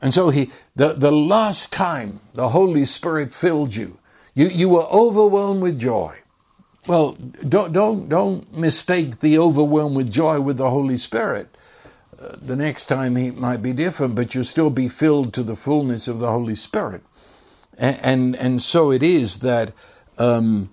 And 0.00 0.14
so 0.14 0.30
he, 0.30 0.50
the, 0.76 0.94
the 0.94 1.12
last 1.12 1.72
time 1.72 2.20
the 2.34 2.50
Holy 2.50 2.84
Spirit 2.84 3.34
filled 3.34 3.74
you, 3.74 3.98
you, 4.34 4.48
you 4.48 4.68
were 4.68 4.86
overwhelmed 4.86 5.62
with 5.62 5.80
joy. 5.80 6.16
Well, 6.88 7.18
don't, 7.46 7.74
don't, 7.74 8.08
don't 8.08 8.56
mistake 8.56 9.20
the 9.20 9.38
overwhelmed 9.38 9.94
with 9.94 10.10
joy 10.10 10.40
with 10.40 10.56
the 10.56 10.70
Holy 10.70 10.96
Spirit. 10.96 11.54
Uh, 12.18 12.36
the 12.40 12.56
next 12.56 12.86
time 12.86 13.16
he 13.16 13.30
might 13.30 13.62
be 13.62 13.74
different, 13.74 14.14
but 14.14 14.34
you'll 14.34 14.44
still 14.44 14.70
be 14.70 14.88
filled 14.88 15.34
to 15.34 15.42
the 15.42 15.54
fullness 15.54 16.08
of 16.08 16.18
the 16.18 16.32
Holy 16.32 16.54
Spirit. 16.54 17.02
And, 17.76 18.00
and, 18.02 18.36
and 18.36 18.62
so 18.62 18.90
it 18.90 19.02
is 19.02 19.40
that 19.40 19.74
um, 20.16 20.70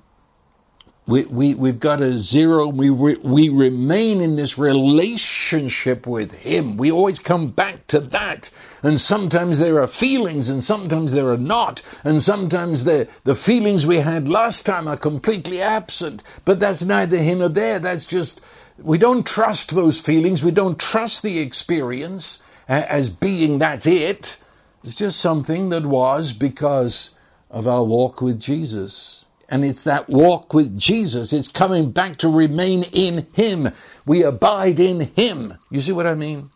we, 1.07 1.25
we, 1.25 1.53
we've 1.53 1.79
got 1.79 2.01
a 2.01 2.17
zero. 2.17 2.67
We, 2.67 2.89
re, 2.89 3.15
we 3.21 3.49
remain 3.49 4.21
in 4.21 4.37
this 4.37 4.57
relationship 4.57 6.07
with 6.07 6.31
Him. 6.33 6.77
We 6.77 6.91
always 6.91 7.19
come 7.19 7.51
back 7.51 7.85
to 7.87 7.99
that. 7.99 8.49
And 8.81 8.99
sometimes 8.99 9.59
there 9.59 9.79
are 9.79 9.87
feelings 9.87 10.49
and 10.49 10.63
sometimes 10.63 11.11
there 11.11 11.29
are 11.29 11.37
not. 11.37 11.83
And 12.03 12.23
sometimes 12.23 12.85
the, 12.85 13.07
the 13.23 13.35
feelings 13.35 13.85
we 13.85 13.97
had 13.97 14.27
last 14.27 14.65
time 14.65 14.87
are 14.87 14.97
completely 14.97 15.61
absent. 15.61 16.23
But 16.43 16.59
that's 16.59 16.83
neither 16.83 17.17
here 17.17 17.35
nor 17.35 17.49
there. 17.49 17.77
That's 17.77 18.07
just, 18.07 18.41
we 18.79 18.97
don't 18.97 19.27
trust 19.27 19.75
those 19.75 19.99
feelings. 19.99 20.43
We 20.43 20.51
don't 20.51 20.79
trust 20.79 21.21
the 21.21 21.37
experience 21.37 22.41
as 22.67 23.11
being 23.11 23.59
that's 23.59 23.85
it. 23.85 24.37
It's 24.83 24.95
just 24.95 25.19
something 25.19 25.69
that 25.69 25.85
was 25.85 26.33
because 26.33 27.11
of 27.51 27.67
our 27.67 27.83
walk 27.83 28.21
with 28.21 28.39
Jesus. 28.39 29.24
And 29.47 29.63
it's 29.63 29.83
that 29.83 30.09
walk 30.09 30.53
with 30.53 30.77
Jesus. 30.77 31.31
It's 31.31 31.47
coming 31.47 31.91
back 31.91 32.17
to 32.17 32.29
remain 32.29 32.83
in 32.91 33.27
Him. 33.33 33.69
We 34.05 34.23
abide 34.23 34.79
in 34.79 35.11
Him. 35.15 35.53
You 35.69 35.81
see 35.81 35.93
what 35.93 36.07
I 36.07 36.15
mean? 36.15 36.49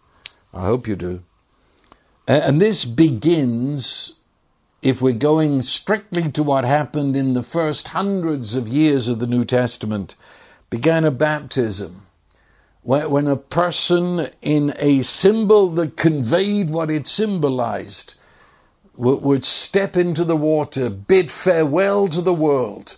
I 0.54 0.66
hope 0.66 0.88
you 0.88 0.96
do. 0.96 1.22
And 2.28 2.62
this 2.62 2.86
begins, 2.86 4.16
if 4.82 5.02
we're 5.02 5.14
going 5.14 5.62
strictly 5.62 6.32
to 6.32 6.44
what 6.44 6.64
happened 6.64 7.16
in 7.16 7.34
the 7.34 7.44
first 7.44 7.90
hundreds 7.90 8.56
of 8.56 8.68
years 8.68 9.08
of 9.08 9.20
the 9.20 9.28
New 9.28 9.46
Testament, 9.46 10.16
began 10.70 11.06
a 11.06 11.12
baptism. 11.12 12.08
When 12.82 13.28
a 13.28 13.36
person 13.36 14.30
in 14.42 14.74
a 14.78 15.02
symbol 15.02 15.70
that 15.72 15.98
conveyed 15.98 16.70
what 16.70 16.90
it 16.90 17.08
symbolized 17.08 18.16
would 19.00 19.45
step 19.45 19.95
into 19.95 20.26
the 20.26 20.36
water, 20.36 20.89
bid 20.89 21.32
farewell 21.32 22.10
to 22.10 22.22
the 22.22 22.34
world, 22.34 22.97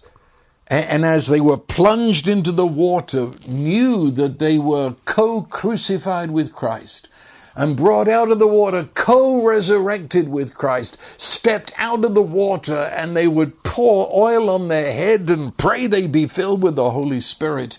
and 0.67 1.05
as 1.05 1.27
they 1.27 1.39
were 1.39 1.57
plunged 1.57 2.27
into 2.27 2.51
the 2.51 2.65
water, 2.65 3.33
knew 3.45 4.09
that 4.09 4.39
they 4.39 4.57
were 4.57 4.95
co 5.05 5.43
crucified 5.43 6.31
with 6.31 6.53
Christ, 6.53 7.07
and 7.55 7.77
brought 7.77 8.07
out 8.07 8.31
of 8.31 8.39
the 8.39 8.47
water, 8.47 8.89
co 8.95 9.45
resurrected 9.45 10.29
with 10.29 10.55
Christ, 10.55 10.97
stepped 11.17 11.71
out 11.77 12.03
of 12.03 12.15
the 12.15 12.21
water, 12.21 12.91
and 12.95 13.15
they 13.15 13.27
would 13.27 13.61
pour 13.63 14.09
oil 14.11 14.49
on 14.49 14.69
their 14.69 14.91
head 14.91 15.29
and 15.29 15.55
pray 15.55 15.85
they 15.85 16.07
be 16.07 16.25
filled 16.25 16.63
with 16.63 16.75
the 16.75 16.91
Holy 16.91 17.21
Spirit. 17.21 17.77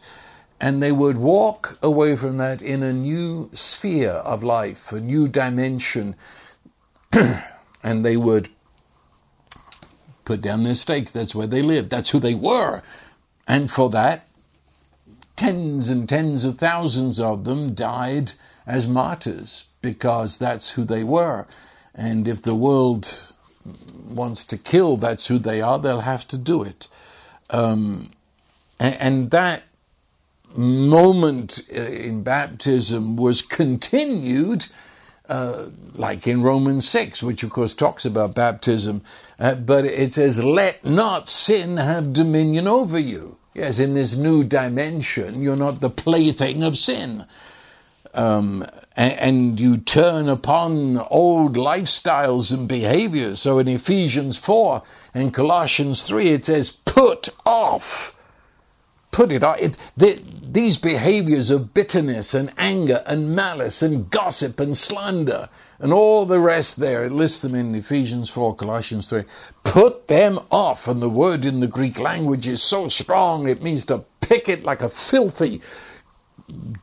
And 0.60 0.80
they 0.80 0.92
would 0.92 1.18
walk 1.18 1.76
away 1.82 2.14
from 2.14 2.36
that 2.36 2.62
in 2.62 2.84
a 2.84 2.92
new 2.92 3.50
sphere 3.52 4.10
of 4.10 4.44
life, 4.44 4.92
a 4.92 5.00
new 5.00 5.26
dimension. 5.26 6.14
and 7.82 8.04
they 8.04 8.16
would 8.16 8.48
put 10.24 10.40
down 10.40 10.64
their 10.64 10.74
stakes. 10.74 11.12
That's 11.12 11.34
where 11.34 11.46
they 11.46 11.62
lived. 11.62 11.90
That's 11.90 12.10
who 12.10 12.20
they 12.20 12.34
were. 12.34 12.82
And 13.48 13.70
for 13.70 13.90
that, 13.90 14.26
tens 15.36 15.88
and 15.90 16.08
tens 16.08 16.44
of 16.44 16.58
thousands 16.58 17.18
of 17.18 17.44
them 17.44 17.74
died 17.74 18.32
as 18.66 18.86
martyrs. 18.86 19.64
because 19.80 20.38
that's 20.38 20.70
who 20.70 20.84
they 20.84 21.02
were. 21.02 21.46
And 21.94 22.28
if 22.28 22.40
the 22.40 22.54
world 22.54 23.32
wants 24.08 24.44
to 24.46 24.56
kill, 24.56 24.96
that's 24.96 25.26
who 25.26 25.38
they 25.38 25.60
are, 25.60 25.78
they'll 25.78 26.00
have 26.00 26.26
to 26.28 26.38
do 26.38 26.62
it. 26.62 26.88
Um, 27.50 28.12
and, 28.78 28.94
and, 28.94 29.30
that 29.32 29.64
moment 30.54 31.60
uh, 31.70 31.80
in 31.80 32.22
baptism 32.22 33.16
was 33.16 33.42
continued, 33.42 34.68
uh, 35.32 35.70
like 35.94 36.26
in 36.26 36.42
Romans 36.42 36.86
6, 36.86 37.22
which 37.22 37.42
of 37.42 37.48
course 37.48 37.72
talks 37.72 38.04
about 38.04 38.34
baptism, 38.34 39.00
uh, 39.38 39.54
but 39.54 39.86
it 39.86 40.12
says, 40.12 40.44
Let 40.44 40.84
not 40.84 41.26
sin 41.26 41.78
have 41.78 42.12
dominion 42.12 42.68
over 42.68 42.98
you. 42.98 43.38
Yes, 43.54 43.78
in 43.78 43.94
this 43.94 44.14
new 44.14 44.44
dimension, 44.44 45.40
you're 45.40 45.56
not 45.56 45.80
the 45.80 45.88
plaything 45.88 46.62
of 46.62 46.76
sin. 46.76 47.24
Um, 48.12 48.66
and, 48.94 49.12
and 49.14 49.60
you 49.60 49.78
turn 49.78 50.28
upon 50.28 50.98
old 50.98 51.56
lifestyles 51.56 52.52
and 52.52 52.68
behaviors. 52.68 53.40
So 53.40 53.58
in 53.58 53.68
Ephesians 53.68 54.36
4 54.36 54.82
and 55.14 55.32
Colossians 55.32 56.02
3, 56.02 56.28
it 56.28 56.44
says, 56.44 56.70
put 56.70 57.30
off. 57.46 58.14
Put 59.12 59.30
it. 59.30 59.42
It, 59.42 59.76
the, 59.96 60.20
these 60.42 60.76
behaviors 60.76 61.50
of 61.50 61.72
bitterness 61.72 62.34
and 62.34 62.52
anger 62.58 63.02
and 63.06 63.36
malice 63.36 63.82
and 63.82 64.10
gossip 64.10 64.58
and 64.58 64.76
slander 64.76 65.48
and 65.78 65.92
all 65.92 66.26
the 66.26 66.40
rest 66.40 66.76
there, 66.76 67.04
it 67.04 67.12
lists 67.12 67.40
them 67.42 67.54
in 67.54 67.74
Ephesians 67.74 68.30
4, 68.30 68.54
Colossians 68.56 69.08
3. 69.08 69.24
Put 69.64 70.06
them 70.06 70.38
off. 70.50 70.88
And 70.88 71.02
the 71.02 71.08
word 71.08 71.44
in 71.44 71.60
the 71.60 71.66
Greek 71.66 71.98
language 71.98 72.46
is 72.46 72.62
so 72.62 72.88
strong, 72.88 73.48
it 73.48 73.62
means 73.62 73.84
to 73.86 74.04
pick 74.20 74.48
it 74.48 74.62
like 74.62 74.80
a 74.80 74.88
filthy 74.88 75.60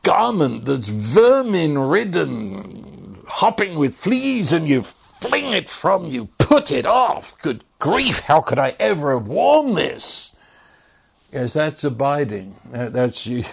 garment 0.02 0.64
that's 0.66 0.88
vermin 0.88 1.78
ridden, 1.78 3.22
hopping 3.26 3.78
with 3.78 3.94
fleas, 3.94 4.52
and 4.52 4.68
you 4.68 4.82
fling 4.82 5.52
it 5.52 5.68
from 5.68 6.06
you, 6.06 6.28
put 6.38 6.70
it 6.70 6.86
off. 6.86 7.36
Good 7.40 7.64
grief, 7.78 8.20
how 8.20 8.40
could 8.40 8.58
I 8.58 8.74
ever 8.78 9.14
have 9.18 9.28
worn 9.28 9.74
this? 9.74 10.32
Yes, 11.32 11.52
that's 11.52 11.84
abiding. 11.84 12.56
That's 12.70 13.26
you, 13.26 13.44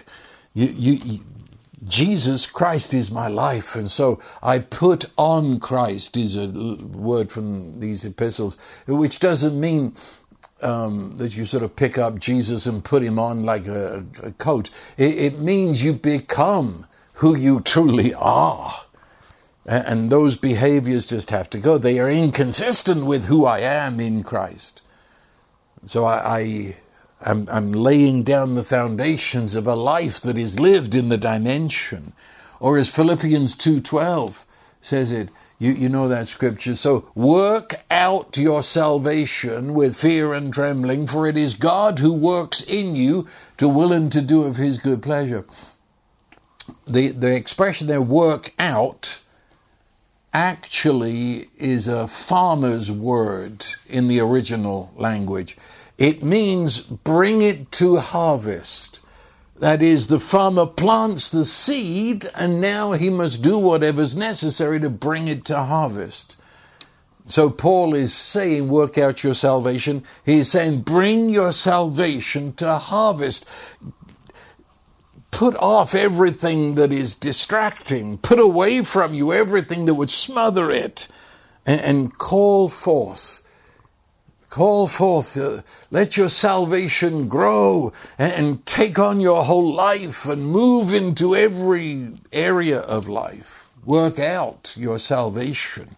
you, 0.53 0.67
you, 0.67 1.19
Jesus 1.85 2.47
Christ 2.47 2.93
is 2.93 3.11
my 3.11 3.27
life, 3.27 3.75
and 3.75 3.89
so 3.89 4.19
I 4.41 4.59
put 4.59 5.05
on 5.15 5.59
Christ 5.59 6.17
is 6.17 6.35
a 6.35 6.47
word 6.47 7.31
from 7.31 7.79
these 7.79 8.03
epistles, 8.03 8.57
which 8.87 9.19
doesn't 9.19 9.59
mean 9.59 9.95
um, 10.61 11.17
that 11.17 11.35
you 11.35 11.45
sort 11.45 11.63
of 11.63 11.75
pick 11.75 11.99
up 11.99 12.17
Jesus 12.17 12.65
and 12.65 12.83
put 12.83 13.03
him 13.03 13.19
on 13.19 13.43
like 13.43 13.67
a, 13.67 14.03
a 14.23 14.31
coat. 14.31 14.71
It, 14.97 15.17
it, 15.17 15.39
means 15.39 15.83
you 15.83 15.93
become 15.93 16.87
who 17.13 17.35
you 17.35 17.59
truly 17.61 18.13
are. 18.15 18.73
And 19.65 20.09
those 20.09 20.37
behaviors 20.37 21.07
just 21.07 21.29
have 21.29 21.49
to 21.51 21.59
go. 21.59 21.77
They 21.77 21.99
are 21.99 22.09
inconsistent 22.09 23.05
with 23.05 23.25
who 23.25 23.45
I 23.45 23.59
am 23.59 23.99
in 23.99 24.23
Christ. 24.23 24.81
So 25.85 26.05
I, 26.05 26.39
I 26.39 26.75
am 27.21 27.47
I'm 27.51 27.71
laying 27.71 28.23
down 28.23 28.55
the 28.55 28.63
foundations 28.63 29.55
of 29.55 29.67
a 29.67 29.75
life 29.75 30.19
that 30.21 30.37
is 30.37 30.59
lived 30.59 30.95
in 30.95 31.09
the 31.09 31.17
dimension. 31.17 32.13
Or 32.59 32.77
as 32.77 32.89
Philippians 32.89 33.55
2.12 33.55 34.43
says 34.81 35.11
it, 35.11 35.29
you, 35.59 35.71
you 35.71 35.89
know 35.89 36.07
that 36.07 36.27
scripture. 36.27 36.75
So 36.75 37.09
work 37.15 37.83
out 37.89 38.37
your 38.37 38.61
salvation 38.61 39.73
with 39.73 39.95
fear 39.95 40.33
and 40.33 40.53
trembling, 40.53 41.07
for 41.07 41.27
it 41.27 41.35
is 41.35 41.55
God 41.55 41.99
who 41.99 42.13
works 42.13 42.61
in 42.61 42.95
you 42.95 43.27
to 43.57 43.67
will 43.67 43.91
and 43.91 44.11
to 44.11 44.21
do 44.21 44.43
of 44.43 44.57
his 44.57 44.77
good 44.77 45.01
pleasure. 45.01 45.45
The, 46.85 47.09
the 47.09 47.35
expression 47.35 47.87
there, 47.87 48.01
work 48.01 48.53
out, 48.59 49.21
actually 50.33 51.49
is 51.57 51.87
a 51.87 52.07
farmer's 52.07 52.91
word 52.91 53.65
in 53.89 54.07
the 54.07 54.19
original 54.19 54.93
language. 54.95 55.57
It 55.97 56.23
means 56.23 56.79
bring 56.79 57.41
it 57.41 57.71
to 57.73 57.97
harvest. 57.97 58.99
That 59.59 59.81
is, 59.81 60.07
the 60.07 60.19
farmer 60.19 60.67
plants 60.67 61.29
the 61.29 61.43
seed 61.43 62.27
and 62.35 62.61
now 62.61 62.91
he 62.91 63.09
must 63.09 63.41
do 63.41 63.57
whatever's 63.57 64.15
necessary 64.15 64.79
to 64.79 64.89
bring 64.89 65.27
it 65.27 65.45
to 65.45 65.63
harvest. 65.63 66.35
So 67.27 67.49
Paul 67.49 67.95
is 67.95 68.13
saying, 68.13 68.69
work 68.69 68.97
out 68.97 69.23
your 69.23 69.33
salvation. 69.33 70.03
He's 70.23 70.51
saying, 70.51 70.81
bring 70.81 71.29
your 71.29 71.51
salvation 71.51 72.53
to 72.53 72.77
harvest. 72.77 73.45
Put 75.31 75.55
off 75.55 75.95
everything 75.95 76.75
that 76.75 76.93
is 76.93 77.15
distracting. 77.15 78.19
Put 78.19 78.39
away 78.39 78.83
from 78.83 79.13
you 79.13 79.33
everything 79.33 79.87
that 79.87 79.95
would 79.95 80.11
smother 80.11 80.69
it 80.71 81.07
and, 81.65 81.81
and 81.81 82.17
call 82.17 82.69
forth 82.69 83.41
Call 84.49 84.87
forth, 84.87 85.35
uh, 85.37 85.61
let 85.91 86.15
your 86.15 86.29
salvation 86.29 87.27
grow 87.27 87.91
and, 88.17 88.33
and 88.33 88.65
take 88.65 88.97
on 88.97 89.19
your 89.19 89.43
whole 89.43 89.73
life 89.73 90.25
and 90.25 90.47
move 90.47 90.93
into 90.93 91.35
every 91.35 92.13
area 92.31 92.79
of 92.79 93.09
life. 93.09 93.67
Work 93.85 94.19
out 94.19 94.73
your 94.77 94.99
salvation. 94.99 95.97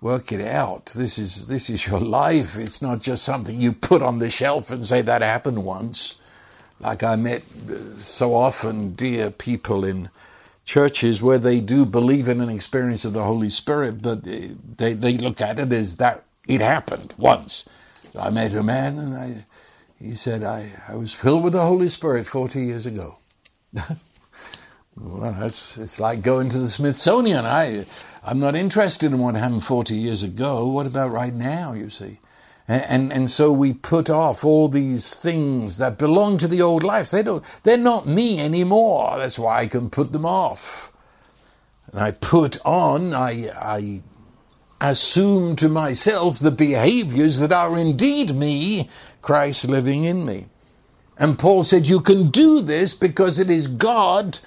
Work 0.00 0.32
it 0.32 0.46
out. 0.46 0.92
This 0.96 1.18
is, 1.18 1.46
this 1.48 1.68
is 1.68 1.86
your 1.86 2.00
life. 2.00 2.56
It's 2.56 2.80
not 2.80 3.02
just 3.02 3.24
something 3.24 3.60
you 3.60 3.72
put 3.72 4.02
on 4.02 4.20
the 4.20 4.30
shelf 4.30 4.70
and 4.70 4.86
say 4.86 5.02
that 5.02 5.22
happened 5.22 5.64
once. 5.64 6.18
Like 6.80 7.02
I 7.02 7.16
met 7.16 7.42
uh, 7.70 8.00
so 8.00 8.34
often 8.34 8.94
dear 8.94 9.30
people 9.30 9.84
in 9.84 10.10
churches 10.64 11.22
where 11.22 11.38
they 11.38 11.60
do 11.60 11.86
believe 11.86 12.28
in 12.28 12.40
an 12.40 12.50
experience 12.50 13.04
of 13.04 13.12
the 13.12 13.24
Holy 13.24 13.50
Spirit, 13.50 14.02
but 14.02 14.26
uh, 14.26 14.48
they, 14.76 14.92
they 14.92 15.16
look 15.16 15.40
at 15.40 15.58
it 15.58 15.72
as 15.72 15.96
that 15.96 16.24
it 16.46 16.60
happened 16.60 17.14
once. 17.16 17.64
I 18.18 18.30
met 18.30 18.54
a 18.54 18.62
man 18.62 18.98
and 18.98 19.16
I, 19.16 19.44
he 19.98 20.14
said, 20.14 20.42
I, 20.42 20.72
I 20.88 20.94
was 20.94 21.12
filled 21.12 21.44
with 21.44 21.52
the 21.52 21.62
Holy 21.62 21.88
Spirit 21.88 22.26
40 22.26 22.62
years 22.62 22.86
ago. 22.86 23.18
well, 24.96 25.34
that's, 25.38 25.76
it's 25.76 26.00
like 26.00 26.22
going 26.22 26.48
to 26.50 26.58
the 26.58 26.68
Smithsonian. 26.68 27.44
I, 27.44 27.86
I'm 28.22 28.38
not 28.38 28.54
interested 28.54 29.12
in 29.12 29.18
what 29.18 29.34
happened 29.34 29.64
40 29.64 29.94
years 29.94 30.22
ago. 30.22 30.66
What 30.66 30.86
about 30.86 31.12
right 31.12 31.34
now, 31.34 31.72
you 31.72 31.90
see? 31.90 32.18
And, 32.68 32.82
and, 32.82 33.12
and 33.12 33.30
so 33.30 33.52
we 33.52 33.72
put 33.72 34.10
off 34.10 34.44
all 34.44 34.68
these 34.68 35.14
things 35.14 35.78
that 35.78 35.98
belong 35.98 36.38
to 36.38 36.48
the 36.48 36.62
old 36.62 36.82
life. 36.82 37.10
They 37.10 37.22
don't, 37.22 37.44
they're 37.62 37.76
not 37.76 38.06
me 38.06 38.40
anymore. 38.40 39.18
That's 39.18 39.38
why 39.38 39.60
I 39.60 39.66
can 39.66 39.90
put 39.90 40.12
them 40.12 40.26
off. 40.26 40.92
And 41.92 42.00
I 42.00 42.10
put 42.10 42.58
on, 42.64 43.14
I, 43.14 43.50
I 43.50 44.02
assume 44.80 45.56
to 45.56 45.68
myself 45.68 46.38
the 46.38 46.50
behaviors 46.50 47.38
that 47.38 47.52
are 47.52 47.76
indeed 47.78 48.34
me, 48.34 48.88
Christ 49.22 49.66
living 49.66 50.04
in 50.04 50.24
me. 50.24 50.46
And 51.18 51.38
Paul 51.38 51.64
said, 51.64 51.86
You 51.86 52.00
can 52.00 52.30
do 52.30 52.60
this 52.60 52.94
because 52.94 53.38
it 53.38 53.50
is 53.50 53.68
God, 53.68 54.38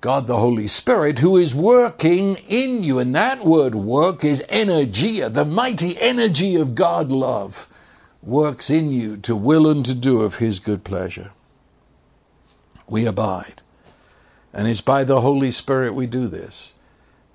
God 0.00 0.26
the 0.26 0.38
Holy 0.38 0.66
Spirit, 0.66 1.18
who 1.18 1.36
is 1.36 1.54
working 1.54 2.36
in 2.48 2.82
you. 2.82 2.98
And 2.98 3.14
that 3.14 3.44
word 3.44 3.74
work 3.74 4.24
is 4.24 4.42
energia, 4.48 5.32
the 5.32 5.44
mighty 5.44 6.00
energy 6.00 6.56
of 6.56 6.74
God 6.74 7.12
love 7.12 7.68
works 8.22 8.70
in 8.70 8.90
you 8.90 9.16
to 9.18 9.36
will 9.36 9.68
and 9.70 9.84
to 9.86 9.94
do 9.94 10.22
of 10.22 10.36
His 10.36 10.58
good 10.58 10.84
pleasure. 10.84 11.30
We 12.86 13.06
abide. 13.06 13.62
And 14.52 14.66
it's 14.66 14.80
by 14.80 15.04
the 15.04 15.20
Holy 15.20 15.50
Spirit 15.50 15.94
we 15.94 16.06
do 16.06 16.26
this. 16.26 16.72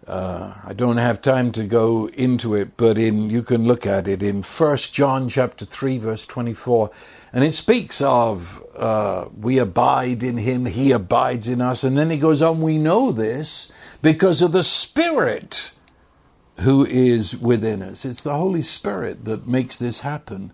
Uh, 0.08 0.54
I 0.66 0.74
don't 0.74 0.98
have 0.98 1.22
time 1.22 1.52
to 1.54 1.64
go 1.64 2.10
into 2.10 2.56
it, 2.56 2.76
but 2.76 2.98
in 2.98 3.30
you 3.30 3.42
can 3.42 3.66
look 3.66 3.86
at 3.86 4.06
it 4.06 4.22
in 4.22 4.44
First 4.44 4.94
John 4.94 5.30
chapter 5.30 5.64
three, 5.64 5.98
verse 5.98 6.26
twenty-four, 6.26 6.92
and 7.32 7.46
it 7.46 7.54
speaks 7.54 8.02
of 8.02 8.62
uh, 8.76 9.30
we 9.40 9.58
abide 9.60 10.22
in 10.22 10.36
Him, 10.38 10.66
He 10.66 10.92
abides 10.92 11.48
in 11.48 11.62
us, 11.62 11.86
and 11.86 11.98
then 11.98 12.10
he 12.10 12.18
goes 12.18 12.42
on. 12.42 12.62
We 12.62 12.78
know 12.78 13.14
this 13.14 13.72
because 14.02 14.42
of 14.42 14.52
the 14.52 14.64
Spirit 14.64 15.72
who 16.60 16.86
is 16.86 17.38
within 17.38 17.82
us. 17.82 18.04
It's 18.04 18.22
the 18.22 18.36
Holy 18.36 18.62
Spirit 18.62 19.24
that 19.24 19.48
makes 19.48 19.78
this 19.78 20.02
happen, 20.02 20.52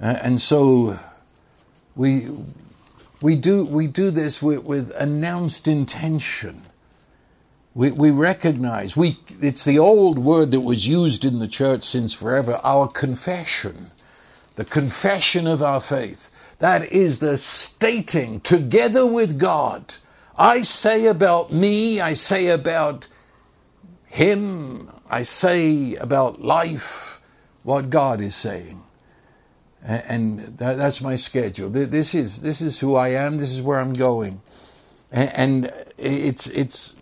uh, 0.00 0.16
and 0.22 0.40
so 0.40 0.98
we 1.94 2.28
we 3.20 3.36
do 3.36 3.66
we 3.66 3.86
do 3.88 4.10
this 4.10 4.40
with, 4.40 4.64
with 4.64 4.90
announced 4.96 5.68
intention 5.68 6.62
we, 7.74 7.90
we 7.90 8.10
recognize, 8.10 8.96
we, 8.96 9.18
it's 9.40 9.64
the 9.64 9.78
old 9.78 10.18
word 10.18 10.50
that 10.50 10.60
was 10.60 10.86
used 10.86 11.24
in 11.24 11.38
the 11.38 11.48
church 11.48 11.82
since 11.82 12.12
forever, 12.12 12.60
our 12.62 12.86
confession, 12.86 13.90
the 14.56 14.64
confession 14.64 15.46
of 15.46 15.62
our 15.62 15.80
faith. 15.80 16.30
That 16.58 16.92
is 16.92 17.18
the 17.18 17.38
stating 17.38 18.40
together 18.40 19.06
with 19.06 19.38
God. 19.38 19.94
I 20.36 20.62
say 20.62 21.06
about 21.06 21.52
me, 21.52 22.00
I 22.00 22.12
say 22.12 22.48
about 22.48 23.08
him, 24.06 24.90
I 25.08 25.22
say 25.22 25.94
about 25.96 26.42
life 26.42 27.20
what 27.62 27.90
God 27.90 28.20
is 28.20 28.34
saying. 28.34 28.82
And 29.82 30.58
that, 30.58 30.76
that's 30.76 31.00
my 31.00 31.16
schedule. 31.16 31.68
This 31.70 32.14
is, 32.14 32.42
this 32.42 32.60
is 32.60 32.80
who 32.80 32.94
I 32.94 33.08
am, 33.08 33.38
this 33.38 33.50
is 33.50 33.62
where 33.62 33.80
I'm 33.80 33.94
going. 33.94 34.42
And 35.10 35.72
it's, 35.98 36.46
it's 36.46 36.94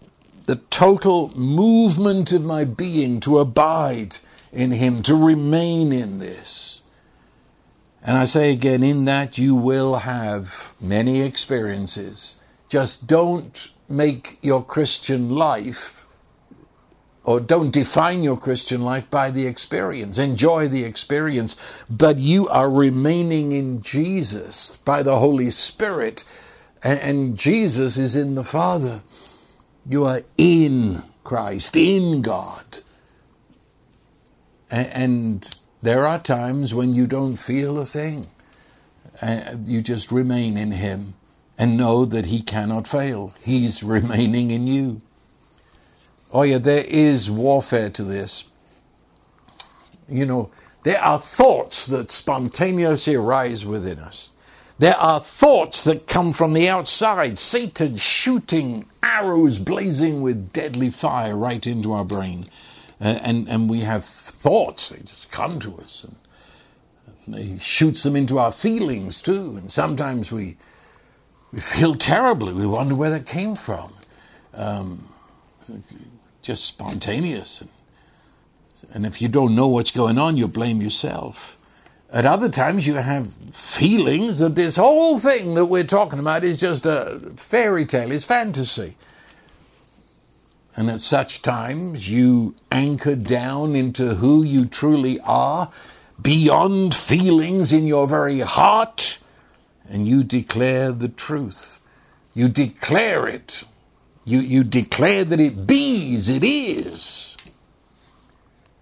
the 0.50 0.56
total 0.68 1.30
movement 1.38 2.32
of 2.32 2.42
my 2.42 2.64
being 2.64 3.20
to 3.20 3.38
abide 3.38 4.16
in 4.50 4.72
Him, 4.72 5.00
to 5.00 5.14
remain 5.14 5.92
in 5.92 6.18
this. 6.18 6.80
And 8.02 8.18
I 8.18 8.24
say 8.24 8.50
again, 8.50 8.82
in 8.82 9.04
that 9.04 9.38
you 9.38 9.54
will 9.54 9.98
have 9.98 10.72
many 10.80 11.20
experiences. 11.20 12.34
Just 12.68 13.06
don't 13.06 13.70
make 13.88 14.40
your 14.42 14.64
Christian 14.64 15.30
life 15.30 16.04
or 17.22 17.38
don't 17.38 17.70
define 17.70 18.24
your 18.24 18.36
Christian 18.36 18.82
life 18.82 19.08
by 19.08 19.30
the 19.30 19.46
experience. 19.46 20.18
Enjoy 20.18 20.66
the 20.66 20.82
experience, 20.82 21.54
but 21.88 22.18
you 22.18 22.48
are 22.48 22.68
remaining 22.68 23.52
in 23.52 23.82
Jesus 23.82 24.78
by 24.78 25.04
the 25.04 25.20
Holy 25.20 25.50
Spirit, 25.50 26.24
and, 26.82 27.38
Jesus 27.38 27.98
is 27.98 28.16
in 28.16 28.34
the 28.34 28.42
Father. 28.42 29.02
You 29.88 30.04
are 30.04 30.22
in 30.38 31.02
Christ, 31.24 31.76
in 31.76 32.22
God. 32.22 32.80
And 34.70 35.48
there 35.82 36.06
are 36.06 36.18
times 36.20 36.74
when 36.74 36.94
you 36.94 37.06
don't 37.06 37.36
feel 37.36 37.78
a 37.78 37.86
thing. 37.86 38.28
You 39.64 39.82
just 39.82 40.12
remain 40.12 40.56
in 40.56 40.72
Him 40.72 41.14
and 41.58 41.76
know 41.76 42.04
that 42.04 42.26
He 42.26 42.42
cannot 42.42 42.86
fail. 42.88 43.34
He's 43.42 43.82
remaining 43.96 44.50
in 44.50 44.66
you. 44.66 45.02
Oh, 46.32 46.42
yeah, 46.42 46.58
there 46.58 46.84
is 46.84 47.30
warfare 47.30 47.90
to 47.90 48.04
this. 48.04 48.44
You 50.08 50.26
know, 50.26 50.50
there 50.84 51.02
are 51.02 51.20
thoughts 51.20 51.86
that 51.86 52.10
spontaneously 52.10 53.16
arise 53.16 53.66
within 53.66 53.98
us. 54.00 54.29
There 54.80 54.96
are 54.96 55.20
thoughts 55.20 55.84
that 55.84 56.06
come 56.06 56.32
from 56.32 56.54
the 56.54 56.66
outside, 56.66 57.38
Satan 57.38 57.96
shooting 57.96 58.86
arrows 59.02 59.58
blazing 59.58 60.22
with 60.22 60.54
deadly 60.54 60.88
fire 60.88 61.36
right 61.36 61.66
into 61.66 61.92
our 61.92 62.02
brain. 62.06 62.48
Uh, 62.98 63.18
and, 63.20 63.46
and 63.46 63.68
we 63.68 63.80
have 63.80 64.06
thoughts, 64.06 64.88
they 64.88 65.00
just 65.00 65.30
come 65.30 65.60
to 65.60 65.76
us. 65.76 66.06
And, 66.06 67.36
he 67.36 67.58
shoots 67.58 68.04
them 68.04 68.16
into 68.16 68.38
our 68.38 68.52
feelings 68.52 69.20
too. 69.20 69.54
And 69.58 69.70
sometimes 69.70 70.32
we, 70.32 70.56
we 71.52 71.60
feel 71.60 71.94
terribly. 71.94 72.54
We 72.54 72.64
wonder 72.64 72.94
where 72.94 73.10
that 73.10 73.26
came 73.26 73.56
from. 73.56 73.92
Um, 74.54 75.12
just 76.40 76.64
spontaneous. 76.64 77.60
And, 77.60 77.70
and 78.94 79.04
if 79.04 79.20
you 79.20 79.28
don't 79.28 79.54
know 79.54 79.66
what's 79.66 79.90
going 79.90 80.16
on, 80.16 80.38
you 80.38 80.48
blame 80.48 80.80
yourself. 80.80 81.58
At 82.12 82.26
other 82.26 82.48
times, 82.48 82.88
you 82.88 82.94
have 82.94 83.32
feelings 83.52 84.40
that 84.40 84.56
this 84.56 84.76
whole 84.76 85.18
thing 85.18 85.54
that 85.54 85.66
we're 85.66 85.84
talking 85.84 86.18
about 86.18 86.42
is 86.42 86.58
just 86.58 86.84
a 86.84 87.20
fairy 87.36 87.86
tale, 87.86 88.10
is 88.10 88.24
fantasy. 88.24 88.96
And 90.76 90.90
at 90.90 91.00
such 91.00 91.42
times, 91.42 92.10
you 92.10 92.56
anchor 92.72 93.14
down 93.14 93.76
into 93.76 94.16
who 94.16 94.42
you 94.42 94.64
truly 94.64 95.20
are, 95.20 95.70
beyond 96.20 96.94
feelings 96.94 97.72
in 97.72 97.86
your 97.86 98.08
very 98.08 98.40
heart, 98.40 99.18
and 99.88 100.08
you 100.08 100.24
declare 100.24 100.90
the 100.90 101.08
truth. 101.08 101.78
You 102.34 102.48
declare 102.48 103.28
it. 103.28 103.64
You, 104.24 104.40
you 104.40 104.64
declare 104.64 105.24
that 105.24 105.40
it 105.40 105.66
bees, 105.66 106.28
it 106.28 106.42
is. 106.44 107.36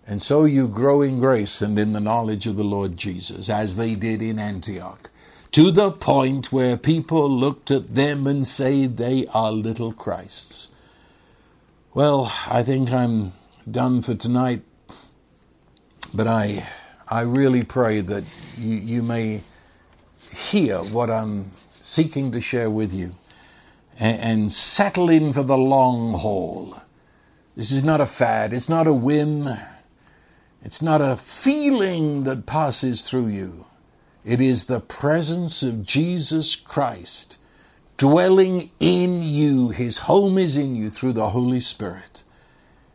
And 0.08 0.22
so 0.22 0.46
you 0.46 0.68
grow 0.68 1.02
in 1.02 1.20
grace 1.20 1.60
and 1.60 1.78
in 1.78 1.92
the 1.92 2.00
knowledge 2.00 2.46
of 2.46 2.56
the 2.56 2.64
Lord 2.64 2.96
Jesus, 2.96 3.50
as 3.50 3.76
they 3.76 3.94
did 3.94 4.22
in 4.22 4.38
Antioch, 4.38 5.10
to 5.52 5.70
the 5.70 5.92
point 5.92 6.50
where 6.50 6.78
people 6.78 7.28
looked 7.30 7.70
at 7.70 7.94
them 7.94 8.26
and 8.26 8.46
say 8.46 8.86
they 8.86 9.26
are 9.34 9.52
little 9.52 9.92
Christs. 9.92 10.70
Well, 11.92 12.32
I 12.46 12.62
think 12.62 12.90
I'm 12.90 13.34
done 13.70 14.00
for 14.00 14.14
tonight, 14.14 14.62
but 16.14 16.26
I, 16.26 16.66
I 17.06 17.20
really 17.20 17.62
pray 17.62 18.00
that 18.00 18.24
you, 18.56 18.76
you 18.76 19.02
may 19.02 19.42
hear 20.32 20.78
what 20.82 21.10
I'm 21.10 21.52
seeking 21.80 22.32
to 22.32 22.40
share 22.40 22.70
with 22.70 22.94
you 22.94 23.10
and, 23.98 24.20
and 24.20 24.52
settle 24.52 25.10
in 25.10 25.34
for 25.34 25.42
the 25.42 25.58
long 25.58 26.14
haul. 26.14 26.80
This 27.56 27.70
is 27.70 27.84
not 27.84 28.00
a 28.00 28.06
fad, 28.06 28.54
it's 28.54 28.70
not 28.70 28.86
a 28.86 28.92
whim. 28.94 29.50
It's 30.62 30.82
not 30.82 31.00
a 31.00 31.16
feeling 31.16 32.24
that 32.24 32.46
passes 32.46 33.02
through 33.02 33.28
you. 33.28 33.66
It 34.24 34.40
is 34.40 34.64
the 34.64 34.80
presence 34.80 35.62
of 35.62 35.84
Jesus 35.84 36.56
Christ 36.56 37.38
dwelling 37.96 38.70
in 38.80 39.22
you. 39.22 39.70
His 39.70 39.98
home 39.98 40.36
is 40.38 40.56
in 40.56 40.74
you 40.76 40.90
through 40.90 41.14
the 41.14 41.30
Holy 41.30 41.60
Spirit. 41.60 42.24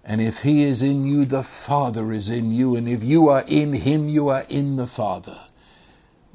And 0.03 0.21
if 0.21 0.43
He 0.43 0.63
is 0.63 0.83
in 0.83 1.05
you, 1.05 1.25
the 1.25 1.43
Father 1.43 2.11
is 2.11 2.29
in 2.29 2.51
you. 2.51 2.75
And 2.75 2.89
if 2.89 3.03
you 3.03 3.29
are 3.29 3.43
in 3.47 3.73
Him, 3.73 4.09
you 4.09 4.27
are 4.27 4.45
in 4.49 4.75
the 4.75 4.87
Father. 4.87 5.39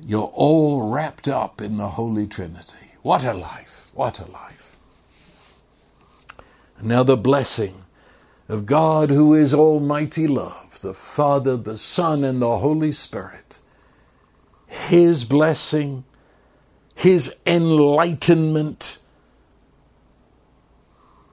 You're 0.00 0.32
all 0.34 0.90
wrapped 0.90 1.28
up 1.28 1.60
in 1.60 1.76
the 1.76 1.90
Holy 1.90 2.26
Trinity. 2.26 2.92
What 3.02 3.24
a 3.24 3.34
life! 3.34 3.90
What 3.94 4.20
a 4.20 4.26
life. 4.26 4.76
The 6.80 7.16
blessing 7.16 7.84
of 8.48 8.64
God 8.64 9.10
who 9.10 9.34
is 9.34 9.52
Almighty 9.52 10.26
Love, 10.26 10.80
the 10.80 10.94
Father, 10.94 11.56
the 11.56 11.76
Son, 11.76 12.24
and 12.24 12.40
the 12.40 12.58
Holy 12.58 12.92
Spirit. 12.92 13.60
His 14.66 15.24
blessing, 15.24 16.04
His 16.94 17.36
enlightenment, 17.46 18.98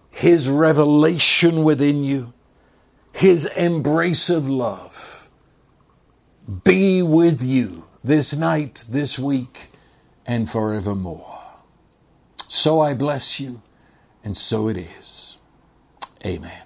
His 0.09 0.49
revelation 0.49 1.63
within 1.63 2.03
you, 2.03 2.33
His 3.13 3.45
embrace 3.45 4.29
of 4.29 4.47
love 4.49 5.29
be 6.63 7.01
with 7.01 7.41
you 7.41 7.87
this 8.03 8.35
night, 8.35 8.85
this 8.89 9.17
week, 9.17 9.69
and 10.25 10.49
forevermore. 10.49 11.39
So 12.47 12.81
I 12.81 12.93
bless 12.93 13.39
you, 13.39 13.61
and 14.23 14.37
so 14.37 14.67
it 14.67 14.77
is. 14.77 15.37
Amen. 16.23 16.64